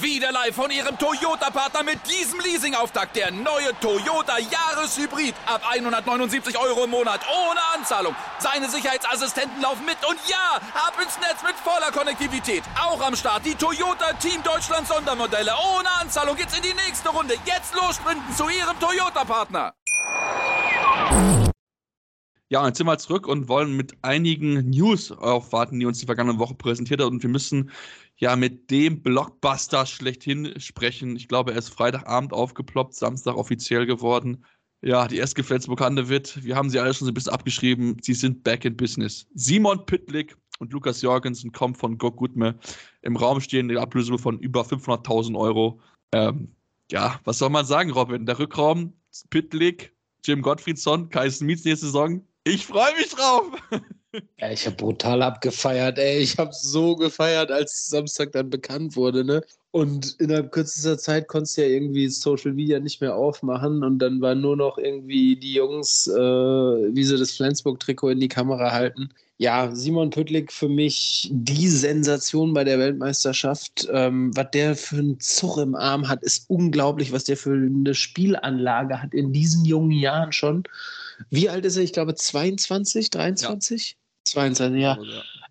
Wieder 0.00 0.30
live 0.30 0.54
von 0.54 0.70
Ihrem 0.70 0.98
Toyota-Partner 0.98 1.82
mit 1.82 1.98
diesem 2.10 2.40
Leasing-Auftakt. 2.40 3.16
Der 3.16 3.30
neue 3.30 3.72
Toyota 3.80 4.38
Jahreshybrid. 4.38 5.34
Ab 5.46 5.62
179 5.70 6.58
Euro 6.58 6.84
im 6.84 6.90
Monat. 6.90 7.20
Ohne 7.28 7.60
Anzahlung. 7.74 8.14
Seine 8.38 8.68
Sicherheitsassistenten 8.68 9.60
laufen 9.62 9.84
mit. 9.84 9.96
Und 10.08 10.18
ja, 10.28 10.60
ab 10.74 10.94
ins 11.02 11.18
Netz 11.18 11.42
mit 11.42 11.54
voller 11.56 11.90
Konnektivität. 11.92 12.62
Auch 12.80 13.00
am 13.00 13.16
Start 13.16 13.44
die 13.46 13.54
Toyota 13.54 14.12
Team 14.14 14.42
Deutschland 14.42 14.86
Sondermodelle. 14.86 15.52
Ohne 15.76 15.90
Anzahlung 16.00 16.36
geht's 16.36 16.56
in 16.56 16.62
die 16.62 16.74
nächste 16.74 17.08
Runde. 17.08 17.34
Jetzt 17.44 17.74
los 17.74 17.96
sprinten 17.96 18.34
zu 18.34 18.48
Ihrem 18.48 18.78
Toyota-Partner. 18.78 19.74
Ja, 22.48 22.64
jetzt 22.64 22.78
sind 22.78 22.86
wir 22.86 22.96
zurück 22.98 23.26
und 23.26 23.48
wollen 23.48 23.76
mit 23.76 23.96
einigen 24.02 24.70
News 24.70 25.10
aufwarten, 25.10 25.80
die 25.80 25.86
uns 25.86 25.98
die 25.98 26.06
vergangene 26.06 26.38
Woche 26.38 26.54
präsentiert 26.54 27.00
hat. 27.00 27.08
Und 27.08 27.20
wir 27.24 27.30
müssen 27.30 27.72
ja 28.16 28.36
mit 28.36 28.70
dem 28.70 29.02
Blockbuster 29.02 29.86
schlechthin 29.86 30.58
sprechen. 30.58 31.16
Ich 31.16 31.28
glaube, 31.28 31.52
er 31.52 31.58
ist 31.58 31.68
Freitagabend 31.68 32.32
aufgeploppt, 32.32 32.94
Samstag 32.94 33.36
offiziell 33.36 33.86
geworden. 33.86 34.44
Ja, 34.82 35.08
die 35.08 35.16
erste 35.16 35.42
Flensburg 35.42 35.80
wird, 35.80 36.44
wir 36.44 36.54
haben 36.54 36.70
sie 36.70 36.78
alle 36.78 36.92
schon 36.94 37.06
so 37.06 37.10
ein 37.10 37.14
bisschen 37.14 37.32
abgeschrieben, 37.32 37.96
sie 38.02 38.14
sind 38.14 38.44
back 38.44 38.64
in 38.64 38.76
business. 38.76 39.26
Simon 39.34 39.84
Pittlik 39.86 40.36
und 40.58 40.72
Lukas 40.72 41.02
Jorgensen 41.02 41.52
kommen 41.52 41.74
von 41.74 41.98
Gok 41.98 42.16
Gutme. 42.16 42.58
Im 43.02 43.16
Raum 43.16 43.40
stehen 43.40 43.68
die 43.68 43.76
Ablöse 43.76 44.16
von 44.18 44.38
über 44.38 44.62
500.000 44.62 45.38
Euro. 45.38 45.80
Ähm, 46.12 46.54
ja, 46.90 47.20
was 47.24 47.38
soll 47.38 47.50
man 47.50 47.66
sagen, 47.66 47.90
Robin? 47.90 48.26
Der 48.26 48.38
Rückraum, 48.38 48.92
Pittlik, 49.30 49.94
Jim 50.24 50.42
Gottfriedsson, 50.42 51.08
Kai 51.08 51.30
Smith 51.30 51.64
nächste 51.64 51.86
Saison. 51.86 52.22
Ich 52.46 52.64
freue 52.66 52.94
mich 52.96 53.08
drauf. 53.10 53.44
Ja, 54.38 54.50
ich 54.50 54.64
habe 54.64 54.76
brutal 54.76 55.20
abgefeiert, 55.20 55.98
ey. 55.98 56.20
Ich 56.20 56.38
habe 56.38 56.50
so 56.50 56.96
gefeiert, 56.96 57.50
als 57.50 57.88
Samstag 57.88 58.32
dann 58.32 58.48
bekannt 58.48 58.96
wurde, 58.96 59.24
ne? 59.24 59.42
Und 59.72 60.16
innerhalb 60.18 60.52
kürzester 60.52 60.96
Zeit 60.96 61.28
konntest 61.28 61.58
du 61.58 61.62
ja 61.62 61.68
irgendwie 61.68 62.08
Social 62.08 62.54
Media 62.54 62.80
nicht 62.80 63.02
mehr 63.02 63.14
aufmachen 63.14 63.84
und 63.84 63.98
dann 63.98 64.22
waren 64.22 64.40
nur 64.40 64.56
noch 64.56 64.78
irgendwie 64.78 65.36
die 65.36 65.52
Jungs, 65.52 66.06
äh, 66.06 66.14
wie 66.18 67.04
sie 67.04 67.18
das 67.18 67.32
Flensburg-Trikot 67.32 68.08
in 68.10 68.20
die 68.20 68.28
Kamera 68.28 68.72
halten. 68.72 69.10
Ja, 69.36 69.74
Simon 69.74 70.08
Püttlik 70.08 70.50
für 70.50 70.70
mich 70.70 71.28
die 71.30 71.68
Sensation 71.68 72.54
bei 72.54 72.64
der 72.64 72.78
Weltmeisterschaft. 72.78 73.86
Ähm, 73.92 74.34
was 74.34 74.50
der 74.52 74.76
für 74.76 74.96
einen 74.96 75.20
Zug 75.20 75.58
im 75.58 75.74
Arm 75.74 76.08
hat, 76.08 76.22
ist 76.22 76.48
unglaublich, 76.48 77.12
was 77.12 77.24
der 77.24 77.36
für 77.36 77.52
eine 77.52 77.94
Spielanlage 77.94 79.02
hat 79.02 79.12
in 79.12 79.34
diesen 79.34 79.66
jungen 79.66 79.90
Jahren 79.90 80.32
schon. 80.32 80.64
Wie 81.30 81.48
alt 81.48 81.64
ist 81.64 81.76
er? 81.76 81.82
Ich 81.82 81.92
glaube 81.92 82.14
22, 82.14 83.10
23? 83.10 83.90
Ja. 83.90 83.96
22, 84.26 84.80
ja. 84.80 84.98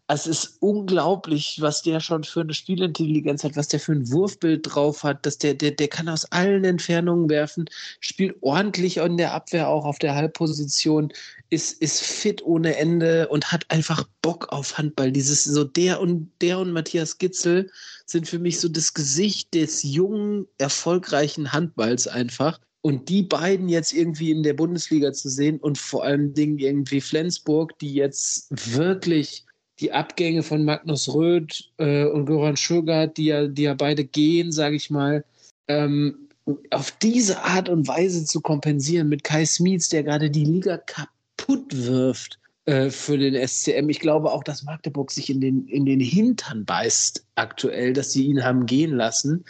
Es 0.08 0.28
ist 0.28 0.58
unglaublich, 0.60 1.58
was 1.62 1.82
der 1.82 2.00
schon 2.00 2.24
für 2.24 2.42
eine 2.42 2.54
Spielintelligenz 2.54 3.44
hat, 3.44 3.56
was 3.56 3.70
der 3.70 3.80
für 3.80 3.94
ein 3.94 4.12
Wurfbild 4.12 4.62
drauf 4.64 5.02
hat, 5.02 5.26
dass 5.26 5.40
der, 5.40 5.56
der, 5.56 5.72
der 5.72 5.88
kann 5.88 6.08
aus 6.08 6.26
allen 6.32 6.64
Entfernungen 6.64 7.28
werfen, 7.28 7.66
spielt 8.02 8.36
ordentlich 8.42 8.98
in 8.98 9.18
der 9.18 9.34
Abwehr 9.34 9.68
auch 9.68 9.84
auf 9.84 9.98
der 9.98 10.14
Halbposition, 10.14 11.12
ist, 11.50 11.82
ist 11.82 12.04
fit 12.04 12.44
ohne 12.44 12.78
Ende 12.78 13.30
und 13.30 13.52
hat 13.52 13.66
einfach 13.70 14.08
Bock 14.22 14.50
auf 14.50 14.78
Handball. 14.78 15.12
Dieses 15.12 15.44
so 15.44 15.64
der 15.64 16.00
und 16.00 16.32
der 16.40 16.60
und 16.60 16.72
Matthias 16.72 17.18
Gitzel 17.18 17.72
sind 18.06 18.28
für 18.28 18.38
mich 18.38 18.60
so 18.60 18.70
das 18.70 18.94
Gesicht 18.94 19.56
des 19.56 19.82
jungen, 19.82 20.48
erfolgreichen 20.60 21.52
Handballs 21.52 22.08
einfach. 22.08 22.60
Und 22.86 23.10
die 23.10 23.24
beiden 23.24 23.68
jetzt 23.68 23.94
irgendwie 23.94 24.30
in 24.30 24.44
der 24.44 24.54
Bundesliga 24.54 25.12
zu 25.12 25.28
sehen 25.28 25.58
und 25.58 25.76
vor 25.76 26.04
allem 26.04 26.36
Dingen 26.36 26.60
irgendwie 26.60 27.02
Flensburg, 27.02 27.76
die 27.80 27.96
jetzt 27.96 28.48
wirklich 28.76 29.44
die 29.80 29.92
Abgänge 29.92 30.44
von 30.44 30.64
Magnus 30.64 31.12
Röth 31.12 31.72
äh, 31.78 32.06
und 32.06 32.28
Göran 32.28 32.56
Schugart, 32.56 33.18
die 33.18 33.26
ja, 33.26 33.48
die 33.48 33.64
ja 33.64 33.74
beide 33.74 34.06
gehen, 34.06 34.52
sage 34.52 34.76
ich 34.76 34.92
mal, 34.92 35.26
ähm, 35.68 36.30
auf 36.70 36.92
diese 37.02 37.42
Art 37.42 37.70
und 37.70 37.88
Weise 37.88 38.24
zu 38.24 38.40
kompensieren 38.40 39.10
mit 39.10 39.24
Kai 39.24 39.48
Smietz, 39.48 39.90
der 39.90 40.04
gerade 40.04 40.30
die 40.30 40.46
Liga 40.46 40.78
kaputt 40.78 41.66
wirft 41.72 42.38
äh, 42.66 42.90
für 42.90 43.18
den 43.18 43.36
SCM. 43.48 43.90
Ich 43.90 44.00
glaube 44.00 44.32
auch, 44.32 44.44
dass 44.44 44.64
Magdeburg 44.64 45.12
sich 45.12 45.30
in 45.30 45.42
den, 45.42 45.68
in 45.68 45.86
den 45.86 46.00
Hintern 46.00 46.66
beißt 46.66 47.26
aktuell, 47.36 47.94
dass 47.94 48.12
sie 48.12 48.26
ihn 48.26 48.44
haben 48.44 48.66
gehen 48.66 48.96
lassen. 48.96 49.46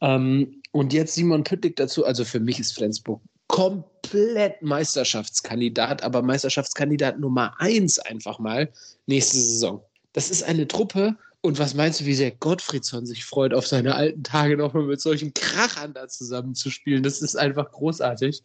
Ähm, 0.00 0.62
und 0.72 0.92
jetzt 0.92 1.14
Simon 1.14 1.44
Püttlik 1.44 1.76
dazu. 1.76 2.04
Also 2.04 2.24
für 2.24 2.40
mich 2.40 2.58
ist 2.58 2.72
Flensburg 2.72 3.20
komplett 3.48 4.62
Meisterschaftskandidat, 4.62 6.02
aber 6.02 6.22
Meisterschaftskandidat 6.22 7.20
Nummer 7.20 7.54
eins 7.58 7.98
einfach 7.98 8.38
mal 8.38 8.72
nächste 9.06 9.36
Saison. 9.36 9.82
Das 10.12 10.30
ist 10.30 10.42
eine 10.42 10.66
Truppe. 10.66 11.16
Und 11.44 11.58
was 11.58 11.74
meinst 11.74 12.00
du, 12.00 12.06
wie 12.06 12.14
sehr 12.14 12.30
Gottfriedson 12.30 13.04
sich 13.04 13.26
freut, 13.26 13.52
auf 13.52 13.66
seine 13.66 13.94
alten 13.94 14.24
Tage 14.24 14.56
nochmal 14.56 14.84
mit 14.84 15.02
solchen 15.02 15.34
Krachern 15.34 15.92
da 15.92 16.08
zusammenzuspielen? 16.08 17.02
Das 17.02 17.20
ist 17.20 17.36
einfach 17.36 17.70
großartig. 17.70 18.42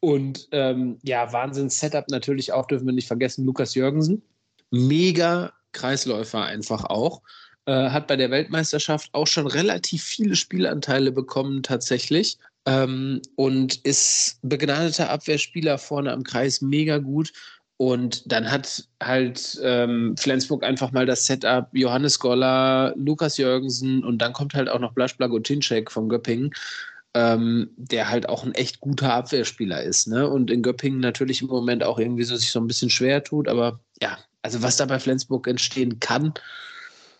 Und 0.00 0.48
ähm, 0.52 0.98
ja, 1.02 1.32
Wahnsinns-Setup 1.32 2.04
natürlich 2.10 2.52
auch, 2.52 2.66
dürfen 2.66 2.84
wir 2.84 2.92
nicht 2.92 3.08
vergessen, 3.08 3.46
Lukas 3.46 3.74
Jürgensen. 3.74 4.20
Mega 4.70 5.54
Kreisläufer 5.72 6.44
einfach 6.44 6.84
auch. 6.84 7.22
Äh, 7.64 7.88
hat 7.88 8.08
bei 8.08 8.16
der 8.16 8.30
Weltmeisterschaft 8.30 9.08
auch 9.12 9.26
schon 9.26 9.46
relativ 9.46 10.02
viele 10.02 10.36
Spielanteile 10.36 11.12
bekommen 11.12 11.62
tatsächlich 11.62 12.36
ähm, 12.66 13.22
und 13.36 13.76
ist 13.86 14.38
begnadeter 14.42 15.08
Abwehrspieler 15.08 15.78
vorne 15.78 16.12
am 16.12 16.24
Kreis, 16.24 16.60
mega 16.60 16.98
gut. 16.98 17.32
Und 17.76 18.30
dann 18.30 18.50
hat 18.50 18.84
halt 19.02 19.58
ähm, 19.62 20.16
Flensburg 20.16 20.62
einfach 20.62 20.92
mal 20.92 21.06
das 21.06 21.26
Setup 21.26 21.68
Johannes 21.72 22.18
Goller, 22.20 22.94
Lukas 22.96 23.36
Jürgensen 23.36 24.04
und 24.04 24.18
dann 24.18 24.32
kommt 24.32 24.54
halt 24.54 24.68
auch 24.68 24.78
noch 24.78 24.92
Blasch 24.92 25.16
Blagotinczek 25.16 25.90
von 25.90 26.08
Göppingen, 26.08 26.50
ähm, 27.14 27.70
der 27.76 28.08
halt 28.08 28.28
auch 28.28 28.44
ein 28.44 28.54
echt 28.54 28.80
guter 28.80 29.12
Abwehrspieler 29.12 29.82
ist. 29.82 30.06
Ne? 30.06 30.28
Und 30.28 30.52
in 30.52 30.62
Göppingen 30.62 31.00
natürlich 31.00 31.42
im 31.42 31.48
Moment 31.48 31.82
auch 31.82 31.98
irgendwie 31.98 32.24
so 32.24 32.36
sich 32.36 32.52
so 32.52 32.60
ein 32.60 32.68
bisschen 32.68 32.90
schwer 32.90 33.24
tut. 33.24 33.48
Aber 33.48 33.80
ja, 34.00 34.18
also 34.42 34.62
was 34.62 34.76
da 34.76 34.84
bei 34.84 35.00
Flensburg 35.00 35.48
entstehen 35.48 35.98
kann, 35.98 36.32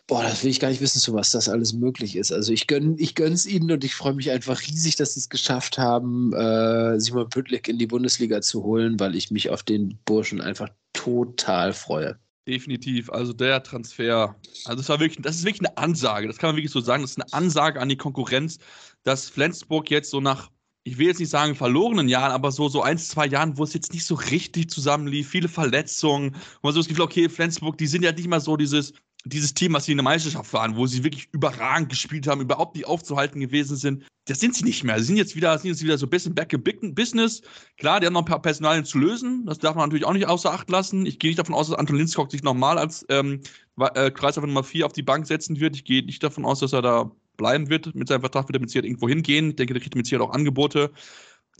Boah, 0.07 0.21
das 0.21 0.43
will 0.43 0.51
ich 0.51 0.59
gar 0.59 0.69
nicht 0.69 0.81
wissen, 0.81 0.99
zu 0.99 1.15
was 1.15 1.31
das 1.31 1.49
alles 1.49 1.73
möglich 1.73 2.15
ist. 2.15 2.31
Also 2.31 2.53
ich 2.53 2.67
gönne 2.67 2.95
ich 2.99 3.15
gönn's 3.15 3.47
ihnen 3.47 3.71
und 3.71 3.83
ich 3.83 3.95
freue 3.95 4.13
mich 4.13 4.29
einfach 4.29 4.61
riesig, 4.61 4.95
dass 4.97 5.15
sie 5.15 5.21
es 5.21 5.29
geschafft 5.29 5.79
haben, 5.79 6.31
äh, 6.33 6.99
Simon 6.99 7.27
Püttlik 7.29 7.67
in 7.67 7.79
die 7.79 7.87
Bundesliga 7.87 8.41
zu 8.41 8.63
holen, 8.63 8.99
weil 8.99 9.15
ich 9.15 9.31
mich 9.31 9.49
auf 9.49 9.63
den 9.63 9.97
Burschen 10.05 10.41
einfach 10.41 10.69
total 10.93 11.73
freue. 11.73 12.19
Definitiv. 12.47 13.09
Also 13.09 13.33
der 13.33 13.63
Transfer, 13.63 14.35
also 14.65 14.77
das 14.77 14.89
war 14.89 14.99
wirklich, 14.99 15.23
das 15.23 15.37
ist 15.37 15.45
wirklich 15.45 15.67
eine 15.67 15.77
Ansage. 15.77 16.27
Das 16.27 16.37
kann 16.37 16.49
man 16.49 16.57
wirklich 16.57 16.71
so 16.71 16.81
sagen. 16.81 17.01
Das 17.01 17.11
ist 17.11 17.21
eine 17.21 17.33
Ansage 17.33 17.81
an 17.81 17.89
die 17.89 17.97
Konkurrenz, 17.97 18.59
dass 19.03 19.27
Flensburg 19.29 19.89
jetzt 19.89 20.11
so 20.11 20.21
nach 20.21 20.51
ich 20.87 20.99
will 20.99 21.07
jetzt 21.07 21.19
nicht 21.19 21.31
sagen 21.31 21.55
verlorenen 21.55 22.07
Jahren, 22.07 22.31
aber 22.31 22.51
so, 22.51 22.69
so 22.69 22.83
ein, 22.83 22.99
zwei 22.99 23.25
Jahren, 23.25 23.57
wo 23.57 23.63
es 23.63 23.73
jetzt 23.73 23.91
nicht 23.91 24.05
so 24.05 24.13
richtig 24.13 24.69
zusammenlief, 24.69 25.27
viele 25.27 25.47
Verletzungen, 25.47 26.35
wo 26.61 26.67
man 26.67 26.73
so 26.73 26.79
das 26.79 26.87
Gefühl, 26.87 27.05
okay, 27.05 27.27
Flensburg, 27.27 27.79
die 27.79 27.87
sind 27.87 28.03
ja 28.03 28.11
nicht 28.11 28.27
mal 28.27 28.39
so 28.39 28.55
dieses, 28.55 28.93
dieses 29.25 29.53
Team, 29.53 29.73
was 29.73 29.85
sie 29.85 29.91
in 29.91 29.97
der 29.97 30.03
Meisterschaft 30.03 30.53
waren, 30.53 30.75
wo 30.75 30.85
sie 30.85 31.03
wirklich 31.03 31.27
überragend 31.31 31.89
gespielt 31.89 32.27
haben, 32.27 32.41
überhaupt 32.41 32.75
nicht 32.75 32.85
aufzuhalten 32.85 33.39
gewesen 33.41 33.75
sind, 33.75 34.03
das 34.25 34.39
sind 34.39 34.55
sie 34.55 34.63
nicht 34.63 34.83
mehr. 34.83 34.99
Sie 34.99 35.05
sind 35.05 35.17
jetzt 35.17 35.35
wieder, 35.35 35.57
sind 35.57 35.71
jetzt 35.71 35.83
wieder 35.83 35.97
so 35.97 36.05
ein 36.05 36.09
bisschen 36.09 36.33
back 36.33 36.53
in 36.53 36.95
Business. 36.95 37.41
Klar, 37.77 37.99
die 37.99 38.07
haben 38.07 38.13
noch 38.13 38.21
ein 38.21 38.25
paar 38.25 38.41
Personalien 38.41 38.85
zu 38.85 38.97
lösen. 38.97 39.45
Das 39.45 39.59
darf 39.59 39.75
man 39.75 39.89
natürlich 39.89 40.05
auch 40.05 40.13
nicht 40.13 40.27
außer 40.27 40.51
Acht 40.51 40.69
lassen. 40.69 41.05
Ich 41.05 41.19
gehe 41.19 41.29
nicht 41.29 41.39
davon 41.39 41.55
aus, 41.55 41.69
dass 41.69 41.77
Anton 41.77 41.97
Linskog 41.97 42.31
sich 42.31 42.43
nochmal 42.43 42.77
als 42.77 43.05
ähm, 43.09 43.41
äh, 43.79 44.11
Kreisläufer 44.11 44.47
Nummer 44.47 44.63
4 44.63 44.85
auf 44.85 44.93
die 44.93 45.03
Bank 45.03 45.27
setzen 45.27 45.59
wird. 45.59 45.75
Ich 45.75 45.85
gehe 45.85 46.03
nicht 46.03 46.23
davon 46.23 46.45
aus, 46.45 46.59
dass 46.59 46.73
er 46.73 46.81
da 46.81 47.11
bleiben 47.37 47.69
wird. 47.69 47.93
Mit 47.93 48.07
seinem 48.07 48.21
Vertrag 48.21 48.47
wird 48.47 48.57
er 48.57 48.61
mit 48.61 48.69
Sicherheit 48.69 48.85
irgendwo 48.85 49.09
hingehen. 49.09 49.49
Ich 49.49 49.55
denke, 49.57 49.73
der 49.73 49.81
kriegt 49.81 49.95
mit 49.95 50.05
Sicherheit 50.05 50.27
auch 50.27 50.33
Angebote. 50.33 50.91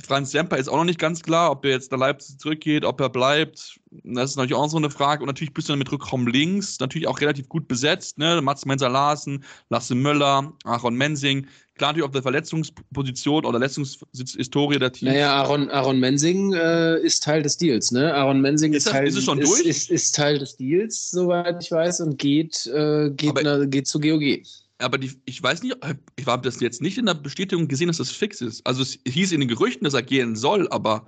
Franz 0.03 0.31
Semper 0.31 0.57
ist 0.57 0.67
auch 0.67 0.77
noch 0.77 0.85
nicht 0.85 0.99
ganz 0.99 1.23
klar, 1.23 1.51
ob 1.51 1.63
er 1.63 1.71
jetzt 1.71 1.91
nach 1.91 1.99
Leipzig 1.99 2.37
zurückgeht, 2.37 2.83
ob 2.83 2.99
er 2.99 3.09
bleibt. 3.09 3.79
Das 4.03 4.31
ist 4.31 4.35
natürlich 4.35 4.55
auch 4.55 4.67
so 4.67 4.77
eine 4.77 4.89
Frage. 4.89 5.23
Und 5.23 5.27
natürlich 5.27 5.53
bist 5.53 5.69
du 5.69 5.71
dann 5.71 5.79
mit 5.79 5.91
Rückraum 5.91 6.27
links 6.27 6.79
natürlich 6.79 7.07
auch 7.07 7.21
relativ 7.21 7.47
gut 7.47 7.67
besetzt. 7.67 8.17
Ne? 8.17 8.41
Mats 8.41 8.65
Menser 8.65 8.89
Larsen, 8.89 9.43
Lasse 9.69 9.95
Möller, 9.95 10.51
Aaron 10.65 10.95
Mensing. 10.95 11.47
Klar, 11.77 11.91
natürlich 11.91 12.05
auf 12.05 12.11
der 12.11 12.21
Verletzungsposition 12.21 13.45
oder 13.45 13.59
Verletzungshistorie 13.59 14.79
der 14.79 14.91
Teams. 14.91 15.13
Naja, 15.13 15.33
Aaron, 15.33 15.69
Aaron 15.69 15.99
Mensing 15.99 16.53
äh, 16.53 16.99
ist 16.99 17.23
Teil 17.23 17.41
des 17.41 17.57
Deals. 17.57 17.91
Ne? 17.91 18.13
Aaron 18.13 18.41
Mensing 18.41 18.73
ist, 18.73 18.87
ist, 18.87 18.91
Teil, 18.91 19.07
ist, 19.07 19.17
es 19.17 19.23
schon 19.23 19.39
durch? 19.39 19.65
Ist, 19.65 19.89
ist, 19.89 20.15
Teil 20.15 20.39
des 20.39 20.57
Deals, 20.57 21.11
soweit 21.11 21.63
ich 21.63 21.71
weiß, 21.71 22.01
und 22.01 22.17
geht, 22.17 22.65
äh, 22.67 23.11
geht, 23.11 23.39
na, 23.43 23.65
geht 23.65 23.87
zu 23.87 23.99
GOG 23.99 24.41
aber 24.79 24.97
die, 24.97 25.11
ich 25.25 25.41
weiß 25.41 25.63
nicht, 25.63 25.77
ich 26.15 26.25
habe 26.25 26.43
das 26.43 26.59
jetzt 26.59 26.81
nicht 26.81 26.97
in 26.97 27.05
der 27.05 27.13
Bestätigung 27.13 27.67
gesehen, 27.67 27.87
dass 27.87 27.97
das 27.97 28.11
fix 28.11 28.41
ist. 28.41 28.65
Also 28.65 28.81
es 28.81 28.99
hieß 29.07 29.31
in 29.31 29.39
den 29.39 29.49
Gerüchten, 29.49 29.83
dass 29.85 29.93
er 29.93 30.03
gehen 30.03 30.35
soll, 30.35 30.67
aber. 30.69 31.07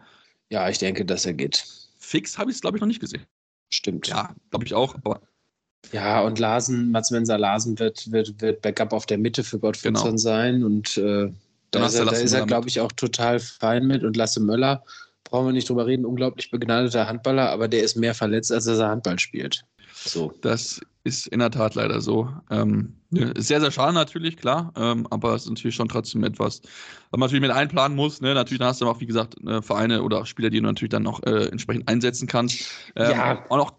Ja, 0.49 0.69
ich 0.69 0.77
denke, 0.77 1.05
dass 1.05 1.25
er 1.25 1.33
geht. 1.33 1.65
Fix 1.99 2.37
habe 2.37 2.49
ich 2.49 2.57
es, 2.57 2.61
glaube 2.61 2.77
ich, 2.77 2.81
noch 2.81 2.87
nicht 2.87 3.01
gesehen. 3.01 3.25
Stimmt. 3.69 4.07
Ja, 4.07 4.33
glaube 4.49 4.65
ich 4.65 4.73
auch, 4.73 4.95
aber. 4.95 5.21
Ja, 5.91 6.21
und 6.21 6.39
Larsen, 6.39 6.91
Mats 6.91 7.11
Menser 7.11 7.37
Larsen 7.37 7.77
wird, 7.79 8.11
wird, 8.11 8.41
wird 8.41 8.61
Backup 8.61 8.93
auf 8.93 9.05
der 9.05 9.17
Mitte 9.17 9.43
für 9.43 9.59
Gottfriedson 9.59 10.03
genau. 10.03 10.17
sein 10.17 10.63
und 10.63 10.97
äh, 10.97 11.31
da 11.71 11.85
ist 11.85 11.95
er, 11.95 12.05
da 12.05 12.11
ist 12.11 12.33
er 12.33 12.45
glaube 12.45 12.69
ich, 12.69 12.79
auch 12.79 12.91
total 12.93 13.39
fein 13.39 13.85
mit. 13.87 14.03
Und 14.03 14.15
Lasse 14.15 14.39
Möller, 14.39 14.83
brauchen 15.25 15.47
wir 15.47 15.53
nicht 15.53 15.69
drüber 15.69 15.85
reden, 15.85 16.05
unglaublich 16.05 16.49
begnadeter 16.49 17.07
Handballer, 17.07 17.49
aber 17.49 17.67
der 17.67 17.83
ist 17.83 17.95
mehr 17.95 18.13
verletzt, 18.13 18.51
als 18.51 18.65
dass 18.65 18.79
er 18.79 18.89
Handball 18.89 19.19
spielt. 19.19 19.63
So. 19.93 20.33
Das 20.41 20.79
ist 21.07 21.27
in 21.27 21.39
der 21.39 21.49
Tat 21.49 21.75
leider 21.75 22.01
so. 22.01 22.29
Ähm, 22.51 22.97
sehr, 23.09 23.61
sehr 23.61 23.71
schade 23.71 23.93
natürlich, 23.93 24.35
klar, 24.35 24.73
ähm, 24.75 25.07
aber 25.09 25.33
es 25.33 25.43
ist 25.43 25.49
natürlich 25.49 25.75
schon 25.75 25.87
trotzdem 25.87 26.23
etwas, 26.25 26.61
was 27.09 27.11
man 27.11 27.21
natürlich 27.21 27.41
mit 27.41 27.51
einplanen 27.51 27.95
muss. 27.95 28.19
Ne? 28.21 28.33
Natürlich 28.33 28.61
hast 28.61 28.81
du 28.81 28.87
auch, 28.87 28.99
wie 28.99 29.05
gesagt, 29.05 29.35
äh, 29.47 29.61
Vereine 29.61 30.03
oder 30.03 30.25
Spieler, 30.25 30.49
die 30.49 30.57
du 30.57 30.63
natürlich 30.63 30.91
dann 30.91 31.03
noch 31.03 31.23
äh, 31.23 31.45
entsprechend 31.45 31.87
einsetzen 31.87 32.27
kannst. 32.27 32.65
Ähm, 32.95 33.11
ja, 33.11 33.45
auch 33.49 33.57
noch, 33.57 33.73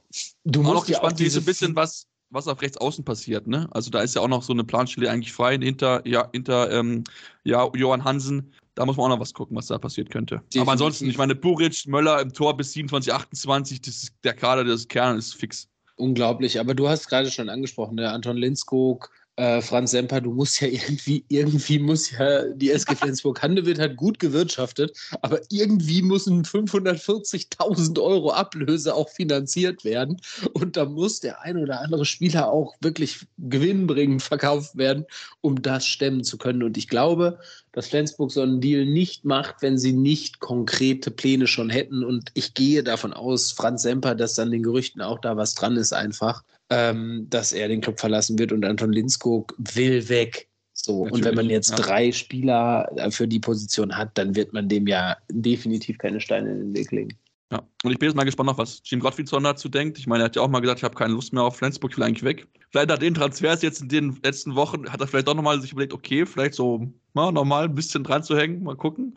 du 0.45 0.63
musst 0.63 0.71
auch 0.71 0.75
noch 0.75 0.87
gespannt, 0.87 1.19
wie 1.21 1.29
so 1.29 1.41
ein 1.41 1.45
bisschen 1.45 1.77
was, 1.77 2.07
was 2.31 2.49
auf 2.49 2.61
rechts 2.63 2.79
außen 2.79 3.05
passiert. 3.05 3.47
Ne? 3.47 3.69
Also 3.71 3.91
da 3.91 4.01
ist 4.01 4.15
ja 4.15 4.23
auch 4.23 4.29
noch 4.29 4.43
so 4.43 4.53
eine 4.53 4.65
Planstelle 4.65 5.11
eigentlich 5.11 5.33
frei 5.33 5.59
hinter, 5.59 6.07
ja, 6.07 6.29
hinter 6.33 6.71
ähm, 6.73 7.05
ja, 7.45 7.69
Johann 7.75 8.05
Hansen. 8.05 8.53
Da 8.75 8.87
muss 8.87 8.97
man 8.97 9.07
auch 9.07 9.17
noch 9.17 9.21
was 9.21 9.35
gucken, 9.35 9.57
was 9.57 9.67
da 9.67 9.77
passiert 9.77 10.09
könnte. 10.09 10.37
Definitiv. 10.37 10.63
Aber 10.63 10.73
ansonsten, 10.73 11.11
ich 11.11 11.19
meine, 11.19 11.35
Buric, 11.35 11.87
Möller 11.87 12.21
im 12.23 12.33
Tor 12.33 12.57
bis 12.57 12.73
27, 12.73 13.13
28, 13.13 13.81
das 13.83 14.05
ist, 14.05 14.15
der 14.25 14.35
Kader 14.35 14.65
des 14.65 14.87
Kern 14.89 15.19
ist 15.19 15.35
fix. 15.35 15.69
Unglaublich. 15.99 16.61
Aber 16.61 16.75
du 16.75 16.89
hast 16.89 17.09
gerade 17.09 17.31
schon 17.31 17.49
angesprochen, 17.49 17.97
der 17.97 18.13
Anton 18.13 18.37
Linskog, 18.37 19.11
äh, 19.39 19.63
Franz 19.63 19.93
Semper, 19.93 20.21
du 20.21 20.33
musst 20.33 20.61
ja 20.61 20.67
irgendwie, 20.67 21.25
irgendwie 21.29 21.79
muss 21.79 22.11
ja 22.11 22.45
die 22.49 22.71
SG 22.71 22.97
Flensburg 22.97 23.41
Handewitt 23.41 23.79
hat 23.79 23.97
gut 23.97 24.19
gewirtschaftet, 24.19 24.97
aber 25.23 25.41
irgendwie 25.49 26.03
müssen 26.03 26.45
540.000 26.45 28.03
Euro 28.03 28.33
Ablöse 28.33 28.93
auch 28.95 29.09
finanziert 29.09 29.85
werden 29.85 30.21
und 30.55 30.77
da 30.77 30.85
muss 30.85 31.21
der 31.21 31.41
ein 31.43 31.57
oder 31.57 31.81
andere 31.81 32.05
Spieler 32.05 32.51
auch 32.51 32.75
wirklich 32.81 33.27
gewinnbringend 33.39 34.23
verkauft 34.23 34.77
werden, 34.77 35.07
um 35.41 35.63
das 35.63 35.87
stemmen 35.87 36.25
zu 36.25 36.37
können. 36.37 36.65
Und 36.65 36.77
ich 36.77 36.89
glaube, 36.89 37.39
dass 37.73 37.89
Flensburg 37.89 38.33
so 38.33 38.43
einen 38.43 38.61
Deal 38.61 38.87
nicht 38.87 39.25
macht, 39.25 39.63
wenn 39.63 39.79
sie 39.79 39.93
nicht 39.93 40.41
konkrete 40.41 41.13
Pläne 41.13 41.47
schon 41.47 41.71
hätten. 41.71 42.03
Und 42.03 42.31
ich 42.35 42.55
gehe 42.55 42.83
davon 42.83 43.13
aus, 43.13 43.53
Franz 43.53 43.83
Semper, 43.83 44.17
dass 44.17 44.35
dann 44.35 44.51
den 44.51 44.65
Gerüchten 44.65 45.01
auch 45.01 45.21
da 45.21 45.37
was 45.37 45.55
dran 45.55 45.77
ist, 45.77 45.93
einfach 45.93 46.43
ähm, 46.71 47.27
dass 47.31 47.53
er 47.53 47.69
den 47.69 47.81
Club 47.81 47.99
verlassen 48.01 48.39
wird 48.39 48.53
und 48.53 48.65
Anton 48.65 48.93
Linskog 48.93 49.55
will 49.59 50.09
weg. 50.09 50.49
So, 50.73 51.05
Natürlich, 51.05 51.13
und 51.13 51.25
wenn 51.25 51.35
man 51.35 51.51
jetzt 51.51 51.71
ja. 51.71 51.77
drei 51.77 52.13
Spieler 52.13 52.89
für 53.11 53.27
die 53.27 53.41
Position 53.41 53.97
hat, 53.97 54.17
dann 54.17 54.37
wird 54.37 54.53
man 54.53 54.69
dem 54.69 54.87
ja 54.87 55.17
definitiv 55.29 55.99
keine 55.99 56.21
Steine 56.21 56.51
in 56.53 56.59
den 56.59 56.77
Weg 56.77 56.93
legen. 56.93 57.19
Ja, 57.51 57.67
und 57.83 57.93
ich 57.93 57.99
bin 57.99 58.09
jetzt 58.09 58.17
mal 58.17 58.25
gespannt, 58.25 58.51
auf 58.51 58.59
was 58.59 58.83
Jim 58.85 59.01
Gottfriedson 59.01 59.43
dazu 59.43 59.71
denkt. 59.71 59.99
Ich 59.99 60.07
meine, 60.07 60.23
er 60.23 60.27
hat 60.27 60.37
ja 60.37 60.43
auch 60.43 60.49
mal 60.49 60.61
gesagt, 60.61 60.81
ich 60.81 60.85
habe 60.85 60.95
keine 60.95 61.15
Lust 61.15 61.33
mehr 61.33 61.43
auf 61.43 61.57
Flensburg, 61.57 61.93
ich 61.93 61.97
will 61.97 62.05
eigentlich 62.05 62.25
weg. 62.25 62.47
Vielleicht 62.71 62.89
nach 62.89 62.99
den 62.99 63.15
Transfers 63.15 63.63
jetzt 63.63 63.81
in 63.81 63.89
den 63.89 64.19
letzten 64.23 64.55
Wochen 64.55 64.91
hat 64.91 65.01
er 65.01 65.07
vielleicht 65.07 65.29
doch 65.29 65.35
nochmal 65.35 65.59
sich 65.61 65.73
überlegt, 65.73 65.95
okay, 65.95 66.27
vielleicht 66.27 66.55
so 66.55 66.93
mal 67.15 67.33
nochmal 67.33 67.65
ein 67.65 67.75
bisschen 67.75 68.05
dran 68.05 68.23
zu 68.23 68.37
hängen, 68.37 68.63
mal 68.63 68.77
gucken. 68.77 69.17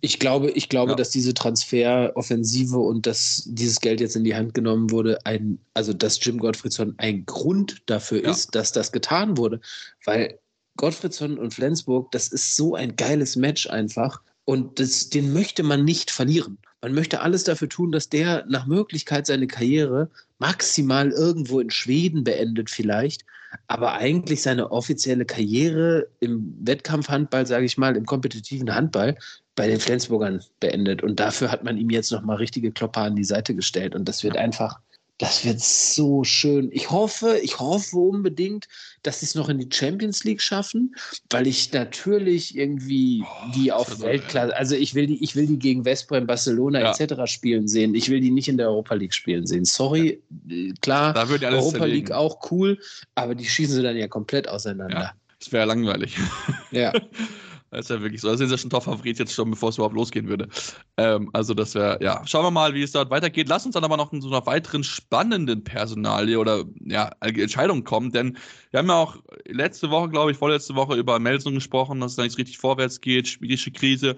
Ich 0.00 0.18
glaube, 0.18 0.50
ich 0.50 0.68
glaube, 0.68 0.92
ja. 0.92 0.96
dass 0.96 1.10
diese 1.10 1.34
Transferoffensive 1.34 2.78
und 2.78 3.06
dass 3.06 3.44
dieses 3.46 3.80
Geld 3.80 4.00
jetzt 4.00 4.16
in 4.16 4.24
die 4.24 4.34
Hand 4.34 4.54
genommen 4.54 4.90
wurde, 4.90 5.24
ein, 5.24 5.60
also 5.74 5.92
dass 5.92 6.24
Jim 6.24 6.38
Gottfriedson 6.38 6.94
ein 6.98 7.24
Grund 7.26 7.82
dafür 7.86 8.24
ja. 8.24 8.30
ist, 8.30 8.56
dass 8.56 8.72
das 8.72 8.90
getan 8.90 9.36
wurde. 9.36 9.60
Weil 10.04 10.38
Gottfriedson 10.76 11.38
und 11.38 11.54
Flensburg, 11.54 12.10
das 12.10 12.28
ist 12.28 12.56
so 12.56 12.74
ein 12.74 12.96
geiles 12.96 13.36
Match 13.36 13.68
einfach. 13.68 14.20
Und 14.44 14.80
das, 14.80 15.10
den 15.10 15.32
möchte 15.32 15.62
man 15.62 15.84
nicht 15.84 16.10
verlieren. 16.10 16.58
Man 16.82 16.94
möchte 16.94 17.20
alles 17.20 17.44
dafür 17.44 17.68
tun, 17.68 17.92
dass 17.92 18.08
der 18.08 18.44
nach 18.48 18.66
Möglichkeit 18.66 19.26
seine 19.26 19.46
Karriere 19.46 20.10
maximal 20.40 21.10
irgendwo 21.10 21.60
in 21.60 21.70
Schweden 21.70 22.24
beendet 22.24 22.70
vielleicht, 22.70 23.24
aber 23.68 23.92
eigentlich 23.92 24.42
seine 24.42 24.72
offizielle 24.72 25.24
Karriere 25.24 26.08
im 26.18 26.56
Wettkampfhandball, 26.60 27.46
sage 27.46 27.66
ich 27.66 27.78
mal, 27.78 27.96
im 27.96 28.04
kompetitiven 28.04 28.74
Handball 28.74 29.16
bei 29.54 29.68
den 29.68 29.78
Flensburgern 29.78 30.42
beendet. 30.58 31.04
Und 31.04 31.20
dafür 31.20 31.52
hat 31.52 31.62
man 31.62 31.76
ihm 31.76 31.90
jetzt 31.90 32.10
nochmal 32.10 32.38
richtige 32.38 32.72
Klopper 32.72 33.02
an 33.02 33.14
die 33.14 33.24
Seite 33.24 33.54
gestellt. 33.54 33.94
Und 33.94 34.08
das 34.08 34.24
wird 34.24 34.36
einfach 34.36 34.80
das 35.22 35.44
wird 35.44 35.60
so 35.60 36.24
schön. 36.24 36.68
Ich 36.72 36.90
hoffe, 36.90 37.38
ich 37.44 37.60
hoffe 37.60 37.96
unbedingt, 37.96 38.66
dass 39.04 39.20
sie 39.20 39.26
es 39.26 39.36
noch 39.36 39.48
in 39.48 39.58
die 39.58 39.68
Champions 39.72 40.24
League 40.24 40.42
schaffen, 40.42 40.96
weil 41.30 41.46
ich 41.46 41.72
natürlich 41.72 42.56
irgendwie 42.56 43.22
oh, 43.24 43.52
die 43.54 43.70
auf 43.70 44.00
Weltklasse, 44.00 44.56
also 44.56 44.74
ich 44.74 44.96
will 44.96 45.06
die, 45.06 45.22
ich 45.22 45.36
will 45.36 45.46
die 45.46 45.60
gegen 45.60 45.84
Westbrem, 45.84 46.26
Barcelona 46.26 46.80
ja. 46.80 46.90
etc. 46.92 47.30
spielen 47.30 47.68
sehen. 47.68 47.94
Ich 47.94 48.08
will 48.08 48.18
die 48.18 48.32
nicht 48.32 48.48
in 48.48 48.56
der 48.56 48.66
Europa 48.66 48.96
League 48.96 49.14
spielen 49.14 49.46
sehen. 49.46 49.64
Sorry, 49.64 50.20
äh, 50.50 50.72
klar, 50.80 51.14
Europa 51.16 51.78
zerlegen. 51.78 51.86
League 51.86 52.10
auch 52.10 52.50
cool, 52.50 52.80
aber 53.14 53.36
die 53.36 53.44
schießen 53.44 53.76
sie 53.76 53.82
dann 53.84 53.96
ja 53.96 54.08
komplett 54.08 54.48
auseinander. 54.48 54.98
Ja, 54.98 55.12
das 55.38 55.52
wäre 55.52 55.66
langweilig. 55.66 56.16
Ja. 56.72 56.92
Das 57.72 57.86
ist 57.86 57.90
ja 57.90 58.02
wirklich 58.02 58.20
so. 58.20 58.28
Das 58.28 58.38
ist 58.38 58.50
ja 58.50 58.58
schon 58.58 58.68
Top-Favorit 58.68 59.18
jetzt 59.18 59.32
schon, 59.32 59.50
bevor 59.50 59.70
es 59.70 59.76
überhaupt 59.76 59.94
losgehen 59.94 60.28
würde. 60.28 60.46
Ähm, 60.98 61.30
also, 61.32 61.54
das 61.54 61.74
wäre, 61.74 61.98
ja. 62.02 62.22
Schauen 62.26 62.44
wir 62.44 62.50
mal, 62.50 62.74
wie 62.74 62.82
es 62.82 62.92
dort 62.92 63.10
weitergeht. 63.10 63.48
Lass 63.48 63.64
uns 63.64 63.72
dann 63.72 63.84
aber 63.84 63.96
noch 63.96 64.12
in 64.12 64.20
so 64.20 64.28
einer 64.28 64.44
weiteren 64.44 64.84
spannenden 64.84 65.64
Personalie 65.64 66.38
oder 66.38 66.64
ja, 66.84 67.10
Entscheidung 67.20 67.82
kommen, 67.82 68.12
denn 68.12 68.36
wir 68.70 68.78
haben 68.78 68.88
ja 68.88 68.96
auch 68.96 69.16
letzte 69.46 69.90
Woche, 69.90 70.10
glaube 70.10 70.32
ich, 70.32 70.36
vorletzte 70.36 70.74
Woche 70.74 70.96
über 70.96 71.18
Melsung 71.18 71.54
gesprochen, 71.54 72.00
dass 72.00 72.12
es 72.12 72.16
da 72.16 72.24
nicht 72.24 72.36
richtig 72.36 72.58
vorwärts 72.58 73.00
geht, 73.00 73.26
schwierige 73.26 73.70
Krise. 73.70 74.16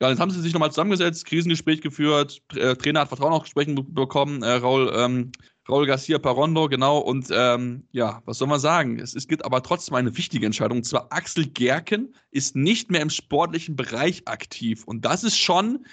Ja, 0.00 0.10
jetzt 0.10 0.20
haben 0.20 0.30
sie 0.30 0.40
sich 0.40 0.52
nochmal 0.52 0.70
zusammengesetzt, 0.70 1.26
Krisengespräch 1.26 1.80
geführt, 1.80 2.40
äh, 2.54 2.76
Trainer 2.76 3.00
hat 3.00 3.08
Vertrauen 3.08 3.32
auch 3.32 3.44
Gesprächen 3.44 3.76
bekommen, 3.94 4.42
äh, 4.42 4.52
Raul 4.54 4.92
ähm, 4.94 5.32
Raul 5.72 5.86
Garcia 5.86 6.18
Parondo, 6.18 6.68
genau. 6.68 6.98
Und 6.98 7.28
ähm, 7.32 7.84
ja, 7.92 8.22
was 8.26 8.38
soll 8.38 8.48
man 8.48 8.60
sagen? 8.60 8.98
Es, 8.98 9.14
es 9.14 9.26
gibt 9.26 9.44
aber 9.44 9.62
trotzdem 9.62 9.94
eine 9.94 10.16
wichtige 10.16 10.44
Entscheidung. 10.44 10.78
Und 10.78 10.84
zwar 10.84 11.06
Axel 11.10 11.46
Gerken 11.46 12.14
ist 12.30 12.54
nicht 12.54 12.90
mehr 12.90 13.00
im 13.00 13.08
sportlichen 13.10 13.74
Bereich 13.74 14.28
aktiv. 14.28 14.84
Und 14.84 15.04
das 15.06 15.24
ist 15.24 15.38
schon, 15.38 15.86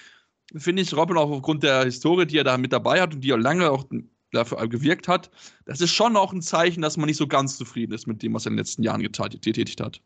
finde 0.54 0.82
ich, 0.82 0.94
Robin, 0.94 1.16
auch 1.16 1.30
aufgrund 1.30 1.62
der 1.62 1.84
Historie, 1.84 2.26
die 2.26 2.36
er 2.36 2.44
da 2.44 2.58
mit 2.58 2.72
dabei 2.72 3.00
hat 3.00 3.14
und 3.14 3.22
die 3.22 3.30
er 3.30 3.38
lange 3.38 3.70
auch 3.70 3.84
dafür 4.32 4.68
gewirkt 4.68 5.08
hat, 5.08 5.30
das 5.64 5.80
ist 5.80 5.92
schon 5.92 6.16
auch 6.16 6.32
ein 6.32 6.42
Zeichen, 6.42 6.82
dass 6.82 6.98
man 6.98 7.06
nicht 7.06 7.16
so 7.16 7.26
ganz 7.26 7.56
zufrieden 7.56 7.92
ist 7.92 8.06
mit 8.06 8.22
dem, 8.22 8.34
was 8.34 8.44
er 8.46 8.50
in 8.50 8.56
den 8.56 8.58
letzten 8.58 8.82
Jahren 8.82 9.02
getätigt 9.02 9.80
hat. 9.80 10.02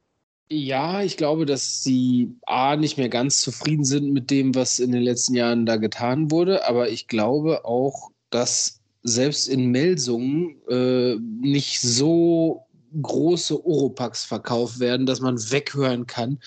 Ja, 0.51 1.03
ich 1.03 1.17
glaube, 1.17 1.47
dass 1.47 1.83
sie 1.83 2.37
A 2.47 2.77
nicht 2.77 2.99
mehr 2.99 3.09
ganz 3.09 3.41
zufrieden 3.41 3.85
sind 3.85 4.13
mit 4.13 4.31
dem, 4.31 4.55
was 4.55 4.79
in 4.79 4.93
den 4.93 5.03
letzten 5.03 5.35
Jahren 5.35 5.67
da 5.67 5.77
getan 5.77 6.31
wurde, 6.31 6.69
aber 6.69 6.91
ich 6.91 7.09
glaube 7.09 7.65
auch, 7.65 8.11
dass 8.31 8.84
selbst 9.05 9.49
in 9.49 9.71
Melsungen 9.71 10.57
äh, 10.69 11.17
nicht 11.17 11.81
so 11.81 12.67
große 13.01 13.65
Oropax 13.65 14.25
verkauft 14.25 14.81
werden, 14.81 15.07
dass 15.07 15.21
man 15.21 15.39
weghören 15.51 16.07
kann, 16.07 16.39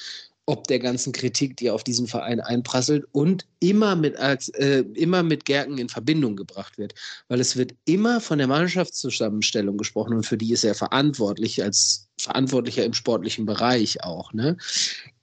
ob 0.48 0.66
der 0.68 0.80
ganzen 0.80 1.12
Kritik, 1.12 1.58
die 1.58 1.70
auf 1.70 1.84
diesen 1.84 2.08
Verein 2.08 2.40
einprasselt 2.40 3.04
und 3.12 3.46
immer 3.60 3.98
mit, 3.98 4.16
äh, 4.16 4.80
immer 4.94 5.22
mit 5.22 5.44
Gerken 5.44 5.78
in 5.78 5.90
Verbindung 5.90 6.38
gebracht 6.38 6.78
wird. 6.78 6.96
Weil 7.28 7.42
es 7.42 7.58
wird 7.58 7.76
immer 7.84 8.22
von 8.22 8.38
der 8.38 8.48
Mannschaftszusammenstellung 8.48 9.78
gesprochen 9.78 10.14
und 10.14 10.26
für 10.26 10.38
die 10.38 10.54
ist 10.54 10.64
er 10.64 10.74
verantwortlich, 10.74 11.62
als 11.62 12.08
Verantwortlicher 12.20 12.86
im 12.86 12.94
sportlichen 12.94 13.46
Bereich 13.46 14.04
auch. 14.04 14.32
Ne? 14.32 14.56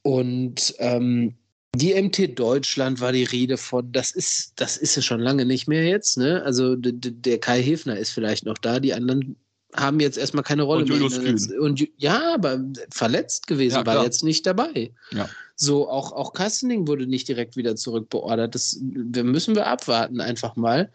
Und 0.02 0.74
ähm, 0.78 1.34
die 1.74 2.00
MT 2.00 2.38
Deutschland 2.38 3.00
war 3.00 3.12
die 3.12 3.24
Rede 3.24 3.56
von, 3.56 3.90
das 3.92 4.10
ist, 4.10 4.52
das 4.56 4.76
ist 4.76 4.96
es 4.96 5.04
schon 5.04 5.20
lange 5.20 5.44
nicht 5.44 5.68
mehr 5.68 5.84
jetzt, 5.84 6.18
ne? 6.18 6.42
Also 6.44 6.76
der 6.76 7.38
Kai 7.38 7.62
Hefner 7.62 7.96
ist 7.96 8.10
vielleicht 8.10 8.44
noch 8.44 8.58
da, 8.58 8.80
die 8.80 8.94
anderen 8.94 9.36
haben 9.74 10.00
jetzt 10.00 10.18
erstmal 10.18 10.44
keine 10.44 10.62
Rolle 10.62 10.82
und 10.82 10.88
Julius 10.88 11.20
mehr. 11.20 11.34
Kühn. 11.34 11.58
Und 11.58 11.86
ja, 11.96 12.34
aber 12.34 12.60
verletzt 12.90 13.46
gewesen, 13.46 13.76
ja, 13.76 13.86
war 13.86 14.04
jetzt 14.04 14.22
nicht 14.22 14.46
dabei. 14.46 14.92
Ja. 15.12 15.28
So, 15.56 15.88
auch, 15.88 16.12
auch 16.12 16.32
Kastening 16.32 16.86
wurde 16.86 17.06
nicht 17.06 17.28
direkt 17.28 17.56
wieder 17.56 17.76
zurückbeordert. 17.76 18.54
Das 18.54 18.78
müssen 18.80 19.54
wir 19.54 19.66
abwarten, 19.66 20.20
einfach 20.20 20.56
mal. 20.56 20.90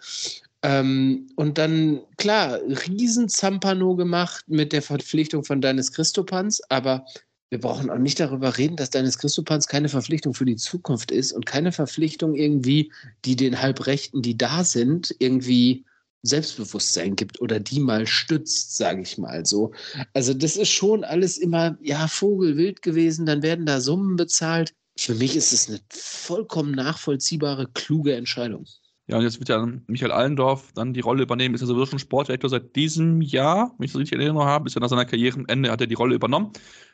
Ähm, 0.62 1.28
und 1.36 1.58
dann, 1.58 2.02
klar, 2.18 2.60
Riesenzampano 2.88 3.96
gemacht 3.96 4.46
mit 4.48 4.74
der 4.74 4.82
Verpflichtung 4.82 5.44
von 5.44 5.62
Deines 5.62 5.94
Christopans, 5.94 6.62
aber 6.70 7.06
wir 7.50 7.60
brauchen 7.60 7.89
auch 7.89 7.97
nicht 7.97 8.20
darüber 8.20 8.58
reden, 8.58 8.76
dass 8.76 8.91
Dennis 8.91 9.18
Christopans 9.18 9.68
keine 9.68 9.89
Verpflichtung 9.89 10.34
für 10.34 10.45
die 10.45 10.56
Zukunft 10.56 11.12
ist 11.12 11.32
und 11.32 11.45
keine 11.45 11.72
Verpflichtung 11.72 12.36
irgendwie, 12.36 12.91
die 13.26 13.36
den 13.36 13.62
Halbrechten, 13.62 14.22
die 14.22 14.38
da 14.38 14.64
sind, 14.64 15.16
irgendwie 15.20 15.86
Selbstbewusstsein 16.22 17.16
gibt 17.16 17.41
oder 17.41 17.60
die 17.60 17.80
mal 17.80 18.06
stützt, 18.06 18.78
sage 18.78 19.02
ich 19.02 19.18
mal 19.18 19.45
so. 19.45 19.72
Also 20.14 20.34
das 20.34 20.58
ist 20.58 20.70
schon 20.70 21.04
alles 21.04 21.38
immer, 21.38 21.78
ja, 21.82 22.08
Vogelwild 22.08 22.82
gewesen, 22.82 23.26
dann 23.26 23.41
werden 23.41 23.66
da 23.66 23.82
Summen 23.82 24.16
bezahlt. 24.16 24.74
Für 24.97 25.16
mich 25.16 25.36
ist 25.36 25.54
es 25.54 25.70
eine 25.70 25.80
vollkommen 25.89 26.72
nachvollziehbare, 26.72 27.68
kluge 27.74 28.16
Entscheidung. 28.16 28.66
Ja, 29.10 29.18
und 29.18 29.24
jetzt 29.24 29.39
wird 29.39 29.49
ja 29.49 29.68
Michael 29.88 30.12
Allendorf 30.12 30.72
dann 30.76 30.93
die 30.93 30.99
Rolle 30.99 31.24
übernehmen. 31.24 31.55
Ist 31.55 31.62
ja 31.62 31.68
sowieso 31.68 31.88
schon 31.88 31.97
Sportdirektor 31.97 32.47
seit 32.47 32.76
diesem 32.76 33.22
Jahr, 33.22 33.74
wenn 33.78 33.86
ich 33.86 33.91
das 33.91 33.99
richtig 33.99 34.14
in 34.14 34.22
Erinnerung 34.22 34.47
habe. 34.47 34.68
Ist 34.68 34.76
ja 34.76 34.82
nach 34.82 34.89
seiner 34.89 35.05
Karrierenende 35.05 35.72
hat 35.72 35.82
er 35.82 35.88
die 35.88 35.95
Rolle 35.95 36.14
übernommen. 36.14 36.51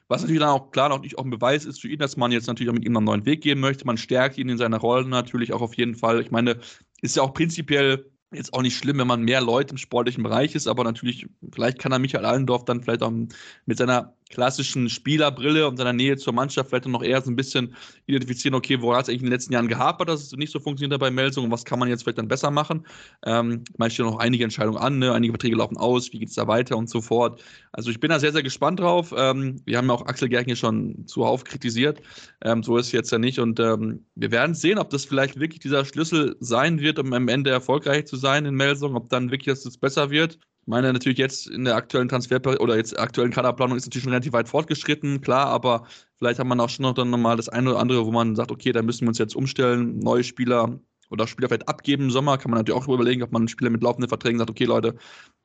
Was 0.07 0.21
natürlich 0.21 0.39
dann 0.39 0.49
auch 0.49 0.71
klar 0.71 0.87
noch 0.87 1.01
nicht 1.01 1.17
auch 1.17 1.25
ein 1.25 1.29
Beweis 1.29 1.65
ist 1.65 1.81
für 1.81 1.89
ihn, 1.89 1.99
dass 1.99 2.15
man 2.15 2.31
jetzt 2.31 2.47
natürlich 2.47 2.69
auch 2.69 2.73
mit 2.75 2.85
ihm 2.85 2.95
einen 2.95 3.05
neuen 3.05 3.25
Weg 3.25 3.41
gehen 3.41 3.59
möchte. 3.59 3.85
Man 3.85 3.97
stärkt 3.97 4.37
ihn 4.37 4.47
in 4.47 4.57
seiner 4.57 4.77
Rolle 4.77 5.09
natürlich 5.09 5.51
auch 5.51 5.61
auf 5.61 5.73
jeden 5.75 5.95
Fall. 5.95 6.21
Ich 6.21 6.31
meine, 6.31 6.57
ist 7.01 7.17
ja 7.17 7.23
auch 7.23 7.33
prinzipiell 7.33 8.09
jetzt 8.31 8.53
auch 8.53 8.61
nicht 8.61 8.77
schlimm, 8.77 8.97
wenn 8.97 9.07
man 9.07 9.23
mehr 9.23 9.41
Leute 9.41 9.71
im 9.71 9.77
sportlichen 9.77 10.23
Bereich 10.23 10.55
ist, 10.55 10.67
aber 10.67 10.83
natürlich, 10.85 11.27
vielleicht 11.51 11.79
kann 11.79 11.91
er 11.91 11.99
Michael 11.99 12.25
Allendorf 12.25 12.63
dann 12.63 12.81
vielleicht 12.81 13.03
auch 13.03 13.11
mit 13.11 13.77
seiner 13.77 14.13
klassischen 14.29 14.89
Spielerbrille 14.89 15.67
und 15.67 15.77
seiner 15.77 15.93
Nähe 15.93 16.17
zur 16.17 16.33
Mannschaft 16.33 16.69
vielleicht 16.69 16.87
noch 16.87 17.03
eher 17.03 17.21
so 17.21 17.29
ein 17.29 17.35
bisschen 17.35 17.75
identifizieren, 18.07 18.55
okay, 18.55 18.81
wo 18.81 18.93
hat 18.93 19.03
es 19.03 19.09
eigentlich 19.09 19.21
in 19.21 19.27
den 19.27 19.33
letzten 19.33 19.53
Jahren 19.53 19.67
gehapert, 19.67 20.09
dass 20.09 20.21
es 20.21 20.31
nicht 20.33 20.51
so 20.51 20.59
funktioniert 20.59 20.93
hat 20.93 20.99
bei 20.99 21.11
Melsung 21.11 21.45
und 21.45 21.51
was 21.51 21.63
kann 21.63 21.79
man 21.79 21.89
jetzt 21.89 22.03
vielleicht 22.03 22.17
dann 22.17 22.27
besser 22.27 22.49
machen. 22.49 22.85
Ähm, 23.25 23.63
man 23.77 23.91
stehen 23.91 24.05
noch 24.05 24.17
einige 24.17 24.43
Entscheidungen 24.43 24.77
an, 24.77 24.97
ne? 24.99 25.13
einige 25.13 25.33
Verträge 25.33 25.55
laufen 25.55 25.77
aus, 25.77 26.11
wie 26.11 26.19
geht 26.19 26.29
es 26.29 26.35
da 26.35 26.47
weiter 26.47 26.75
und 26.75 26.89
so 26.89 27.01
fort. 27.01 27.41
Also 27.71 27.91
ich 27.91 27.99
bin 27.99 28.09
da 28.09 28.19
sehr, 28.19 28.31
sehr 28.31 28.43
gespannt 28.43 28.79
drauf. 28.79 29.13
Ähm, 29.15 29.61
wir 29.65 29.77
haben 29.77 29.87
ja 29.87 29.93
auch 29.93 30.05
Axel 30.07 30.29
Gerken 30.29 30.49
hier 30.49 30.55
schon 30.55 31.05
zuhauf 31.05 31.43
kritisiert. 31.43 32.01
Ähm, 32.41 32.63
so 32.63 32.77
ist 32.77 32.87
es 32.87 32.91
jetzt 32.93 33.11
ja 33.11 33.19
nicht 33.19 33.39
und 33.39 33.59
ähm, 33.59 34.05
wir 34.15 34.31
werden 34.31 34.55
sehen, 34.55 34.79
ob 34.79 34.89
das 34.89 35.05
vielleicht 35.05 35.39
wirklich 35.39 35.59
dieser 35.59 35.85
Schlüssel 35.85 36.35
sein 36.39 36.79
wird, 36.79 36.97
um 36.97 37.13
am 37.13 37.27
Ende 37.27 37.51
erfolgreich 37.51 38.05
zu 38.05 38.15
sein 38.15 38.45
in 38.45 38.55
Melsung, 38.55 38.95
ob 38.95 39.09
dann 39.09 39.29
wirklich 39.29 39.55
das 39.55 39.77
besser 39.77 40.09
wird. 40.09 40.39
Meine, 40.67 40.91
natürlich 40.91 41.19
jetzt 41.19 41.47
in 41.47 41.63
der 41.63 41.75
aktuellen 41.75 42.09
Transfer- 42.09 42.59
oder 42.59 42.75
jetzt 42.75 42.97
aktuellen 42.97 43.31
Kaderplanung 43.31 43.77
ist 43.77 43.85
natürlich 43.85 44.03
schon 44.03 44.11
relativ 44.13 44.33
weit 44.33 44.49
fortgeschritten, 44.49 45.21
klar, 45.21 45.45
aber 45.47 45.85
vielleicht 46.17 46.39
hat 46.39 46.47
man 46.47 46.59
auch 46.59 46.69
schon 46.69 46.83
noch 46.83 46.93
dann 46.93 47.11
nochmal 47.11 47.37
das 47.37 47.49
eine 47.49 47.69
oder 47.69 47.79
andere, 47.79 48.05
wo 48.05 48.11
man 48.11 48.35
sagt, 48.35 48.51
okay, 48.51 48.71
da 48.71 48.81
müssen 48.81 49.01
wir 49.01 49.09
uns 49.09 49.19
jetzt 49.19 49.35
umstellen, 49.35 49.99
neue 49.99 50.23
Spieler 50.23 50.79
oder 51.11 51.27
Spieler 51.27 51.49
vielleicht 51.49 51.69
abgeben 51.69 52.05
im 52.05 52.11
Sommer, 52.11 52.39
kann 52.39 52.49
man 52.49 52.59
natürlich 52.59 52.81
auch 52.81 52.87
überlegen, 52.87 53.21
ob 53.21 53.31
man 53.31 53.47
Spieler 53.47 53.69
mit 53.69 53.83
laufenden 53.83 54.09
Verträgen 54.09 54.39
sagt, 54.39 54.49
okay, 54.49 54.65
Leute, 54.65 54.95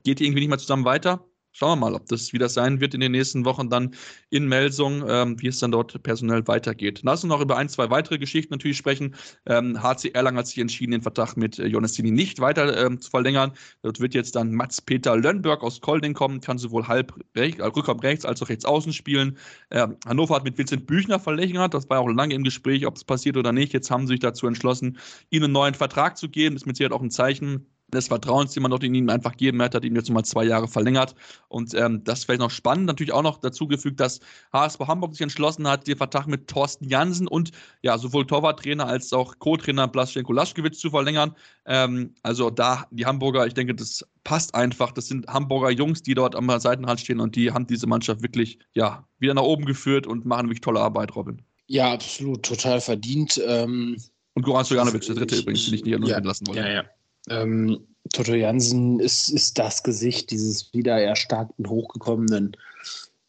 geht 0.04 0.22
irgendwie 0.22 0.40
nicht 0.40 0.48
mehr 0.48 0.58
zusammen 0.58 0.86
weiter? 0.86 1.29
Schauen 1.52 1.80
wir 1.80 1.90
mal, 1.90 1.94
ob 1.94 2.06
das 2.06 2.32
wieder 2.32 2.48
sein 2.48 2.80
wird 2.80 2.94
in 2.94 3.00
den 3.00 3.12
nächsten 3.12 3.44
Wochen 3.44 3.68
dann 3.68 3.94
in 4.30 4.46
Melsung, 4.46 5.04
ähm, 5.08 5.40
wie 5.40 5.48
es 5.48 5.58
dann 5.58 5.72
dort 5.72 6.00
personell 6.02 6.46
weitergeht. 6.46 7.00
Lass 7.02 7.24
uns 7.24 7.28
noch 7.28 7.40
über 7.40 7.56
ein, 7.56 7.68
zwei 7.68 7.90
weitere 7.90 8.18
Geschichten 8.18 8.54
natürlich 8.54 8.76
sprechen. 8.76 9.16
Ähm, 9.46 9.82
HC 9.82 10.10
Erlangen 10.10 10.38
hat 10.38 10.46
sich 10.46 10.58
entschieden, 10.58 10.92
den 10.92 11.02
Vertrag 11.02 11.36
mit 11.36 11.58
äh, 11.58 11.66
Jonestini 11.66 12.12
nicht 12.12 12.40
weiter 12.40 12.86
ähm, 12.86 13.00
zu 13.00 13.10
verlängern. 13.10 13.52
Dort 13.82 13.98
wird 13.98 14.14
jetzt 14.14 14.36
dann 14.36 14.52
Mats-Peter 14.54 15.16
Lönnberg 15.16 15.62
aus 15.62 15.80
Kolding 15.80 16.14
kommen, 16.14 16.40
kann 16.40 16.56
sowohl 16.56 16.86
halb 16.86 17.12
rechts, 17.36 17.60
äh, 17.60 17.64
Rückraum 17.64 17.98
rechts 17.98 18.24
als 18.24 18.40
auch 18.42 18.48
rechts 18.48 18.64
außen 18.64 18.92
spielen. 18.92 19.36
Ähm, 19.72 19.96
Hannover 20.06 20.36
hat 20.36 20.44
mit 20.44 20.56
Vincent 20.56 20.86
Büchner 20.86 21.18
verlängert, 21.18 21.74
das 21.74 21.90
war 21.90 21.98
auch 22.00 22.08
lange 22.08 22.34
im 22.34 22.44
Gespräch, 22.44 22.86
ob 22.86 22.96
es 22.96 23.04
passiert 23.04 23.36
oder 23.36 23.52
nicht. 23.52 23.72
Jetzt 23.72 23.90
haben 23.90 24.06
sie 24.06 24.12
sich 24.12 24.20
dazu 24.20 24.46
entschlossen, 24.46 24.98
ihm 25.30 25.42
einen 25.42 25.52
neuen 25.52 25.74
Vertrag 25.74 26.16
zu 26.16 26.28
geben. 26.28 26.54
Das 26.54 26.62
ist 26.62 26.66
mit 26.66 26.76
Sicherheit 26.76 26.92
auch 26.92 27.02
ein 27.02 27.10
Zeichen, 27.10 27.66
des 27.90 28.08
Vertrauens, 28.08 28.52
den 28.52 28.62
man 28.62 28.70
dort 28.70 28.84
in 28.84 28.94
ihm 28.94 29.08
einfach 29.08 29.36
geben 29.36 29.60
hat, 29.62 29.74
hat 29.74 29.84
ihn 29.84 29.94
jetzt 29.94 30.08
nochmal 30.08 30.24
zwei 30.24 30.44
Jahre 30.44 30.68
verlängert. 30.68 31.14
Und 31.48 31.74
ähm, 31.74 32.02
das 32.04 32.20
ist 32.20 32.24
vielleicht 32.24 32.40
noch 32.40 32.50
spannend. 32.50 32.86
Natürlich 32.86 33.12
auch 33.12 33.22
noch 33.22 33.38
dazu 33.38 33.66
gefügt, 33.66 34.00
dass 34.00 34.20
HSV 34.52 34.80
Hamburg 34.80 35.12
sich 35.12 35.22
entschlossen 35.22 35.68
hat, 35.68 35.86
den 35.86 35.96
Vertrag 35.96 36.26
mit 36.26 36.48
Thorsten 36.48 36.88
Jansen 36.88 37.26
und 37.28 37.50
ja, 37.82 37.98
sowohl 37.98 38.26
Torwarttrainer 38.26 38.86
als 38.86 39.12
auch 39.12 39.38
Co-Trainer 39.38 39.88
Blaschenko 39.88 40.32
Laschkewitz 40.32 40.78
zu 40.78 40.90
verlängern. 40.90 41.34
Ähm, 41.66 42.14
also 42.22 42.50
da 42.50 42.86
die 42.90 43.06
Hamburger, 43.06 43.46
ich 43.46 43.54
denke, 43.54 43.74
das 43.74 44.04
passt 44.24 44.54
einfach. 44.54 44.92
Das 44.92 45.06
sind 45.06 45.26
Hamburger 45.26 45.70
Jungs, 45.70 46.02
die 46.02 46.14
dort 46.14 46.34
am 46.34 46.50
Seitenrand 46.60 47.00
stehen 47.00 47.20
und 47.20 47.36
die 47.36 47.52
haben 47.52 47.66
diese 47.66 47.86
Mannschaft 47.86 48.22
wirklich 48.22 48.58
ja, 48.74 49.06
wieder 49.18 49.34
nach 49.34 49.42
oben 49.42 49.64
geführt 49.64 50.06
und 50.06 50.26
machen 50.26 50.46
wirklich 50.46 50.60
tolle 50.60 50.80
Arbeit, 50.80 51.14
Robin. 51.14 51.42
Ja, 51.66 51.92
absolut, 51.92 52.42
total 52.44 52.80
verdient. 52.80 53.40
Ähm, 53.46 53.96
und 54.34 54.42
Goran 54.42 54.64
Stojanovic, 54.64 55.02
der 55.02 55.14
dritte 55.14 55.36
übrigens, 55.36 55.66
den 55.66 55.74
ich 55.74 55.84
nicht 55.84 56.08
ja, 56.08 56.18
lassen 56.18 56.46
wollte. 56.46 56.60
Ja, 56.60 56.68
ja. 56.68 56.84
Ähm, 57.28 57.86
Toto 58.12 58.34
Jansen 58.34 58.98
ist, 58.98 59.28
ist 59.28 59.58
das 59.58 59.82
Gesicht 59.82 60.30
dieses 60.30 60.72
wieder 60.72 61.00
erstarkten, 61.00 61.68
hochgekommenen 61.68 62.56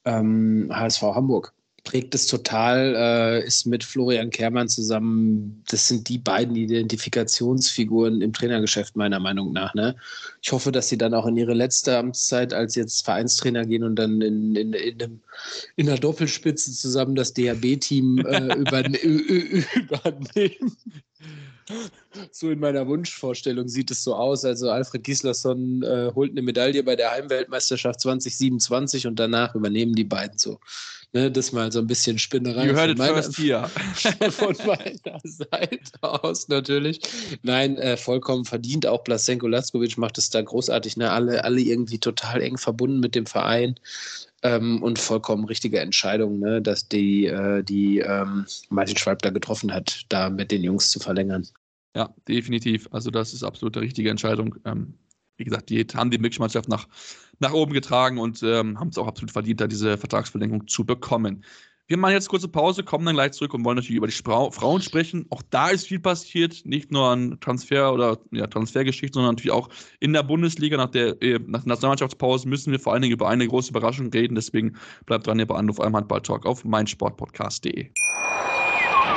ähm, 0.06 0.70
HSV 0.72 1.02
Hamburg. 1.02 1.54
Prägt 1.84 2.14
es 2.14 2.28
total, 2.28 2.94
äh, 2.96 3.44
ist 3.46 3.66
mit 3.66 3.84
Florian 3.84 4.30
Kehrmann 4.30 4.70
zusammen, 4.70 5.64
das 5.68 5.88
sind 5.88 6.10
die 6.10 6.20
beiden 6.20 6.56
Identifikationsfiguren 6.56 8.22
im 8.22 8.34
Trainergeschäft 8.34 8.96
meiner 8.96 9.20
Meinung 9.20 9.52
nach. 9.52 9.74
Ne? 9.74 9.96
Ich 10.44 10.52
hoffe, 10.52 10.72
dass 10.72 10.90
sie 10.90 10.98
dann 11.00 11.16
auch 11.16 11.26
in 11.26 11.38
ihre 11.38 11.56
letzte 11.56 11.98
Amtszeit 11.98 12.54
als 12.54 12.76
jetzt 12.76 13.04
Vereinstrainer 13.04 13.66
gehen 13.66 13.84
und 13.84 13.96
dann 13.96 14.22
in, 14.22 14.56
in, 14.56 14.74
in, 14.74 15.02
einem, 15.02 15.22
in 15.76 15.90
einer 15.90 15.98
Doppelspitze 15.98 16.72
zusammen 16.72 17.16
das 17.16 17.34
DHB-Team 17.34 18.20
äh, 18.28 18.56
überne 18.58 18.98
übernehmen 19.00 20.78
so 22.32 22.50
in 22.50 22.60
meiner 22.60 22.88
Wunschvorstellung 22.88 23.68
sieht 23.68 23.92
es 23.92 24.04
so 24.04 24.16
aus. 24.16 24.46
Also 24.46 24.70
Alfred 24.70 25.04
Gislason 25.04 25.84
äh, 25.84 26.12
holt 26.14 26.32
eine 26.32 26.42
Medaille 26.42 26.84
bei 26.84 26.96
der 26.96 27.12
Heimweltmeisterschaft 27.12 28.02
2027 28.02 29.08
und 29.08 29.20
danach 29.20 29.56
übernehmen 29.56 29.94
die 29.94 30.04
beiden 30.04 30.38
so. 30.38 30.60
Ne, 31.14 31.30
das 31.30 31.52
mal 31.52 31.70
so 31.74 31.80
ein 31.80 31.88
bisschen 31.88 32.18
Spinnerei. 32.18 32.68
You 32.68 32.74
heard 32.74 32.92
it 32.92 32.98
meiner, 32.98 33.16
first 33.16 33.38
here. 33.38 33.68
von 34.32 34.56
meiner 34.66 35.20
Seite 35.26 35.80
aus 36.00 36.48
natürlich. 36.48 37.02
Nein, 37.44 37.78
äh, 37.78 37.98
vollkommen 37.98 38.46
verdient. 38.46 38.86
Auch 38.88 39.04
Blasenko 39.04 39.48
Laskovic 39.48 39.98
macht 39.98 40.18
es 40.18 40.30
da 40.30 40.42
großartig. 40.42 40.96
Ne? 40.96 41.12
Alle, 41.12 41.44
alle 41.44 41.60
irgendwie 41.60 42.00
total 42.00 42.42
eng 42.42 42.58
verbunden 42.58 43.02
mit 43.02 43.16
dem 43.16 43.26
Verein. 43.26 43.76
Ähm, 44.44 44.82
und 44.82 45.00
vollkommen 45.00 45.44
richtige 45.46 45.80
Entscheidung, 45.80 46.40
ne, 46.40 46.62
dass 46.62 46.88
die, 46.88 47.28
äh, 47.28 47.62
die 47.62 48.00
ähm, 48.00 48.48
Martin 48.70 48.98
Schwalb 48.98 49.22
da 49.22 49.30
getroffen 49.30 49.72
hat, 49.72 50.06
da 50.10 50.30
mit 50.30 50.50
den 50.50 50.64
Jungs 50.64 50.90
zu 50.90 51.00
verlängern. 51.00 51.46
Ja, 51.96 52.14
definitiv. 52.28 52.88
Also 52.92 53.12
das 53.12 53.34
ist 53.34 53.44
absolut 53.44 53.76
die 53.76 53.80
richtige 53.80 54.10
Entscheidung. 54.10 54.56
Ähm, 54.66 54.98
wie 55.38 55.44
gesagt, 55.44 55.70
die 55.70 55.86
haben 55.96 56.12
die 56.12 56.20
Mixmannschaft 56.20 56.70
nach, 56.70 56.88
nach 57.40 57.54
oben 57.54 57.74
getragen 57.74 58.20
und 58.20 58.44
ähm, 58.44 58.80
haben 58.80 58.90
es 58.90 58.98
auch 58.98 59.08
absolut 59.08 59.32
verdient, 59.32 59.60
da 59.60 59.68
diese 59.68 59.98
Vertragsverlängerung 59.98 60.68
zu 60.68 60.86
bekommen. 60.86 61.44
Wir 61.88 61.98
machen 61.98 62.14
jetzt 62.14 62.30
kurze 62.30 62.48
Pause, 62.48 62.84
kommen 62.84 63.06
dann 63.06 63.16
gleich 63.16 63.34
zurück 63.34 63.54
und 63.54 63.66
wollen 63.66 63.76
natürlich 63.76 63.98
über 63.98 64.08
die 64.08 64.14
Spra 64.14 64.50
Frauen 64.52 64.82
sprechen. 64.82 65.26
Auch 65.30 65.42
da 65.50 65.68
ist 65.68 65.88
viel 65.88 66.00
passiert, 66.00 66.62
nicht 66.64 66.90
nur 66.90 67.10
an 67.10 67.38
Transfer 67.42 67.92
oder 67.92 68.18
ja, 68.32 68.48
Transfergeschichte, 68.48 69.16
sondern 69.16 69.36
natürlich 69.36 69.52
auch 69.52 69.68
in 70.00 70.14
der 70.14 70.24
Bundesliga. 70.24 70.78
Nach 70.78 70.90
der, 70.90 71.22
äh, 71.22 71.40
nach 71.46 71.64
der 71.64 71.70
Nationalmannschaftspause 71.70 72.48
müssen 72.48 72.72
wir 72.72 72.80
vor 72.80 72.94
allen 72.94 73.02
Dingen 73.02 73.14
über 73.14 73.28
eine 73.28 73.46
große 73.46 73.72
Überraschung 73.72 74.10
reden. 74.10 74.36
Deswegen 74.36 74.78
bleibt 75.06 75.28
dran 75.28 75.38
hier 75.38 75.48
bei 75.48 75.56
Anruf 75.56 75.82
einem 75.82 75.98
Handball-Talk 75.98 76.46
auf 76.46 76.64
meinsportpodcast.de. 76.64 77.90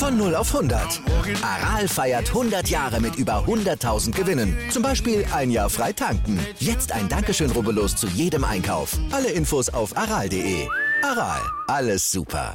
Von 0.00 0.16
0 0.16 0.34
auf 0.34 0.54
100. 0.54 1.02
Aral 1.42 1.86
feiert 1.86 2.28
100 2.28 2.70
Jahre 2.70 3.02
mit 3.02 3.16
über 3.16 3.44
100.000 3.44 4.12
Gewinnen. 4.12 4.56
Zum 4.70 4.82
Beispiel 4.82 5.26
ein 5.30 5.50
Jahr 5.50 5.68
frei 5.68 5.92
tanken. 5.92 6.40
Jetzt 6.58 6.90
ein 6.92 7.06
Dankeschön, 7.10 7.50
rubbellos 7.50 7.96
zu 7.96 8.06
jedem 8.06 8.44
Einkauf. 8.44 8.98
Alle 9.10 9.30
Infos 9.30 9.68
auf 9.68 9.94
aral.de. 9.94 10.66
Aral, 11.02 11.42
alles 11.66 12.10
super. 12.10 12.54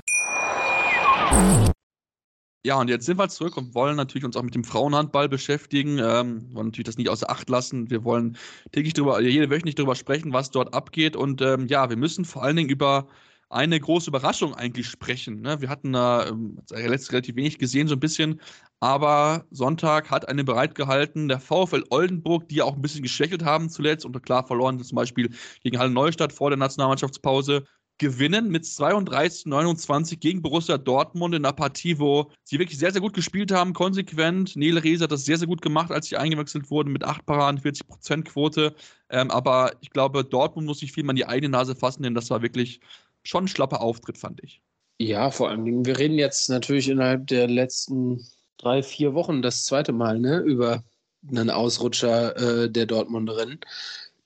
Ja, 2.66 2.80
und 2.80 2.90
jetzt 2.90 3.06
sind 3.06 3.20
wir 3.20 3.30
zurück 3.30 3.58
und 3.58 3.76
wollen 3.76 3.96
natürlich 3.96 4.26
uns 4.26 4.36
auch 4.36 4.42
mit 4.42 4.56
dem 4.56 4.64
Frauenhandball 4.64 5.30
beschäftigen. 5.30 6.00
Ähm, 6.00 6.50
wollen 6.52 6.70
natürlich 6.70 6.88
das 6.88 6.98
nicht 6.98 7.10
außer 7.10 7.30
Acht 7.30 7.48
lassen. 7.48 7.92
Wir 7.92 8.04
wollen 8.04 8.38
täglich 8.72 8.96
drüber, 8.96 9.22
jede 9.22 9.52
wöchentlich 9.52 9.76
darüber 9.76 9.94
sprechen, 9.94 10.34
was 10.34 10.50
dort 10.50 10.74
abgeht. 10.74 11.16
Und 11.16 11.44
ähm, 11.44 11.68
ja, 11.68 11.92
wir 11.92 11.98
müssen 11.98 12.26
vor 12.26 12.42
allen 12.42 12.56
Dingen 12.56 12.70
über 12.70 13.08
eine 13.50 13.80
große 13.80 14.10
Überraschung 14.10 14.54
eigentlich 14.54 14.88
sprechen. 14.88 15.42
Ne? 15.42 15.62
Wir 15.62 15.70
hatten 15.70 15.94
da 15.94 16.28
ähm, 16.28 16.60
letztes 16.72 17.12
relativ 17.12 17.36
wenig 17.36 17.60
gesehen, 17.60 17.88
so 17.88 17.96
ein 17.96 18.00
bisschen, 18.00 18.42
aber 18.80 19.46
Sonntag 19.52 20.10
hat 20.10 20.28
eine 20.28 20.44
bereitgehalten. 20.44 21.28
Der 21.28 21.40
VfL 21.40 21.84
Oldenburg, 21.90 22.50
die 22.50 22.56
ja 22.56 22.64
auch 22.66 22.76
ein 22.76 22.82
bisschen 22.82 23.04
geschwächelt 23.04 23.44
haben 23.44 23.70
zuletzt 23.70 24.06
und 24.06 24.22
klar 24.24 24.46
verloren, 24.46 24.84
zum 24.84 24.96
Beispiel 24.96 25.30
gegen 25.64 25.78
Halle 25.78 25.92
Neustadt 25.92 26.34
vor 26.34 26.50
der 26.50 26.58
Nationalmannschaftspause, 26.58 27.66
gewinnen 27.98 28.50
mit 28.50 28.66
32, 28.66 29.46
29 29.46 30.20
gegen 30.20 30.42
Borussia 30.42 30.78
Dortmund 30.78 31.34
in 31.34 31.46
einer 31.46 31.54
Partie, 31.54 31.98
wo 31.98 32.32
sie 32.44 32.60
wirklich 32.60 32.78
sehr, 32.78 32.92
sehr 32.92 33.02
gut 33.02 33.14
gespielt 33.14 33.52
haben, 33.52 33.74
konsequent. 33.74 34.56
Nele 34.56 34.84
Reese 34.84 35.06
hat 35.06 35.12
das 35.12 35.24
sehr, 35.24 35.38
sehr 35.38 35.48
gut 35.48 35.62
gemacht, 35.62 35.92
als 35.92 36.08
sie 36.08 36.18
eingewechselt 36.18 36.70
wurden 36.70 36.92
mit 36.92 37.06
8 37.06 37.26
Paraden, 37.26 37.60
40% 37.62 38.24
Quote. 38.24 38.76
Ähm, 39.10 39.32
aber 39.32 39.74
ich 39.80 39.92
glaube, 39.92 40.26
Dortmund 40.26 40.68
muss 40.68 40.80
sich 40.80 40.92
viel 40.92 41.04
mal 41.04 41.12
in 41.14 41.18
die 41.18 41.26
eigene 41.26 41.50
Nase 41.50 41.76
fassen, 41.76 42.04
denn 42.04 42.16
das 42.16 42.30
war 42.30 42.42
wirklich 42.42 42.82
schon 43.26 43.46
ein 43.46 43.50
schlapper 43.50 43.82
Auftritt, 43.82 44.18
fand 44.18 44.42
ich. 44.44 44.62
Ja, 45.00 45.30
vor 45.30 45.50
allen 45.50 45.66
Dingen, 45.66 45.86
wir 45.86 45.98
reden 45.98 46.18
jetzt 46.18 46.50
natürlich 46.50 46.88
innerhalb 46.88 47.28
der 47.28 47.48
letzten 47.48 48.26
drei, 48.58 48.82
vier 48.82 49.14
Wochen 49.14 49.42
das 49.42 49.66
zweite 49.66 49.92
Mal 49.92 50.20
ne, 50.20 50.40
über 50.40 50.84
einen 51.30 51.50
Ausrutscher 51.50 52.38
äh, 52.38 52.70
der 52.70 52.86
Dortmunderin. 52.86 53.60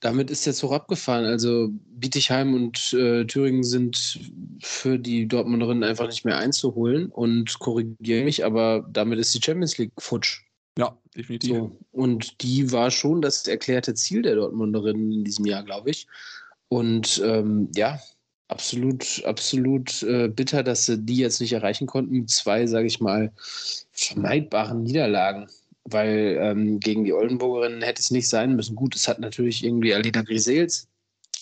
Damit 0.01 0.29
ist 0.29 0.45
jetzt 0.45 0.61
hoch 0.63 0.71
abgefahren. 0.71 1.25
Also 1.25 1.69
Bietigheim 1.71 2.53
und 2.53 2.93
äh, 2.93 3.25
Thüringen 3.25 3.63
sind 3.63 4.19
für 4.61 4.99
die 4.99 5.27
Dortmunderinnen 5.27 5.83
einfach 5.83 6.07
nicht 6.07 6.23
mehr 6.23 6.37
einzuholen 6.37 7.07
und 7.07 7.57
korrigiere 7.59 8.23
mich, 8.23 8.45
aber 8.45 8.85
damit 8.91 9.19
ist 9.19 9.33
die 9.33 9.41
Champions 9.43 9.77
League 9.77 9.91
futsch. 9.97 10.41
Ja, 10.77 10.97
definitiv. 11.17 11.49
So. 11.49 11.77
Und 11.91 12.41
die 12.41 12.71
war 12.71 12.91
schon 12.91 13.21
das 13.21 13.47
erklärte 13.47 13.93
Ziel 13.95 14.21
der 14.21 14.35
Dortmunderinnen 14.35 15.11
in 15.11 15.23
diesem 15.23 15.45
Jahr, 15.45 15.63
glaube 15.63 15.89
ich. 15.89 16.07
Und 16.69 17.21
ähm, 17.25 17.69
ja, 17.75 17.99
absolut, 18.49 19.23
absolut 19.25 20.03
äh, 20.03 20.27
bitter, 20.27 20.63
dass 20.63 20.85
sie 20.85 20.97
die 20.97 21.17
jetzt 21.17 21.39
nicht 21.39 21.53
erreichen 21.53 21.87
konnten. 21.87 22.27
Zwei, 22.27 22.67
sage 22.67 22.87
ich 22.87 22.99
mal, 22.99 23.31
vermeidbaren 23.91 24.83
Niederlagen. 24.83 25.47
Weil 25.85 26.37
ähm, 26.39 26.79
gegen 26.79 27.05
die 27.05 27.13
Oldenburgerinnen 27.13 27.81
hätte 27.81 28.01
es 28.01 28.11
nicht 28.11 28.27
sein 28.27 28.55
müssen. 28.55 28.75
Gut, 28.75 28.95
es 28.95 29.07
hat 29.07 29.19
natürlich 29.19 29.63
irgendwie 29.63 29.93
Alina 29.93 30.21
Grisels, 30.21 30.87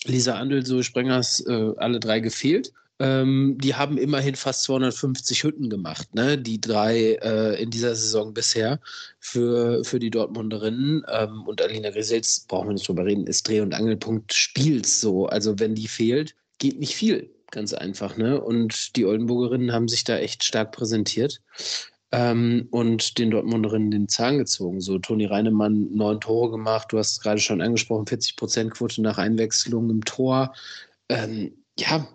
Lisa 0.06 0.36
Andel, 0.36 0.84
Sprengers, 0.84 1.42
äh, 1.48 1.72
alle 1.78 2.00
drei 2.00 2.20
gefehlt. 2.20 2.72
Ähm, 3.00 3.58
die 3.60 3.76
haben 3.76 3.98
immerhin 3.98 4.36
fast 4.36 4.64
250 4.64 5.44
Hütten 5.44 5.70
gemacht, 5.70 6.16
ne? 6.16 6.36
die 6.38 6.60
drei 6.60 7.14
äh, 7.22 7.62
in 7.62 7.70
dieser 7.70 7.96
Saison 7.96 8.34
bisher 8.34 8.80
für, 9.20 9.84
für 9.84 10.00
die 10.00 10.10
Dortmunderinnen. 10.10 11.04
Ähm, 11.12 11.44
und 11.46 11.62
Alina 11.62 11.92
Grisels, 11.92 12.46
brauchen 12.48 12.70
wir 12.70 12.74
nicht 12.74 12.88
drüber 12.88 13.06
reden, 13.06 13.28
ist 13.28 13.48
Dreh- 13.48 13.62
und 13.62 13.76
Angelpunkt 13.76 14.34
Spiels 14.34 15.00
so. 15.00 15.28
Also 15.28 15.60
wenn 15.60 15.76
die 15.76 15.88
fehlt, 15.88 16.34
geht 16.58 16.80
nicht 16.80 16.96
viel, 16.96 17.30
ganz 17.52 17.74
einfach. 17.74 18.18
Ne? 18.18 18.40
Und 18.40 18.96
die 18.96 19.06
Oldenburgerinnen 19.06 19.72
haben 19.72 19.88
sich 19.88 20.04
da 20.04 20.18
echt 20.18 20.44
stark 20.44 20.72
präsentiert 20.72 21.42
ähm, 22.12 22.68
und 22.72 23.18
den 23.18 23.32
Dortmunderinnen 23.32 23.92
den 23.92 24.08
Zahn 24.08 24.38
gezogen. 24.38 24.82
So, 24.82 25.00
Toni 25.00 25.26
Reinemann 25.26 25.94
neun 25.94 26.22
Tore 26.22 26.52
gemacht, 26.52 26.92
du 26.92 26.98
hast 26.98 27.14
es 27.14 27.20
gerade 27.20 27.40
schon 27.40 27.62
angesprochen, 27.62 28.08
40 28.08 28.36
Prozent 28.36 28.72
Quote 28.72 29.02
nach 29.02 29.18
Einwechslung 29.18 29.90
im 29.90 30.04
Tor. 30.04 30.54
Ähm, 31.10 31.54
ja, 31.78 32.08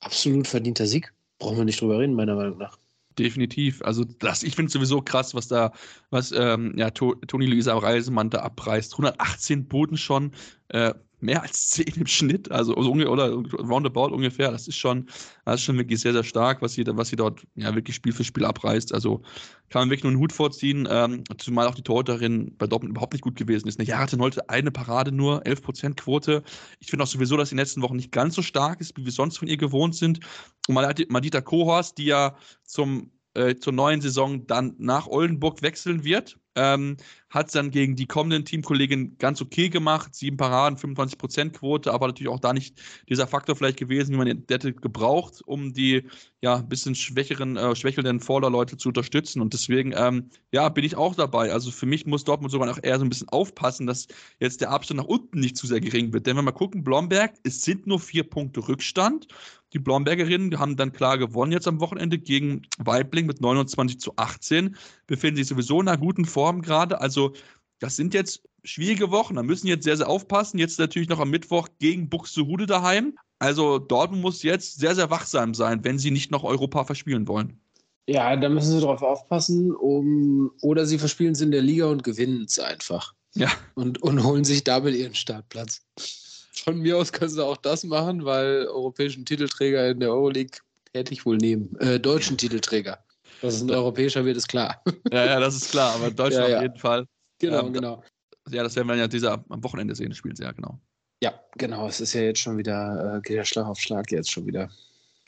absolut 0.00 0.46
verdienter 0.46 0.86
Sieg. 0.86 1.12
Brauchen 1.38 1.56
wir 1.56 1.64
nicht 1.64 1.80
drüber 1.80 1.98
reden, 1.98 2.14
meiner 2.14 2.36
Meinung 2.36 2.58
nach. 2.58 2.78
Definitiv. 3.18 3.82
Also 3.82 4.04
das, 4.04 4.42
ich 4.42 4.54
finde 4.54 4.68
es 4.68 4.72
sowieso 4.72 5.02
krass, 5.02 5.34
was 5.34 5.48
da, 5.48 5.72
was 6.10 6.32
ähm, 6.32 6.74
ja, 6.76 6.90
to 6.90 7.14
Toni 7.26 7.46
Luisa 7.46 7.76
Reisemann 7.76 8.30
da 8.30 8.40
abreißt. 8.40 8.92
118 8.92 9.66
Boden 9.66 9.96
schon. 9.96 10.32
Äh, 10.68 10.94
mehr 11.22 11.42
als 11.42 11.70
10 11.70 11.94
im 11.96 12.06
Schnitt, 12.06 12.50
also, 12.50 12.74
also 12.74 12.92
oder 12.92 13.30
roundabout 13.32 14.14
ungefähr. 14.14 14.50
Das 14.50 14.68
ist 14.68 14.76
schon, 14.76 15.08
das 15.44 15.56
ist 15.56 15.64
schon 15.64 15.78
wirklich 15.78 16.00
sehr, 16.00 16.12
sehr 16.12 16.24
stark, 16.24 16.62
was 16.62 16.74
sie, 16.74 16.84
was 16.86 17.08
sie 17.08 17.16
dort 17.16 17.46
ja 17.54 17.74
wirklich 17.74 17.96
Spiel 17.96 18.12
für 18.12 18.24
Spiel 18.24 18.44
abreißt. 18.44 18.92
Also 18.94 19.22
kann 19.68 19.82
man 19.82 19.90
wirklich 19.90 20.04
nur 20.04 20.12
einen 20.12 20.20
Hut 20.20 20.32
vorziehen, 20.32 20.88
ähm, 20.90 21.24
zumal 21.38 21.66
auch 21.66 21.74
die 21.74 21.82
Torhüterin 21.82 22.54
bei 22.58 22.66
Dortmund 22.66 22.90
überhaupt 22.90 23.12
nicht 23.12 23.22
gut 23.22 23.36
gewesen 23.36 23.68
ist. 23.68 23.80
Ja, 23.82 23.98
hatte 23.98 24.18
heute 24.18 24.48
eine 24.48 24.70
Parade 24.70 25.12
nur, 25.12 25.42
11% 25.46 25.96
Quote. 25.96 26.42
Ich 26.80 26.88
finde 26.88 27.04
auch 27.04 27.08
sowieso, 27.08 27.36
dass 27.36 27.50
die 27.50 27.56
letzten 27.56 27.82
Wochen 27.82 27.96
nicht 27.96 28.12
ganz 28.12 28.34
so 28.34 28.42
stark 28.42 28.80
ist, 28.80 28.96
wie 28.96 29.04
wir 29.04 29.12
sonst 29.12 29.38
von 29.38 29.48
ihr 29.48 29.56
gewohnt 29.56 29.94
sind. 29.94 30.20
Und 30.68 30.74
Madita 30.74 31.40
Kohorst, 31.40 31.98
die 31.98 32.06
ja 32.06 32.36
zum 32.64 33.10
äh, 33.34 33.56
zur 33.56 33.72
neuen 33.72 34.00
Saison 34.00 34.46
dann 34.46 34.74
nach 34.78 35.06
Oldenburg 35.06 35.62
wechseln 35.62 36.02
wird. 36.04 36.38
Ähm, 36.56 36.96
hat 37.30 37.46
es 37.46 37.52
dann 37.52 37.70
gegen 37.70 37.94
die 37.94 38.06
kommenden 38.06 38.44
Teamkollegen 38.44 39.16
ganz 39.18 39.40
okay 39.40 39.68
gemacht. 39.68 40.14
Sieben 40.14 40.36
Paraden, 40.36 40.76
25% 40.76 41.50
Quote, 41.52 41.92
aber 41.92 42.08
natürlich 42.08 42.28
auch 42.28 42.40
da 42.40 42.52
nicht 42.52 42.80
dieser 43.08 43.28
Faktor 43.28 43.54
vielleicht 43.54 43.78
gewesen, 43.78 44.12
wie 44.12 44.18
man 44.18 44.44
hätte 44.48 44.72
gebraucht, 44.72 45.40
um 45.46 45.72
die 45.72 46.04
ja 46.40 46.56
ein 46.56 46.68
bisschen 46.68 46.96
schwächeren, 46.96 47.56
äh, 47.56 47.76
schwächelnden 47.76 48.18
Vorderleute 48.18 48.76
zu 48.76 48.88
unterstützen. 48.88 49.40
Und 49.40 49.52
deswegen, 49.52 49.94
ähm, 49.96 50.30
ja, 50.50 50.68
bin 50.68 50.84
ich 50.84 50.96
auch 50.96 51.14
dabei. 51.14 51.52
Also 51.52 51.70
für 51.70 51.86
mich 51.86 52.04
muss 52.04 52.24
Dortmund 52.24 52.50
sogar 52.50 52.66
noch 52.66 52.82
eher 52.82 52.98
so 52.98 53.04
ein 53.04 53.10
bisschen 53.10 53.28
aufpassen, 53.28 53.86
dass 53.86 54.08
jetzt 54.40 54.60
der 54.60 54.70
Abstand 54.70 54.98
nach 54.98 55.06
unten 55.06 55.38
nicht 55.38 55.56
zu 55.56 55.68
sehr 55.68 55.80
gering 55.80 56.12
wird. 56.12 56.26
Denn 56.26 56.36
wenn 56.36 56.44
wir 56.44 56.50
mal 56.50 56.58
gucken, 56.58 56.82
Blomberg, 56.82 57.34
es 57.44 57.62
sind 57.62 57.86
nur 57.86 58.00
vier 58.00 58.24
Punkte 58.24 58.66
Rückstand. 58.66 59.28
Die 59.72 59.78
Blombergerinnen 59.78 60.58
haben 60.58 60.76
dann 60.76 60.92
klar 60.92 61.18
gewonnen 61.18 61.52
jetzt 61.52 61.68
am 61.68 61.80
Wochenende 61.80 62.18
gegen 62.18 62.62
Weibling 62.78 63.26
mit 63.26 63.40
29 63.40 64.00
zu 64.00 64.12
18, 64.16 64.76
befinden 65.06 65.36
sich 65.36 65.46
sowieso 65.46 65.80
in 65.80 65.88
einer 65.88 65.98
guten 65.98 66.24
Form 66.24 66.60
gerade. 66.62 67.00
Also 67.00 67.32
das 67.78 67.96
sind 67.96 68.14
jetzt 68.14 68.42
schwierige 68.64 69.10
Wochen. 69.10 69.36
Da 69.36 69.42
müssen 69.42 69.68
jetzt 69.68 69.84
sehr, 69.84 69.96
sehr 69.96 70.08
aufpassen. 70.08 70.58
Jetzt 70.58 70.78
natürlich 70.78 71.08
noch 71.08 71.20
am 71.20 71.30
Mittwoch 71.30 71.68
gegen 71.78 72.08
Buxtehude 72.08 72.66
daheim. 72.66 73.16
Also 73.38 73.78
Dortmund 73.78 74.22
muss 74.22 74.42
jetzt 74.42 74.78
sehr, 74.78 74.94
sehr 74.94 75.10
wachsam 75.10 75.54
sein, 75.54 75.82
wenn 75.84 75.98
sie 75.98 76.10
nicht 76.10 76.30
noch 76.30 76.44
Europa 76.44 76.84
verspielen 76.84 77.26
wollen. 77.28 77.60
Ja, 78.06 78.36
da 78.36 78.48
müssen 78.48 78.72
sie 78.72 78.80
drauf 78.80 79.02
aufpassen. 79.02 79.74
Um, 79.74 80.50
oder 80.62 80.84
sie 80.84 80.98
verspielen 80.98 81.32
es 81.32 81.40
in 81.40 81.52
der 81.52 81.62
Liga 81.62 81.86
und 81.86 82.02
gewinnen 82.02 82.44
es 82.44 82.58
einfach. 82.58 83.14
Ja. 83.34 83.48
Und, 83.74 84.02
und 84.02 84.24
holen 84.24 84.44
sich 84.44 84.64
damit 84.64 84.94
ihren 84.94 85.14
Startplatz 85.14 85.82
von 86.50 86.78
mir 86.78 86.98
aus 86.98 87.12
können 87.12 87.30
sie 87.30 87.44
auch 87.44 87.56
das 87.56 87.84
machen, 87.84 88.24
weil 88.24 88.66
europäischen 88.66 89.24
Titelträger 89.24 89.88
in 89.88 90.00
der 90.00 90.10
Euroleague 90.10 90.58
hätte 90.92 91.12
ich 91.12 91.24
wohl 91.24 91.36
nehmen. 91.36 91.76
Äh, 91.78 92.00
deutschen 92.00 92.36
Titelträger. 92.36 92.98
Das 93.42 93.54
ist 93.54 93.62
ein 93.62 93.70
europäischer, 93.70 94.24
wird 94.24 94.36
es 94.36 94.46
klar. 94.46 94.82
Ja, 95.10 95.24
ja, 95.24 95.40
das 95.40 95.54
ist 95.54 95.70
klar, 95.70 95.94
aber 95.94 96.10
Deutschland 96.10 96.48
ja, 96.48 96.50
ja. 96.50 96.56
auf 96.58 96.62
jeden 96.62 96.78
Fall. 96.78 97.06
Genau, 97.38 97.66
ähm, 97.66 97.72
genau. 97.72 98.02
Ja, 98.50 98.62
das 98.62 98.76
werden 98.76 98.88
wir 98.88 98.96
ja 98.96 99.08
dieser 99.08 99.44
am 99.48 99.64
Wochenende 99.64 99.94
sehen, 99.94 100.10
das 100.10 100.18
Spiel 100.18 100.36
sehr, 100.36 100.52
genau. 100.52 100.78
Ja, 101.22 101.38
genau. 101.56 101.86
Es 101.86 102.00
ist 102.00 102.12
ja 102.14 102.22
jetzt 102.22 102.40
schon 102.40 102.58
wieder, 102.58 103.16
äh, 103.16 103.20
geht 103.20 103.36
ja 103.36 103.44
Schlag 103.44 103.66
auf 103.66 103.78
Schlag 103.78 104.10
jetzt 104.10 104.30
schon 104.30 104.46
wieder. 104.46 104.70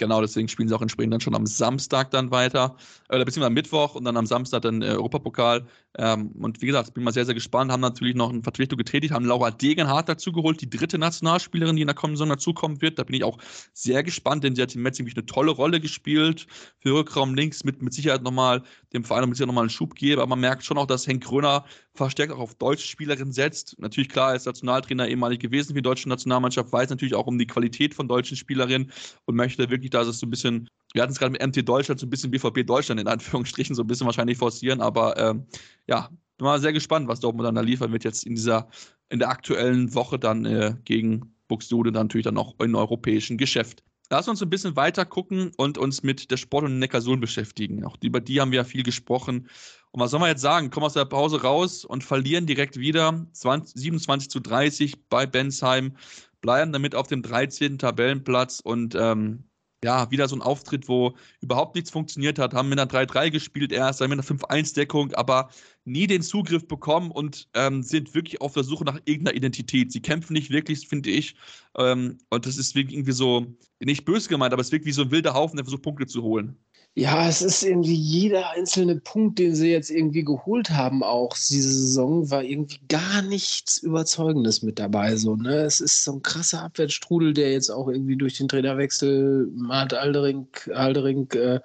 Genau, 0.02 0.20
deswegen 0.20 0.48
spielen 0.48 0.68
sie 0.68 0.74
auch 0.74 0.82
entsprechend 0.82 1.12
dann 1.12 1.20
schon 1.20 1.36
am 1.36 1.46
Samstag 1.46 2.10
dann 2.10 2.32
weiter, 2.32 2.74
äh, 3.08 3.24
beziehungsweise 3.24 3.46
am 3.46 3.52
Mittwoch 3.52 3.94
und 3.94 4.04
dann 4.04 4.16
am 4.16 4.26
Samstag 4.26 4.62
dann 4.62 4.82
äh, 4.82 4.86
Europapokal. 4.86 5.64
Ähm, 5.96 6.32
und 6.40 6.60
wie 6.60 6.66
gesagt, 6.66 6.92
bin 6.92 7.04
mal 7.04 7.12
sehr, 7.12 7.24
sehr 7.24 7.36
gespannt. 7.36 7.70
Haben 7.70 7.82
natürlich 7.82 8.16
noch 8.16 8.30
eine 8.30 8.42
Vertretung 8.42 8.78
getätigt, 8.78 9.14
haben 9.14 9.24
Laura 9.24 9.52
Degenhardt 9.52 10.08
dazu 10.08 10.32
geholt, 10.32 10.60
die 10.60 10.68
dritte 10.68 10.98
Nationalspielerin, 10.98 11.76
die 11.76 11.82
in 11.82 11.86
der 11.86 11.94
kommenden 11.94 12.16
Saison 12.16 12.30
dazukommen 12.30 12.82
wird. 12.82 12.98
Da 12.98 13.04
bin 13.04 13.14
ich 13.14 13.22
auch 13.22 13.38
sehr 13.74 14.02
gespannt, 14.02 14.42
denn 14.42 14.56
sie 14.56 14.62
hat 14.62 14.74
im 14.74 14.82
Metz 14.82 14.98
nämlich 14.98 15.16
eine 15.16 15.24
tolle 15.24 15.52
Rolle 15.52 15.78
gespielt. 15.78 16.48
Für 16.80 16.94
Rückraum 16.94 17.36
links 17.36 17.62
mit, 17.62 17.80
mit 17.80 17.94
Sicherheit 17.94 18.24
nochmal 18.24 18.64
dem 18.92 19.04
Verein 19.04 19.28
mit 19.28 19.36
Sicherheit 19.36 19.46
nochmal 19.46 19.62
einen 19.62 19.70
Schub 19.70 19.94
geben. 19.94 20.20
Aber 20.20 20.30
man 20.30 20.40
merkt 20.40 20.64
schon 20.64 20.78
auch, 20.78 20.86
dass 20.86 21.06
Henk 21.06 21.22
Gröner 21.22 21.64
verstärkt 21.94 22.32
auch 22.32 22.38
auf 22.38 22.54
deutsche 22.54 22.86
Spielerinnen 22.86 23.32
setzt. 23.32 23.78
Natürlich, 23.78 24.08
klar, 24.08 24.30
er 24.30 24.36
ist 24.36 24.46
Nationaltrainer 24.46 25.08
ehemalig 25.08 25.40
gewesen 25.40 25.68
für 25.68 25.74
die 25.74 25.82
deutsche 25.82 26.08
Nationalmannschaft, 26.08 26.72
weiß 26.72 26.90
natürlich 26.90 27.14
auch 27.14 27.26
um 27.26 27.38
die 27.38 27.46
Qualität 27.46 27.94
von 27.94 28.08
deutschen 28.08 28.36
Spielerinnen 28.36 28.90
und 29.26 29.34
möchte 29.36 29.70
wirklich, 29.70 29.90
dass 29.90 30.06
es 30.06 30.18
so 30.18 30.26
ein 30.26 30.30
bisschen 30.30 30.68
wir 30.92 31.02
hatten 31.02 31.12
es 31.12 31.18
gerade 31.18 31.32
mit 31.32 31.44
MT 31.44 31.66
Deutschland, 31.68 32.00
so 32.00 32.06
ein 32.06 32.10
bisschen 32.10 32.30
BVB 32.30 32.66
Deutschland 32.66 33.00
in 33.00 33.08
Anführungsstrichen, 33.08 33.74
so 33.74 33.82
ein 33.82 33.86
bisschen 33.86 34.06
wahrscheinlich 34.06 34.38
forcieren, 34.38 34.80
aber 34.80 35.16
ähm, 35.16 35.46
ja, 35.86 36.08
bin 36.36 36.46
mal 36.46 36.60
sehr 36.60 36.72
gespannt, 36.72 37.08
was 37.08 37.20
Dortmund 37.20 37.46
dann 37.46 37.54
da 37.54 37.60
liefern 37.60 37.92
wird 37.92 38.04
jetzt 38.04 38.24
in 38.24 38.34
dieser, 38.34 38.68
in 39.08 39.18
der 39.18 39.28
aktuellen 39.28 39.94
Woche 39.94 40.18
dann 40.18 40.44
äh, 40.44 40.74
gegen 40.84 41.34
Buxtehude 41.48 41.92
dann 41.92 42.06
natürlich 42.06 42.24
dann 42.24 42.38
auch 42.38 42.58
im 42.60 42.74
europäischen 42.74 43.38
Geschäft. 43.38 43.82
Lass 44.10 44.28
uns 44.28 44.42
ein 44.42 44.50
bisschen 44.50 44.76
weiter 44.76 45.06
gucken 45.06 45.52
und 45.56 45.78
uns 45.78 46.02
mit 46.02 46.30
der 46.30 46.36
Sport- 46.36 46.64
und 46.64 46.78
Neckarsulm 46.78 47.20
beschäftigen. 47.20 47.84
Auch 47.84 47.96
über 48.02 48.20
die 48.20 48.40
haben 48.40 48.50
wir 48.50 48.58
ja 48.58 48.64
viel 48.64 48.82
gesprochen. 48.82 49.48
Und 49.92 50.00
was 50.00 50.10
soll 50.10 50.20
man 50.20 50.30
jetzt 50.30 50.40
sagen? 50.40 50.70
Kommen 50.70 50.86
aus 50.86 50.94
der 50.94 51.04
Pause 51.04 51.42
raus 51.42 51.84
und 51.84 52.02
verlieren 52.02 52.46
direkt 52.46 52.78
wieder 52.78 53.26
20, 53.32 53.80
27 53.80 54.30
zu 54.30 54.40
30 54.40 55.08
bei 55.08 55.26
Bensheim, 55.26 55.96
bleiben 56.40 56.72
damit 56.72 56.94
auf 56.94 57.08
dem 57.08 57.22
13. 57.22 57.78
Tabellenplatz 57.78 58.60
und 58.60 58.94
ähm, 58.94 59.44
ja, 59.84 60.10
wieder 60.10 60.28
so 60.28 60.36
ein 60.36 60.42
Auftritt, 60.42 60.88
wo 60.88 61.14
überhaupt 61.40 61.74
nichts 61.74 61.90
funktioniert 61.90 62.38
hat, 62.38 62.54
haben 62.54 62.68
mit 62.68 62.78
einer 62.78 62.90
3-3 62.90 63.30
gespielt 63.30 63.72
erst, 63.72 64.00
dann 64.00 64.10
mit 64.10 64.18
einer 64.18 64.26
5-1-Deckung, 64.26 65.12
aber 65.14 65.50
nie 65.84 66.06
den 66.06 66.22
Zugriff 66.22 66.66
bekommen 66.68 67.10
und 67.10 67.48
ähm, 67.54 67.82
sind 67.82 68.14
wirklich 68.14 68.40
auf 68.40 68.54
der 68.54 68.62
Suche 68.62 68.84
nach 68.84 69.00
irgendeiner 69.04 69.36
Identität. 69.36 69.90
Sie 69.90 70.00
kämpfen 70.00 70.34
nicht 70.34 70.50
wirklich, 70.50 70.86
finde 70.86 71.10
ich. 71.10 71.34
Ähm, 71.76 72.18
und 72.30 72.46
das 72.46 72.58
ist 72.58 72.76
irgendwie 72.76 73.12
so, 73.12 73.56
nicht 73.80 74.04
böse 74.04 74.28
gemeint, 74.28 74.52
aber 74.52 74.60
es 74.60 74.68
ist 74.68 74.72
wirklich 74.72 74.86
wie 74.86 74.92
so 74.92 75.02
ein 75.02 75.10
wilder 75.10 75.34
Haufen, 75.34 75.56
der 75.56 75.64
versucht, 75.64 75.82
Punkte 75.82 76.06
zu 76.06 76.22
holen. 76.22 76.56
Ja, 76.94 77.26
es 77.26 77.40
ist 77.40 77.62
irgendwie 77.62 77.94
jeder 77.94 78.50
einzelne 78.50 79.00
Punkt, 79.00 79.38
den 79.38 79.54
sie 79.54 79.70
jetzt 79.70 79.90
irgendwie 79.90 80.24
geholt 80.24 80.70
haben, 80.70 81.02
auch 81.02 81.34
diese 81.34 81.72
Saison, 81.72 82.30
war 82.30 82.44
irgendwie 82.44 82.80
gar 82.86 83.22
nichts 83.22 83.78
Überzeugendes 83.78 84.60
mit 84.62 84.78
dabei. 84.78 85.16
So, 85.16 85.34
ne? 85.34 85.62
Es 85.62 85.80
ist 85.80 86.04
so 86.04 86.12
ein 86.12 86.22
krasser 86.22 86.62
Abwärtsstrudel, 86.62 87.32
der 87.32 87.52
jetzt 87.52 87.70
auch 87.70 87.88
irgendwie 87.88 88.16
durch 88.16 88.36
den 88.36 88.48
Trainerwechsel, 88.48 89.48
Mart 89.54 89.94
Aldering, 89.94 90.48
Aldering 90.74 91.30
äh, 91.30 91.60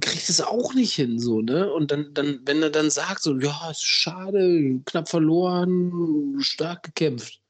kriegt 0.00 0.28
es 0.28 0.40
auch 0.40 0.74
nicht 0.74 0.94
hin, 0.94 1.20
so, 1.20 1.40
ne? 1.40 1.72
Und 1.72 1.90
dann, 1.92 2.12
dann, 2.14 2.40
wenn 2.44 2.62
er 2.62 2.70
dann 2.70 2.90
sagt, 2.90 3.22
so, 3.22 3.38
ja, 3.38 3.70
ist 3.70 3.84
schade, 3.84 4.80
knapp 4.86 5.08
verloren, 5.08 6.38
stark 6.40 6.82
gekämpft. 6.84 7.43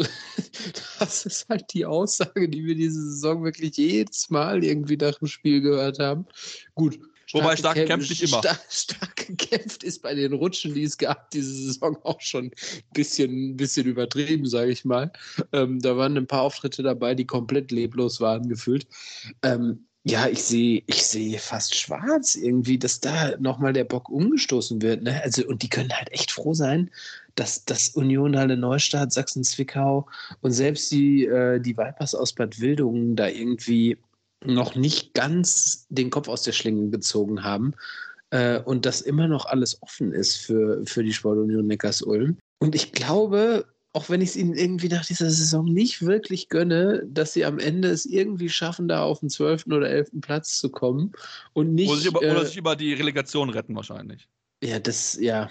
Das 0.98 1.24
ist 1.24 1.48
halt 1.48 1.72
die 1.72 1.86
Aussage, 1.86 2.48
die 2.48 2.64
wir 2.66 2.74
diese 2.74 3.00
Saison 3.02 3.42
wirklich 3.42 3.76
jedes 3.78 4.28
Mal 4.28 4.62
irgendwie 4.62 4.96
nach 4.96 5.18
dem 5.18 5.28
Spiel 5.28 5.60
gehört 5.62 5.98
haben. 5.98 6.26
Gut. 6.74 6.98
Stark 7.24 7.44
Wobei 7.44 7.56
stark 7.56 7.76
gekämpft 7.76 8.10
nicht 8.10 8.22
immer. 8.24 8.38
Stark, 8.38 8.60
stark, 8.68 9.16
gekämpft 9.16 9.84
ist 9.84 10.02
bei 10.02 10.14
den 10.14 10.32
Rutschen, 10.32 10.74
die 10.74 10.82
es 10.82 10.98
gab, 10.98 11.30
diese 11.30 11.52
Saison 11.52 11.96
auch 12.02 12.20
schon 12.20 12.46
ein 12.46 12.52
bisschen, 12.92 13.56
bisschen 13.56 13.86
übertrieben, 13.86 14.46
sage 14.46 14.72
ich 14.72 14.84
mal. 14.84 15.12
Ähm, 15.52 15.78
da 15.80 15.96
waren 15.96 16.16
ein 16.16 16.26
paar 16.26 16.42
Auftritte 16.42 16.82
dabei, 16.82 17.14
die 17.14 17.26
komplett 17.26 17.70
leblos 17.70 18.20
waren, 18.20 18.48
gefühlt. 18.48 18.88
Ähm, 19.42 19.86
ja, 20.02 20.28
ich 20.28 20.42
sehe 20.42 20.82
ich 20.86 21.04
seh 21.04 21.36
fast 21.36 21.74
schwarz 21.74 22.34
irgendwie, 22.34 22.78
dass 22.78 23.00
da 23.00 23.36
nochmal 23.38 23.74
der 23.74 23.84
Bock 23.84 24.08
umgestoßen 24.08 24.80
wird. 24.80 25.02
Ne? 25.02 25.22
Also, 25.22 25.46
und 25.46 25.62
die 25.62 25.68
können 25.68 25.92
halt 25.92 26.10
echt 26.10 26.30
froh 26.30 26.54
sein, 26.54 26.90
dass, 27.34 27.64
dass 27.64 27.90
Union 27.90 28.36
Halle 28.36 28.56
Neustadt, 28.56 29.12
Sachsen-Zwickau 29.12 30.06
und 30.40 30.52
selbst 30.52 30.90
die, 30.90 31.26
äh, 31.26 31.60
die 31.60 31.76
Vipers 31.76 32.14
aus 32.14 32.32
Bad 32.32 32.60
Wildungen 32.60 33.16
da 33.16 33.28
irgendwie 33.28 33.98
noch 34.44 34.74
nicht 34.74 35.14
ganz 35.14 35.86
den 35.90 36.10
Kopf 36.10 36.28
aus 36.28 36.42
der 36.42 36.52
Schlinge 36.52 36.88
gezogen 36.88 37.42
haben 37.42 37.74
äh, 38.30 38.60
und 38.60 38.86
dass 38.86 39.00
immer 39.00 39.28
noch 39.28 39.46
alles 39.46 39.82
offen 39.82 40.12
ist 40.12 40.36
für, 40.36 40.82
für 40.86 41.04
die 41.04 41.12
Sportunion 41.12 41.66
Neckars-Ulm. 41.66 42.38
Und 42.58 42.74
ich 42.74 42.92
glaube, 42.92 43.66
auch 43.92 44.08
wenn 44.08 44.20
ich 44.20 44.30
es 44.30 44.36
ihnen 44.36 44.54
irgendwie 44.54 44.88
nach 44.88 45.04
dieser 45.04 45.30
Saison 45.30 45.64
nicht 45.64 46.02
wirklich 46.02 46.48
gönne, 46.48 47.02
dass 47.06 47.32
sie 47.32 47.44
am 47.44 47.58
Ende 47.58 47.88
es 47.88 48.06
irgendwie 48.06 48.48
schaffen, 48.48 48.88
da 48.88 49.02
auf 49.02 49.20
den 49.20 49.30
12. 49.30 49.66
oder 49.66 49.88
11. 49.88 50.10
Platz 50.20 50.58
zu 50.58 50.70
kommen 50.70 51.12
und 51.52 51.74
nicht. 51.74 51.90
Oder 51.90 51.98
sich 51.98 52.06
über, 52.06 52.22
äh, 52.22 52.30
oder 52.30 52.46
sich 52.46 52.56
über 52.56 52.76
die 52.76 52.94
Relegation 52.94 53.50
retten, 53.50 53.74
wahrscheinlich. 53.74 54.28
Ja, 54.62 54.78
das, 54.78 55.18
ja. 55.20 55.50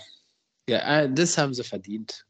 Ja, 0.69 1.01
äh, 1.01 1.13
das 1.13 1.37
haben 1.37 1.53
sie 1.53 1.63
verdient. 1.63 2.25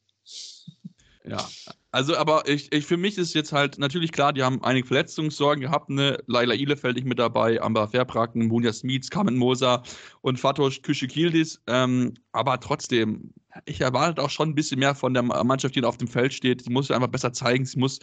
Ja, 1.25 1.45
also, 1.91 2.15
aber 2.15 2.47
ich, 2.47 2.71
ich, 2.71 2.85
für 2.85 2.97
mich 2.97 3.17
ist 3.17 3.33
jetzt 3.33 3.51
halt 3.51 3.77
natürlich 3.77 4.11
klar, 4.11 4.31
die 4.31 4.43
haben 4.43 4.63
einige 4.63 4.87
Verletzungssorgen 4.87 5.61
gehabt. 5.61 5.89
Ne? 5.89 6.17
Laila 6.27 6.53
Ihlefeld 6.53 7.03
mit 7.03 7.19
dabei, 7.19 7.61
Amber 7.61 7.87
Verbracken, 7.87 8.47
Munja 8.47 8.71
Smits, 8.71 9.09
Carmen 9.09 9.35
Moser 9.35 9.83
und 10.21 10.39
Fatosh 10.39 10.81
Küschikildis. 10.81 11.61
Ähm, 11.67 12.13
aber 12.31 12.59
trotzdem, 12.59 13.33
ich 13.65 13.81
erwarte 13.81 14.21
auch 14.21 14.29
schon 14.29 14.49
ein 14.49 14.55
bisschen 14.55 14.79
mehr 14.79 14.95
von 14.95 15.13
der 15.13 15.23
Mannschaft, 15.23 15.75
die 15.75 15.83
auf 15.83 15.97
dem 15.97 16.07
Feld 16.07 16.33
steht. 16.33 16.61
Sie 16.63 16.71
muss 16.71 16.89
einfach 16.91 17.07
besser 17.07 17.33
zeigen, 17.33 17.65
sie 17.65 17.79
muss 17.79 17.99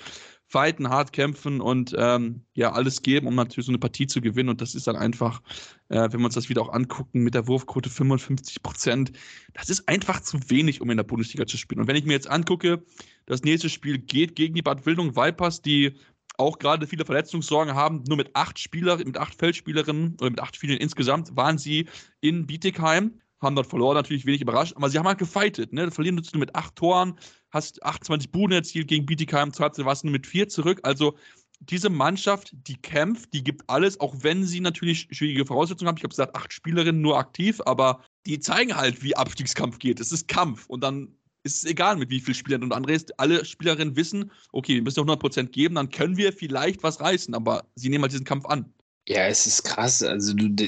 fighten, 0.49 0.89
hart 0.89 1.13
kämpfen 1.13 1.61
und 1.61 1.95
ähm, 1.99 2.45
ja, 2.55 2.73
alles 2.73 3.03
geben, 3.03 3.27
um 3.27 3.35
natürlich 3.35 3.67
so 3.67 3.73
eine 3.73 3.79
Partie 3.79 4.07
zu 4.07 4.21
gewinnen. 4.21 4.49
Und 4.49 4.61
das 4.61 4.75
ist 4.75 4.87
dann 4.87 4.97
einfach, 4.97 5.43
äh, 5.89 6.09
wenn 6.11 6.21
wir 6.21 6.27
uns 6.27 6.35
das 6.35 6.49
wieder 6.49 6.63
auch 6.63 6.73
angucken, 6.73 7.23
mit 7.23 7.35
der 7.35 7.49
Wurfquote 7.49 7.91
55 7.91 8.63
Prozent, 8.63 9.13
das 9.55 9.71
ist 9.71 9.89
einfach 9.89 10.21
zu 10.21 10.39
wenig, 10.49 10.81
um 10.81 10.91
in 10.91 10.97
der 10.97 11.05
Bundesliga 11.05 11.47
zu 11.47 11.57
spielen. 11.57 11.81
Und 11.81 11.89
wenn 11.89 11.97
ich 11.97 12.05
mir 12.05 12.13
jetzt 12.13 12.31
angucke, 12.31 12.85
das 13.27 13.43
nächste 13.43 13.69
Spiel 13.69 13.99
geht 13.99 14.37
gegen 14.37 14.55
die 14.55 14.63
Bad 14.63 14.87
Wildung 14.87 15.17
Vipers, 15.17 15.63
die 15.63 15.95
auch 16.39 16.59
gerade 16.59 16.87
viele 16.87 17.05
Verletzungssorgen 17.05 17.75
haben. 17.75 18.05
Nur 18.07 18.17
mit 18.17 18.35
acht 18.35 18.59
Spieler, 18.59 18.99
mit 18.99 19.17
acht 19.17 19.35
Feldspielerinnen 19.35 20.17
oder 20.21 20.31
mit 20.31 20.41
acht 20.41 20.57
Spielern 20.57 20.77
insgesamt 20.77 21.35
waren 21.37 21.59
sie 21.59 21.89
in 22.21 22.47
Bietigheim 22.47 23.21
haben 23.41 23.57
dort 23.57 23.67
verloren, 23.67 23.97
natürlich 23.97 24.27
wenig 24.27 24.41
überrascht, 24.41 24.75
aber 24.77 24.89
sie 24.89 24.99
haben 24.99 25.07
halt 25.07 25.19
gefightet, 25.19 25.73
ne? 25.73 25.91
Verlieren 25.91 26.17
du 26.17 26.39
mit 26.39 26.55
acht 26.55 26.77
Toren, 26.77 27.19
hast 27.51 27.83
28 27.83 28.31
Buden 28.31 28.53
erzielt 28.53 28.89
gegen 28.89 29.07
Bietigheim, 29.07 29.53
warst 29.59 30.05
du 30.05 30.09
mit 30.09 30.27
vier 30.27 30.49
zurück. 30.49 30.81
Also 30.83 31.17
diese 31.61 31.89
Mannschaft, 31.89 32.53
die 32.53 32.77
kämpft, 32.77 33.33
die 33.33 33.43
gibt 33.43 33.69
alles, 33.69 33.99
auch 34.01 34.15
wenn 34.21 34.45
sie 34.45 34.61
natürlich 34.61 35.09
schwierige 35.11 35.47
Voraussetzungen 35.47 35.89
haben. 35.89 35.97
Ich 35.97 36.03
habe 36.03 36.11
gesagt, 36.11 36.37
acht 36.37 36.53
Spielerinnen 36.53 37.01
nur 37.01 37.19
aktiv, 37.19 37.61
aber 37.65 38.03
die 38.27 38.39
zeigen 38.39 38.77
halt, 38.77 39.03
wie 39.03 39.17
Abstiegskampf 39.17 39.79
geht. 39.79 40.01
Es 40.01 40.13
ist 40.13 40.29
Kampf 40.29 40.67
und 40.67 40.83
dann 40.83 41.17
ist 41.45 41.59
es 41.59 41.65
egal, 41.65 41.97
mit 41.97 42.11
wie 42.11 42.21
vielen 42.21 42.35
Spielern 42.35 42.65
und 42.65 42.73
Andres, 42.73 43.07
alle 43.19 43.45
Spielerinnen 43.45 43.97
wissen, 43.97 44.33
okay, 44.53 44.75
wir 44.75 44.83
müssen 44.83 45.09
100% 45.09 45.45
geben, 45.47 45.77
dann 45.77 45.91
können 45.91 46.17
wir 46.17 46.33
vielleicht 46.33 46.83
was 46.83 47.01
reißen, 47.01 47.35
aber 47.35 47.65
sie 47.77 47.89
nehmen 47.89 48.03
halt 48.03 48.13
diesen 48.13 48.27
Kampf 48.27 48.47
an. 48.47 48.73
Ja, 49.09 49.27
es 49.27 49.47
ist 49.47 49.63
krass. 49.63 50.03
Also 50.03 50.35
du, 50.35 50.67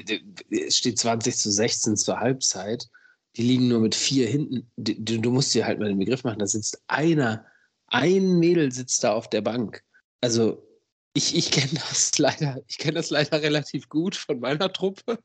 es 0.50 0.76
steht 0.76 0.98
20 0.98 1.36
zu 1.36 1.50
16 1.50 1.96
zur 1.96 2.20
Halbzeit. 2.20 2.88
Die 3.36 3.42
liegen 3.42 3.68
nur 3.68 3.80
mit 3.80 3.94
vier 3.94 4.28
hinten. 4.28 4.70
Du, 4.76 5.20
du 5.20 5.30
musst 5.30 5.54
dir 5.54 5.66
halt 5.66 5.78
mal 5.78 5.88
den 5.88 5.98
Begriff 5.98 6.24
machen, 6.24 6.38
da 6.38 6.46
sitzt 6.46 6.82
einer, 6.88 7.44
ein 7.86 8.38
Mädel 8.38 8.72
sitzt 8.72 9.04
da 9.04 9.12
auf 9.12 9.28
der 9.28 9.42
Bank. 9.42 9.82
Also 10.20 10.64
ich, 11.14 11.36
ich 11.36 11.50
kenne 11.50 11.80
das 11.88 12.18
leider, 12.18 12.62
ich 12.66 12.78
kenne 12.78 12.94
das 12.94 13.10
leider 13.10 13.42
relativ 13.42 13.88
gut 13.88 14.16
von 14.16 14.40
meiner 14.40 14.72
Truppe, 14.72 15.18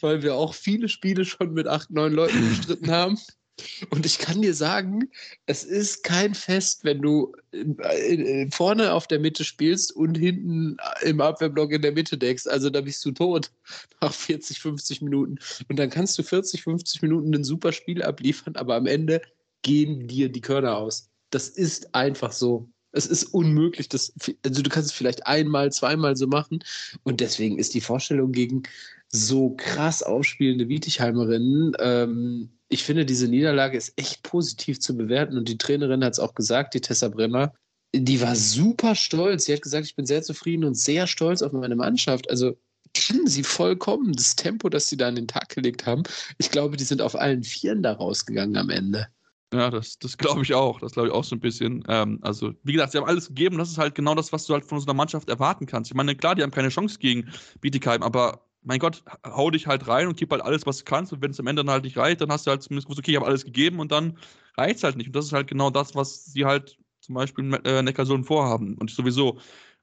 weil 0.00 0.22
wir 0.22 0.34
auch 0.34 0.54
viele 0.54 0.88
Spiele 0.88 1.24
schon 1.24 1.54
mit 1.54 1.66
acht, 1.66 1.90
neun 1.90 2.12
Leuten 2.12 2.48
gestritten 2.48 2.90
haben. 2.90 3.18
Und 3.90 4.04
ich 4.04 4.18
kann 4.18 4.42
dir 4.42 4.54
sagen, 4.54 5.10
es 5.46 5.64
ist 5.64 6.02
kein 6.02 6.34
Fest, 6.34 6.84
wenn 6.84 7.00
du 7.00 7.34
äh, 7.52 8.50
vorne 8.50 8.92
auf 8.92 9.06
der 9.06 9.18
Mitte 9.18 9.44
spielst 9.44 9.92
und 9.92 10.16
hinten 10.16 10.76
im 11.02 11.20
Abwehrblock 11.20 11.72
in 11.72 11.82
der 11.82 11.92
Mitte 11.92 12.18
deckst. 12.18 12.48
Also 12.48 12.68
da 12.68 12.82
bist 12.82 13.04
du 13.04 13.12
tot 13.12 13.50
nach 14.00 14.12
40, 14.12 14.60
50 14.60 15.02
Minuten. 15.02 15.38
Und 15.68 15.78
dann 15.78 15.90
kannst 15.90 16.18
du 16.18 16.22
40, 16.22 16.62
50 16.62 17.02
Minuten 17.02 17.34
ein 17.34 17.44
super 17.44 17.72
Spiel 17.72 18.02
abliefern, 18.02 18.56
aber 18.56 18.74
am 18.74 18.86
Ende 18.86 19.22
gehen 19.62 20.06
dir 20.06 20.28
die 20.28 20.42
Körner 20.42 20.76
aus. 20.76 21.08
Das 21.30 21.48
ist 21.48 21.94
einfach 21.94 22.32
so. 22.32 22.68
Es 22.92 23.06
ist 23.06 23.24
unmöglich. 23.24 23.88
Das, 23.88 24.12
also 24.44 24.62
du 24.62 24.70
kannst 24.70 24.90
es 24.90 24.96
vielleicht 24.96 25.26
einmal, 25.26 25.72
zweimal 25.72 26.16
so 26.16 26.26
machen. 26.26 26.62
Und 27.04 27.20
deswegen 27.20 27.58
ist 27.58 27.74
die 27.74 27.80
Vorstellung 27.80 28.32
gegen 28.32 28.62
so 29.08 29.50
krass 29.56 30.02
aufspielende 30.02 30.68
Wietighheimerinnen, 30.68 31.72
ähm, 31.78 32.50
ich 32.68 32.84
finde, 32.84 33.06
diese 33.06 33.28
Niederlage 33.28 33.76
ist 33.76 33.92
echt 33.96 34.22
positiv 34.22 34.80
zu 34.80 34.96
bewerten. 34.96 35.38
Und 35.38 35.48
die 35.48 35.58
Trainerin 35.58 36.04
hat 36.04 36.14
es 36.14 36.18
auch 36.18 36.34
gesagt, 36.34 36.74
die 36.74 36.80
Tessa 36.80 37.08
Brenner, 37.08 37.54
die 37.94 38.20
war 38.20 38.34
super 38.34 38.94
stolz. 38.94 39.44
Sie 39.44 39.52
hat 39.52 39.62
gesagt, 39.62 39.86
ich 39.86 39.96
bin 39.96 40.06
sehr 40.06 40.22
zufrieden 40.22 40.64
und 40.64 40.74
sehr 40.74 41.06
stolz 41.06 41.42
auf 41.42 41.52
meine 41.52 41.76
Mannschaft. 41.76 42.28
Also 42.30 42.56
kann 42.94 43.26
sie 43.26 43.42
vollkommen. 43.42 44.12
Das 44.12 44.36
Tempo, 44.36 44.68
das 44.68 44.88
sie 44.88 44.96
da 44.96 45.08
an 45.08 45.16
den 45.16 45.28
Tag 45.28 45.48
gelegt 45.50 45.86
haben, 45.86 46.02
ich 46.38 46.50
glaube, 46.50 46.76
die 46.76 46.84
sind 46.84 47.02
auf 47.02 47.14
allen 47.14 47.42
Vieren 47.42 47.82
da 47.82 47.92
rausgegangen 47.92 48.56
am 48.56 48.70
Ende. 48.70 49.06
Ja, 49.54 49.70
das, 49.70 49.98
das 49.98 50.18
glaube 50.18 50.42
ich 50.42 50.54
auch. 50.54 50.80
Das 50.80 50.92
glaube 50.92 51.08
ich 51.08 51.14
auch 51.14 51.24
so 51.24 51.36
ein 51.36 51.40
bisschen. 51.40 51.84
Ähm, 51.88 52.18
also, 52.22 52.52
wie 52.64 52.72
gesagt, 52.72 52.92
sie 52.92 52.98
haben 52.98 53.06
alles 53.06 53.28
gegeben. 53.28 53.58
Das 53.58 53.70
ist 53.70 53.78
halt 53.78 53.94
genau 53.94 54.14
das, 54.14 54.32
was 54.32 54.44
du 54.44 54.54
halt 54.54 54.64
von 54.64 54.80
so 54.80 54.86
einer 54.86 54.94
Mannschaft 54.94 55.28
erwarten 55.28 55.66
kannst. 55.66 55.90
Ich 55.90 55.96
meine, 55.96 56.16
klar, 56.16 56.34
die 56.34 56.42
haben 56.42 56.50
keine 56.50 56.68
Chance 56.68 56.98
gegen 56.98 57.30
Bietigheim, 57.60 58.02
aber 58.02 58.45
mein 58.66 58.80
Gott, 58.80 59.04
hau 59.24 59.50
dich 59.50 59.68
halt 59.68 59.86
rein 59.86 60.08
und 60.08 60.16
gib 60.16 60.32
halt 60.32 60.42
alles, 60.42 60.66
was 60.66 60.78
du 60.78 60.84
kannst. 60.84 61.12
Und 61.12 61.22
wenn 61.22 61.30
es 61.30 61.38
am 61.38 61.46
Ende 61.46 61.62
dann 61.62 61.72
halt 61.72 61.84
nicht 61.84 61.96
reicht, 61.96 62.20
dann 62.20 62.32
hast 62.32 62.46
du 62.46 62.50
halt 62.50 62.62
zumindest 62.62 62.86
gewusst, 62.86 62.98
okay, 62.98 63.12
ich 63.12 63.16
habe 63.16 63.26
alles 63.26 63.44
gegeben 63.44 63.78
und 63.78 63.92
dann 63.92 64.18
reicht 64.56 64.78
es 64.78 64.82
halt 64.82 64.96
nicht. 64.96 65.06
Und 65.06 65.16
das 65.16 65.26
ist 65.26 65.32
halt 65.32 65.46
genau 65.46 65.70
das, 65.70 65.94
was 65.94 66.24
sie 66.24 66.44
halt 66.44 66.76
zum 67.00 67.14
Beispiel 67.14 67.54
äh, 67.64 67.82
Neckarsulm 67.82 68.24
vorhaben. 68.24 68.76
Und 68.76 68.90
sowieso, 68.90 69.38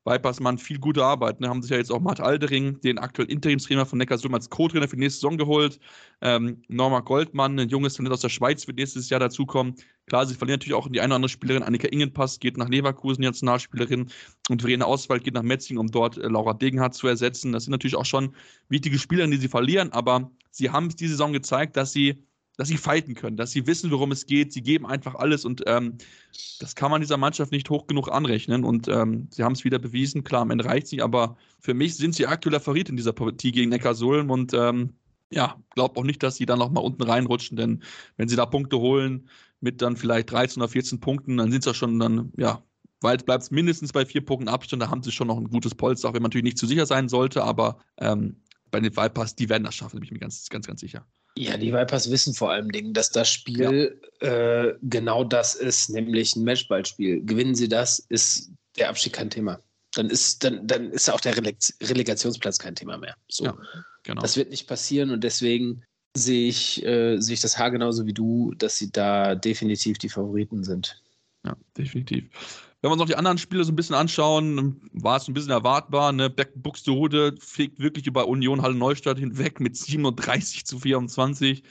Vipers 0.06 0.40
viel 0.62 0.80
gute 0.80 1.04
Arbeit. 1.04 1.40
Ne? 1.40 1.48
Haben 1.48 1.62
sich 1.62 1.72
ja 1.72 1.78
jetzt 1.78 1.92
auch 1.92 2.00
Matt 2.00 2.20
Aldering, 2.20 2.80
den 2.82 2.98
aktuellen 2.98 3.30
Interimstrainer 3.30 3.86
von 3.86 3.98
Neckarsulm, 3.98 4.34
als 4.34 4.50
Co-Trainer 4.50 4.88
für 4.88 4.96
die 4.96 5.02
nächste 5.02 5.22
Saison 5.22 5.38
geholt. 5.38 5.80
Ähm, 6.22 6.62
Norma 6.68 7.00
Goldmann, 7.00 7.60
ein 7.60 7.70
junges 7.70 7.94
Talent 7.94 8.14
aus 8.14 8.22
der 8.22 8.30
Schweiz, 8.30 8.68
wird 8.68 8.78
nächstes 8.78 9.10
Jahr 9.10 9.20
dazukommen. 9.20 9.76
Klar, 10.08 10.26
sie 10.26 10.36
verlieren 10.36 10.60
natürlich 10.60 10.74
auch 10.74 10.90
die 10.90 11.00
eine 11.00 11.08
oder 11.08 11.16
andere 11.16 11.30
Spielerin. 11.30 11.64
Annika 11.64 11.88
Ingenpass 11.88 12.40
geht 12.40 12.58
nach 12.58 12.68
Leverkusen, 12.68 13.22
die 13.22 13.28
Nationalspielerin. 13.28 14.10
Und 14.50 14.62
Verena 14.62 14.86
Auswald 14.86 15.24
geht 15.24 15.34
nach 15.34 15.44
Metzing, 15.44 15.78
um 15.78 15.88
dort 15.88 16.18
äh, 16.18 16.28
Laura 16.28 16.54
Degenhardt 16.54 16.96
zu 16.96 17.08
ersetzen. 17.08 17.54
Das 17.54 17.64
sind 17.64 17.72
natürlich 17.72 17.96
auch 17.96 18.06
schon 18.06 18.36
wichtige 18.68 19.00
Spielerinnen, 19.00 19.32
die 19.32 19.42
sie 19.42 19.48
verlieren. 19.48 19.94
Aber 19.94 20.32
sie 20.52 20.70
haben 20.70 20.88
es 20.88 20.98
diese 20.98 21.12
Saison 21.12 21.32
gezeigt, 21.32 21.78
dass 21.78 21.94
sie 21.94 22.26
dass 22.58 22.68
sie 22.68 22.78
fighten 22.78 23.16
können, 23.16 23.38
dass 23.38 23.52
sie 23.52 23.66
wissen, 23.66 23.90
worum 23.92 24.12
es 24.12 24.26
geht. 24.26 24.54
Sie 24.54 24.62
geben 24.62 24.86
einfach 24.86 25.16
alles 25.16 25.44
und 25.44 25.64
ähm, 25.66 25.98
das 26.60 26.76
kann 26.76 26.92
man 26.92 27.02
dieser 27.02 27.18
Mannschaft 27.18 27.52
nicht 27.52 27.70
hoch 27.70 27.88
genug 27.88 28.12
anrechnen. 28.12 28.64
Und 28.64 28.88
ähm, 28.88 29.28
sie 29.32 29.44
haben 29.44 29.54
es 29.54 29.64
wieder 29.64 29.80
bewiesen. 29.80 30.24
Klar, 30.24 30.44
am 30.44 30.52
Ende 30.52 30.66
reicht 30.66 30.88
sie, 30.88 31.02
aber 31.02 31.38
für 31.60 31.74
mich 31.74 31.96
sind 31.96 32.14
sie 32.16 32.28
aktueller 32.28 32.60
Favorit 32.60 32.90
in 32.90 32.98
dieser 32.98 33.14
Partie 33.14 33.52
gegen 33.52 33.70
Neckarsulm 33.70 34.30
und 34.30 34.54
ähm, 34.54 34.94
ja, 35.32 35.58
glaube 35.72 36.00
auch 36.00 36.04
nicht, 36.04 36.22
dass 36.22 36.36
sie 36.36 36.46
dann 36.46 36.60
nochmal 36.60 36.84
unten 36.84 37.02
reinrutschen, 37.04 37.58
denn 37.58 37.82
wenn 38.18 38.30
sie 38.30 38.36
da 38.36 38.46
Punkte 38.46 38.78
holen 38.78 39.30
mit 39.62 39.82
dann 39.82 39.98
vielleicht 39.98 40.32
13 40.32 40.62
oder 40.62 40.70
14 40.70 41.00
Punkten, 41.00 41.38
dann 41.38 41.52
sind 41.52 41.62
es 41.62 41.66
ja 41.66 41.74
schon 41.74 41.98
dann, 41.98 42.32
ja, 42.38 42.62
weit 43.02 43.26
bleibt 43.26 43.44
es 43.44 43.52
mindestens 43.52 43.92
bei 43.92 44.06
vier 44.06 44.24
Punkten 44.24 44.48
Abstand, 44.48 44.82
da 44.82 44.90
haben 44.90 45.02
sie 45.02 45.12
schon 45.12 45.28
noch 45.28 45.38
ein 45.38 45.50
gutes 45.50 45.74
Polster, 45.74 46.10
auch 46.10 46.14
wenn 46.14 46.22
man 46.22 46.30
natürlich 46.30 46.46
nicht 46.46 46.58
zu 46.58 46.68
sicher 46.68 46.86
sein 46.86 47.10
sollte, 47.10 47.44
aber 47.44 47.78
ähm, 47.98 48.38
bei 48.72 48.80
den 48.80 48.96
Vipers, 48.96 49.36
die 49.36 49.50
werden 49.50 49.64
das 49.64 49.76
schaffen, 49.76 50.00
bin 50.00 50.06
ich 50.06 50.12
mir 50.12 50.20
ganz, 50.20 50.50
ganz, 50.50 50.68
ganz 50.68 50.82
sicher. 50.82 51.06
Ja, 51.38 51.58
die 51.58 51.74
Vipers 51.74 52.12
wissen 52.12 52.34
vor 52.34 52.52
allem 52.52 52.72
Dingen, 52.72 52.94
dass 52.94 53.10
das 53.10 53.30
Spiel 53.30 54.00
ja. 54.22 54.28
äh, 54.28 54.78
genau 54.84 55.24
das 55.24 55.56
ist, 55.56 55.90
nämlich 55.90 56.36
ein 56.36 56.44
Matchballspiel. 56.44 57.26
Gewinnen 57.26 57.56
sie 57.56 57.68
das, 57.68 58.00
ist 58.10 58.52
der 58.78 58.90
Abstieg 58.90 59.14
kein 59.14 59.30
Thema. 59.30 59.60
Dann 59.96 60.10
ist, 60.10 60.44
dann, 60.44 60.68
dann 60.68 60.92
ist 60.92 61.10
auch 61.10 61.20
der 61.20 61.36
Releg 61.36 61.58
Relegationsplatz 61.82 62.60
kein 62.60 62.76
Thema 62.76 62.98
mehr. 62.98 63.16
So. 63.30 63.46
Ja, 63.46 63.58
genau. 64.04 64.22
Das 64.22 64.38
wird 64.38 64.50
nicht 64.50 64.68
passieren 64.68 65.12
und 65.12 65.24
deswegen 65.24 65.84
sehe 66.16 66.48
ich, 66.48 66.84
äh, 66.86 67.20
sehe 67.20 67.34
ich 67.34 67.42
das 67.42 67.58
Haar 67.58 67.72
genauso 67.72 68.06
wie 68.06 68.14
du, 68.14 68.54
dass 68.56 68.78
sie 68.78 68.92
da 68.92 69.36
definitiv 69.36 69.98
die 69.98 70.10
Favoriten 70.10 70.64
sind. 70.64 71.02
Ja, 71.46 71.58
definitiv. 71.78 72.26
Wenn 72.84 72.90
wir 72.90 72.94
uns 72.96 73.00
noch 73.00 73.08
die 73.08 73.16
anderen 73.16 73.38
Spiele 73.38 73.64
so 73.64 73.72
ein 73.72 73.78
bisschen 73.78 73.96
anschauen, 73.96 74.82
war 74.92 75.16
es 75.16 75.30
ein 75.30 75.34
bisschen 75.34 75.52
erwartbar. 75.52 76.12
Ne? 76.12 76.30
Buxtehude 76.30 77.34
fliegt 77.40 77.80
wirklich 77.80 78.08
über 78.08 78.28
Union 78.28 78.62
Halle 78.62 78.76
Neustadt 78.76 79.18
hinweg 79.18 79.62
mit 79.62 79.78
37 79.78 80.66
zu 80.66 80.80
24. 80.80 81.64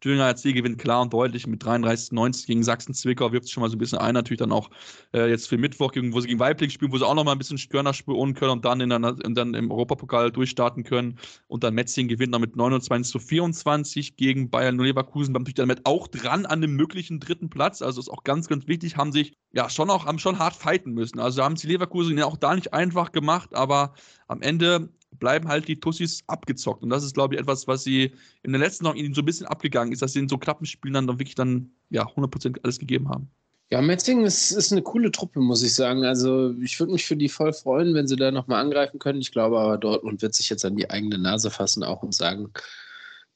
Thüringer 0.00 0.26
HC 0.26 0.52
gewinnt 0.52 0.78
klar 0.78 1.02
und 1.02 1.12
deutlich 1.12 1.46
mit 1.46 1.62
33-90 1.62 2.46
gegen 2.46 2.62
Sachsen-Zwickau, 2.62 3.32
wirft 3.32 3.46
sich 3.46 3.54
schon 3.54 3.62
mal 3.62 3.70
so 3.70 3.76
ein 3.76 3.78
bisschen 3.78 3.98
ein, 3.98 4.14
natürlich 4.14 4.38
dann 4.38 4.52
auch 4.52 4.70
äh, 5.12 5.28
jetzt 5.28 5.48
für 5.48 5.58
Mittwoch, 5.58 5.92
wo 5.94 6.20
sie 6.20 6.28
gegen 6.28 6.40
Weibling 6.40 6.70
spielen, 6.70 6.92
wo 6.92 6.98
sie 6.98 7.06
auch 7.06 7.14
noch 7.14 7.24
mal 7.24 7.32
ein 7.32 7.38
bisschen 7.38 7.58
Störner 7.58 7.94
spüren 7.94 8.34
können 8.34 8.52
und 8.52 8.64
dann, 8.64 8.80
in 8.80 8.90
der, 8.90 9.00
und 9.00 9.34
dann 9.34 9.54
im 9.54 9.70
Europapokal 9.70 10.30
durchstarten 10.30 10.84
können. 10.84 11.18
Und 11.46 11.64
dann 11.64 11.74
Metzing 11.74 12.08
gewinnt 12.08 12.32
noch 12.32 12.38
mit 12.38 12.56
29 12.56 13.10
zu 13.10 13.18
24 13.18 14.16
gegen 14.16 14.50
Bayern 14.50 14.78
Leverkusen, 14.78 15.32
natürlich 15.32 15.54
damit 15.54 15.84
auch 15.84 16.08
dran 16.08 16.46
an 16.46 16.60
dem 16.60 16.74
möglichen 16.74 17.20
dritten 17.20 17.50
Platz. 17.50 17.82
Also 17.82 18.00
ist 18.00 18.08
auch 18.08 18.24
ganz, 18.24 18.48
ganz 18.48 18.66
wichtig, 18.66 18.96
haben 18.96 19.12
sich 19.12 19.36
ja 19.52 19.70
schon 19.70 19.90
auch 19.90 20.06
haben 20.06 20.18
schon 20.18 20.38
hart 20.38 20.54
fighten 20.54 20.92
müssen. 20.92 21.18
Also 21.18 21.42
haben 21.42 21.56
sie 21.56 21.68
Leverkusen 21.68 22.18
ja 22.18 22.26
auch 22.26 22.36
da 22.36 22.54
nicht 22.54 22.72
einfach 22.72 23.12
gemacht, 23.12 23.54
aber 23.54 23.94
am 24.26 24.42
Ende 24.42 24.90
bleiben 25.10 25.48
halt 25.48 25.68
die 25.68 25.80
Tussis 25.80 26.22
abgezockt. 26.26 26.82
Und 26.82 26.90
das 26.90 27.04
ist, 27.04 27.14
glaube 27.14 27.34
ich, 27.34 27.40
etwas, 27.40 27.66
was 27.66 27.84
sie 27.84 28.12
in 28.42 28.52
der 28.52 28.60
letzten 28.60 28.84
Saison 28.84 28.96
ihnen 28.96 29.14
so 29.14 29.22
ein 29.22 29.24
bisschen 29.24 29.46
abgegangen 29.46 29.92
ist, 29.92 30.02
dass 30.02 30.12
sie 30.12 30.20
in 30.20 30.28
so 30.28 30.38
knappen 30.38 30.66
Spielen 30.66 30.94
dann, 30.94 31.06
wirklich 31.08 31.34
dann 31.34 31.70
ja 31.90 32.06
100% 32.06 32.58
alles 32.62 32.78
gegeben 32.78 33.08
haben. 33.08 33.30
Ja, 33.70 33.82
Metzing 33.82 34.24
ist, 34.24 34.50
ist 34.52 34.72
eine 34.72 34.82
coole 34.82 35.10
Truppe, 35.10 35.40
muss 35.40 35.62
ich 35.62 35.74
sagen. 35.74 36.04
Also 36.04 36.54
ich 36.62 36.78
würde 36.80 36.92
mich 36.92 37.04
für 37.04 37.16
die 37.16 37.28
voll 37.28 37.52
freuen, 37.52 37.94
wenn 37.94 38.06
sie 38.06 38.16
da 38.16 38.30
nochmal 38.30 38.62
angreifen 38.62 38.98
können. 38.98 39.20
Ich 39.20 39.30
glaube 39.30 39.58
aber, 39.58 39.76
Dortmund 39.76 40.22
wird 40.22 40.34
sich 40.34 40.48
jetzt 40.48 40.64
an 40.64 40.76
die 40.76 40.88
eigene 40.88 41.18
Nase 41.18 41.50
fassen 41.50 41.82
auch 41.82 42.02
und 42.02 42.14
sagen, 42.14 42.50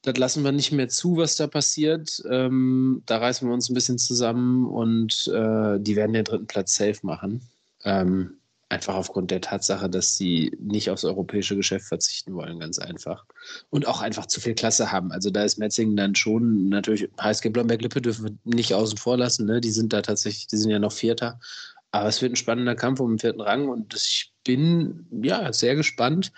das 0.01 0.17
lassen 0.17 0.43
wir 0.43 0.51
nicht 0.51 0.71
mehr 0.71 0.89
zu, 0.89 1.17
was 1.17 1.35
da 1.35 1.47
passiert. 1.47 2.21
Ähm, 2.29 3.03
da 3.05 3.19
reißen 3.19 3.47
wir 3.47 3.53
uns 3.53 3.69
ein 3.69 3.75
bisschen 3.75 3.99
zusammen 3.99 4.65
und 4.65 5.27
äh, 5.27 5.79
die 5.79 5.95
werden 5.95 6.13
den 6.13 6.25
dritten 6.25 6.47
Platz 6.47 6.75
safe 6.75 6.99
machen. 7.03 7.41
Ähm, 7.83 8.37
Einfach 8.69 8.95
aufgrund 8.95 9.29
der 9.29 9.41
Tatsache, 9.41 9.89
dass 9.89 10.17
sie 10.17 10.51
nicht 10.59 10.89
aufs 10.89 11.03
europäische 11.03 11.55
Geschäft 11.55 11.85
verzichten 11.87 12.33
wollen, 12.33 12.59
ganz 12.59 12.79
einfach. 12.79 13.25
Und 13.69 13.87
auch 13.87 14.01
einfach 14.01 14.25
zu 14.25 14.41
viel 14.41 14.55
Klasse 14.55 14.91
haben. 14.91 15.11
Also 15.11 15.29
da 15.29 15.43
ist 15.43 15.57
Metzingen 15.57 15.95
dann 15.95 16.15
schon 16.15 16.69
natürlich, 16.69 17.09
HSG 17.19 17.49
Blomberg-Lippe 17.49 18.01
dürfen 18.01 18.25
wir 18.25 18.55
nicht 18.55 18.73
außen 18.73 18.97
vor 18.97 19.17
lassen. 19.17 19.45
Ne? 19.45 19.61
Die 19.61 19.71
sind 19.71 19.93
da 19.93 20.01
tatsächlich, 20.01 20.47
die 20.47 20.57
sind 20.57 20.71
ja 20.71 20.79
noch 20.79 20.91
Vierter. 20.91 21.39
Aber 21.91 22.09
es 22.09 22.23
wird 22.23 22.33
ein 22.33 22.37
spannender 22.37 22.73
Kampf 22.73 22.99
um 22.99 23.11
den 23.11 23.19
vierten 23.19 23.41
Rang 23.41 23.69
und 23.69 23.93
ich 23.93 24.33
bin 24.43 25.05
ja 25.11 25.53
sehr 25.53 25.75
gespannt, 25.75 26.31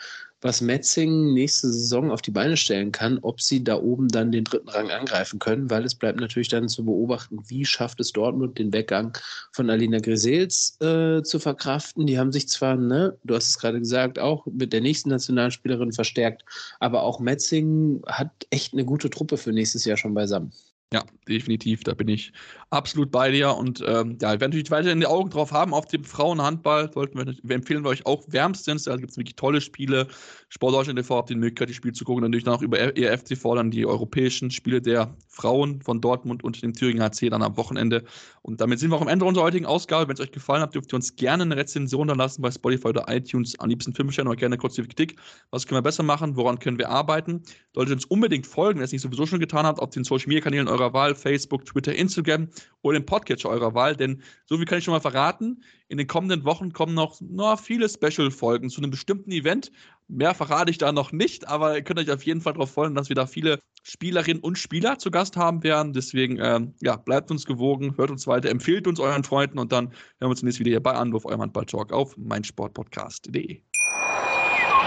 was 0.45 0.61
Metzing 0.61 1.33
nächste 1.33 1.73
Saison 1.73 2.11
auf 2.11 2.21
die 2.21 2.29
Beine 2.29 2.55
stellen 2.55 2.91
kann, 2.91 3.17
ob 3.23 3.41
sie 3.41 3.63
da 3.63 3.77
oben 3.77 4.07
dann 4.09 4.31
den 4.31 4.43
dritten 4.43 4.69
Rang 4.69 4.91
angreifen 4.91 5.39
können, 5.39 5.71
weil 5.71 5.83
es 5.83 5.95
bleibt 5.95 6.19
natürlich 6.19 6.49
dann 6.49 6.69
zu 6.69 6.85
beobachten, 6.85 7.39
wie 7.47 7.65
schafft 7.65 7.99
es 7.99 8.11
Dortmund 8.11 8.59
den 8.59 8.71
Weggang 8.71 9.17
von 9.51 9.71
Alina 9.71 9.97
Grisels 9.97 10.77
äh, 10.81 11.23
zu 11.23 11.39
verkraften. 11.39 12.05
Die 12.05 12.19
haben 12.19 12.31
sich 12.31 12.47
zwar, 12.47 12.75
ne, 12.75 13.17
du 13.23 13.33
hast 13.33 13.49
es 13.49 13.57
gerade 13.57 13.79
gesagt, 13.79 14.19
auch 14.19 14.45
mit 14.45 14.71
der 14.71 14.81
nächsten 14.81 15.09
Nationalspielerin 15.09 15.93
verstärkt, 15.93 16.45
aber 16.79 17.01
auch 17.01 17.19
Metzing 17.19 18.03
hat 18.05 18.29
echt 18.51 18.73
eine 18.73 18.85
gute 18.85 19.09
Truppe 19.09 19.37
für 19.37 19.51
nächstes 19.51 19.83
Jahr 19.83 19.97
schon 19.97 20.13
beisammen. 20.13 20.51
Ja, 20.93 21.03
definitiv. 21.27 21.83
Da 21.83 21.93
bin 21.93 22.07
ich 22.07 22.31
absolut 22.69 23.11
bei 23.11 23.31
dir. 23.31 23.55
Und 23.55 23.81
ähm, 23.85 24.17
ja, 24.21 24.33
wir 24.33 24.39
werden 24.39 24.51
natürlich 24.51 24.69
weiterhin 24.69 24.99
die 24.99 25.07
Augen 25.07 25.29
drauf 25.29 25.51
haben 25.51 25.73
auf 25.73 25.87
dem 25.87 26.03
Frauenhandball. 26.03 26.91
Sollten 26.93 27.17
wir, 27.17 27.35
wir 27.41 27.55
empfehlen 27.55 27.83
wir 27.83 27.89
euch 27.89 28.05
auch 28.05 28.23
wärmstens. 28.27 28.83
Da 28.83 28.95
gibt 28.95 29.09
es 29.11 29.17
wirklich 29.17 29.35
tolle 29.35 29.61
Spiele. 29.61 30.07
Sport 30.49 30.75
Deutschland 30.75 30.99
TV 30.99 31.17
habt 31.17 31.29
die 31.29 31.35
Möglichkeit, 31.35 31.69
die 31.69 31.73
Spiele 31.73 31.93
zu 31.93 32.05
gucken. 32.05 32.21
Natürlich 32.21 32.43
dann 32.43 32.53
auch 32.53 32.61
über 32.61 32.77
ERF-TV 32.77 33.55
dann 33.55 33.71
die 33.71 33.85
europäischen 33.85 34.51
Spiele 34.51 34.79
der 34.81 35.15
Frauen 35.27 35.81
von 35.81 36.01
Dortmund 36.01 36.43
und 36.43 36.61
dem 36.61 36.73
Thüringer 36.73 37.05
HC 37.05 37.29
dann 37.29 37.41
am 37.41 37.57
Wochenende. 37.57 38.03
Und 38.43 38.61
damit 38.61 38.79
sind 38.79 38.91
wir 38.91 38.97
auch 38.97 39.01
am 39.01 39.07
Ende 39.07 39.25
unserer 39.25 39.45
heutigen 39.45 39.65
Ausgabe. 39.65 40.07
Wenn 40.07 40.13
es 40.13 40.21
euch 40.21 40.31
gefallen 40.31 40.61
hat, 40.61 40.75
dürft 40.75 40.93
ihr 40.93 40.97
uns 40.97 41.15
gerne 41.15 41.43
eine 41.43 41.57
Rezension 41.57 42.07
dann 42.07 42.19
lassen 42.19 42.43
bei 42.43 42.51
Spotify 42.51 42.89
oder 42.89 43.05
iTunes. 43.07 43.59
Am 43.59 43.69
liebsten 43.69 43.93
5 43.93 44.13
Sterne 44.13 44.29
oder 44.29 44.37
gerne 44.37 44.57
kurz 44.57 44.75
die 44.75 44.83
Kritik. 44.83 45.19
Was 45.49 45.65
können 45.65 45.79
wir 45.79 45.81
besser 45.81 46.03
machen? 46.03 46.35
Woran 46.35 46.59
können 46.59 46.77
wir 46.77 46.89
arbeiten? 46.89 47.43
Solltet 47.73 47.91
ihr 47.91 47.95
uns 47.95 48.05
unbedingt 48.05 48.45
folgen, 48.45 48.79
ihr 48.79 48.85
es 48.85 48.91
nicht 48.91 49.01
sowieso 49.01 49.25
schon 49.25 49.39
getan 49.39 49.65
habt, 49.65 49.79
auf 49.79 49.89
den 49.89 50.03
Social 50.03 50.27
Media 50.27 50.41
Kanälen 50.41 50.67
eurer 50.75 50.93
Wahl, 50.93 51.15
Facebook, 51.15 51.65
Twitter, 51.65 51.95
Instagram 51.95 52.49
oder 52.81 52.97
im 52.97 53.05
Podcatcher 53.05 53.49
eurer 53.49 53.73
Wahl. 53.73 53.95
Denn 53.95 54.21
so 54.45 54.57
viel 54.57 54.65
kann 54.65 54.77
ich 54.77 54.83
schon 54.83 54.93
mal 54.93 54.99
verraten. 54.99 55.63
In 55.87 55.97
den 55.97 56.07
kommenden 56.07 56.45
Wochen 56.45 56.73
kommen 56.73 56.93
noch 56.93 57.17
na, 57.21 57.57
viele 57.57 57.89
Special-Folgen 57.89 58.69
zu 58.69 58.81
einem 58.81 58.91
bestimmten 58.91 59.31
Event. 59.31 59.71
Mehr 60.07 60.35
verrate 60.35 60.71
ich 60.71 60.77
da 60.77 60.91
noch 60.91 61.11
nicht, 61.11 61.47
aber 61.47 61.75
ihr 61.75 61.83
könnt 61.83 61.99
euch 61.99 62.11
auf 62.11 62.23
jeden 62.23 62.41
Fall 62.41 62.53
darauf 62.53 62.71
freuen, 62.71 62.95
dass 62.95 63.09
wir 63.09 63.15
da 63.15 63.25
viele 63.25 63.59
Spielerinnen 63.83 64.41
und 64.41 64.57
Spieler 64.57 64.97
zu 64.99 65.11
Gast 65.11 65.37
haben 65.37 65.63
werden. 65.63 65.93
Deswegen, 65.93 66.39
ähm, 66.39 66.73
ja, 66.81 66.95
bleibt 66.95 67.31
uns 67.31 67.45
gewogen, 67.45 67.97
hört 67.97 68.11
uns 68.11 68.27
weiter, 68.27 68.49
empfiehlt 68.49 68.87
uns 68.87 68.99
euren 68.99 69.23
Freunden 69.23 69.59
und 69.59 69.71
dann 69.71 69.85
hören 69.85 69.95
wir 70.21 70.29
uns 70.29 70.43
nächstes 70.43 70.59
wieder 70.59 70.71
hier 70.71 70.83
bei 70.83 70.93
Anwurf, 70.93 71.25
eurem 71.25 71.41
Handball-Talk 71.41 71.93
auf 71.93 72.17
meinsportpodcast.de. 72.17 73.61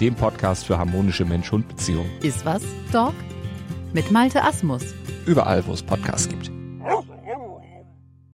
dem 0.00 0.14
Podcast 0.14 0.64
für 0.66 0.78
harmonische 0.78 1.24
Mensch-Hund-Beziehungen. 1.24 2.10
Iswas 2.22 2.62
Dog? 2.92 3.14
Mit 3.92 4.10
Malte 4.10 4.42
Asmus. 4.42 4.82
Überall, 5.26 5.64
wo 5.66 5.72
es 5.72 5.82
Podcasts 5.82 6.28
gibt. 6.28 6.50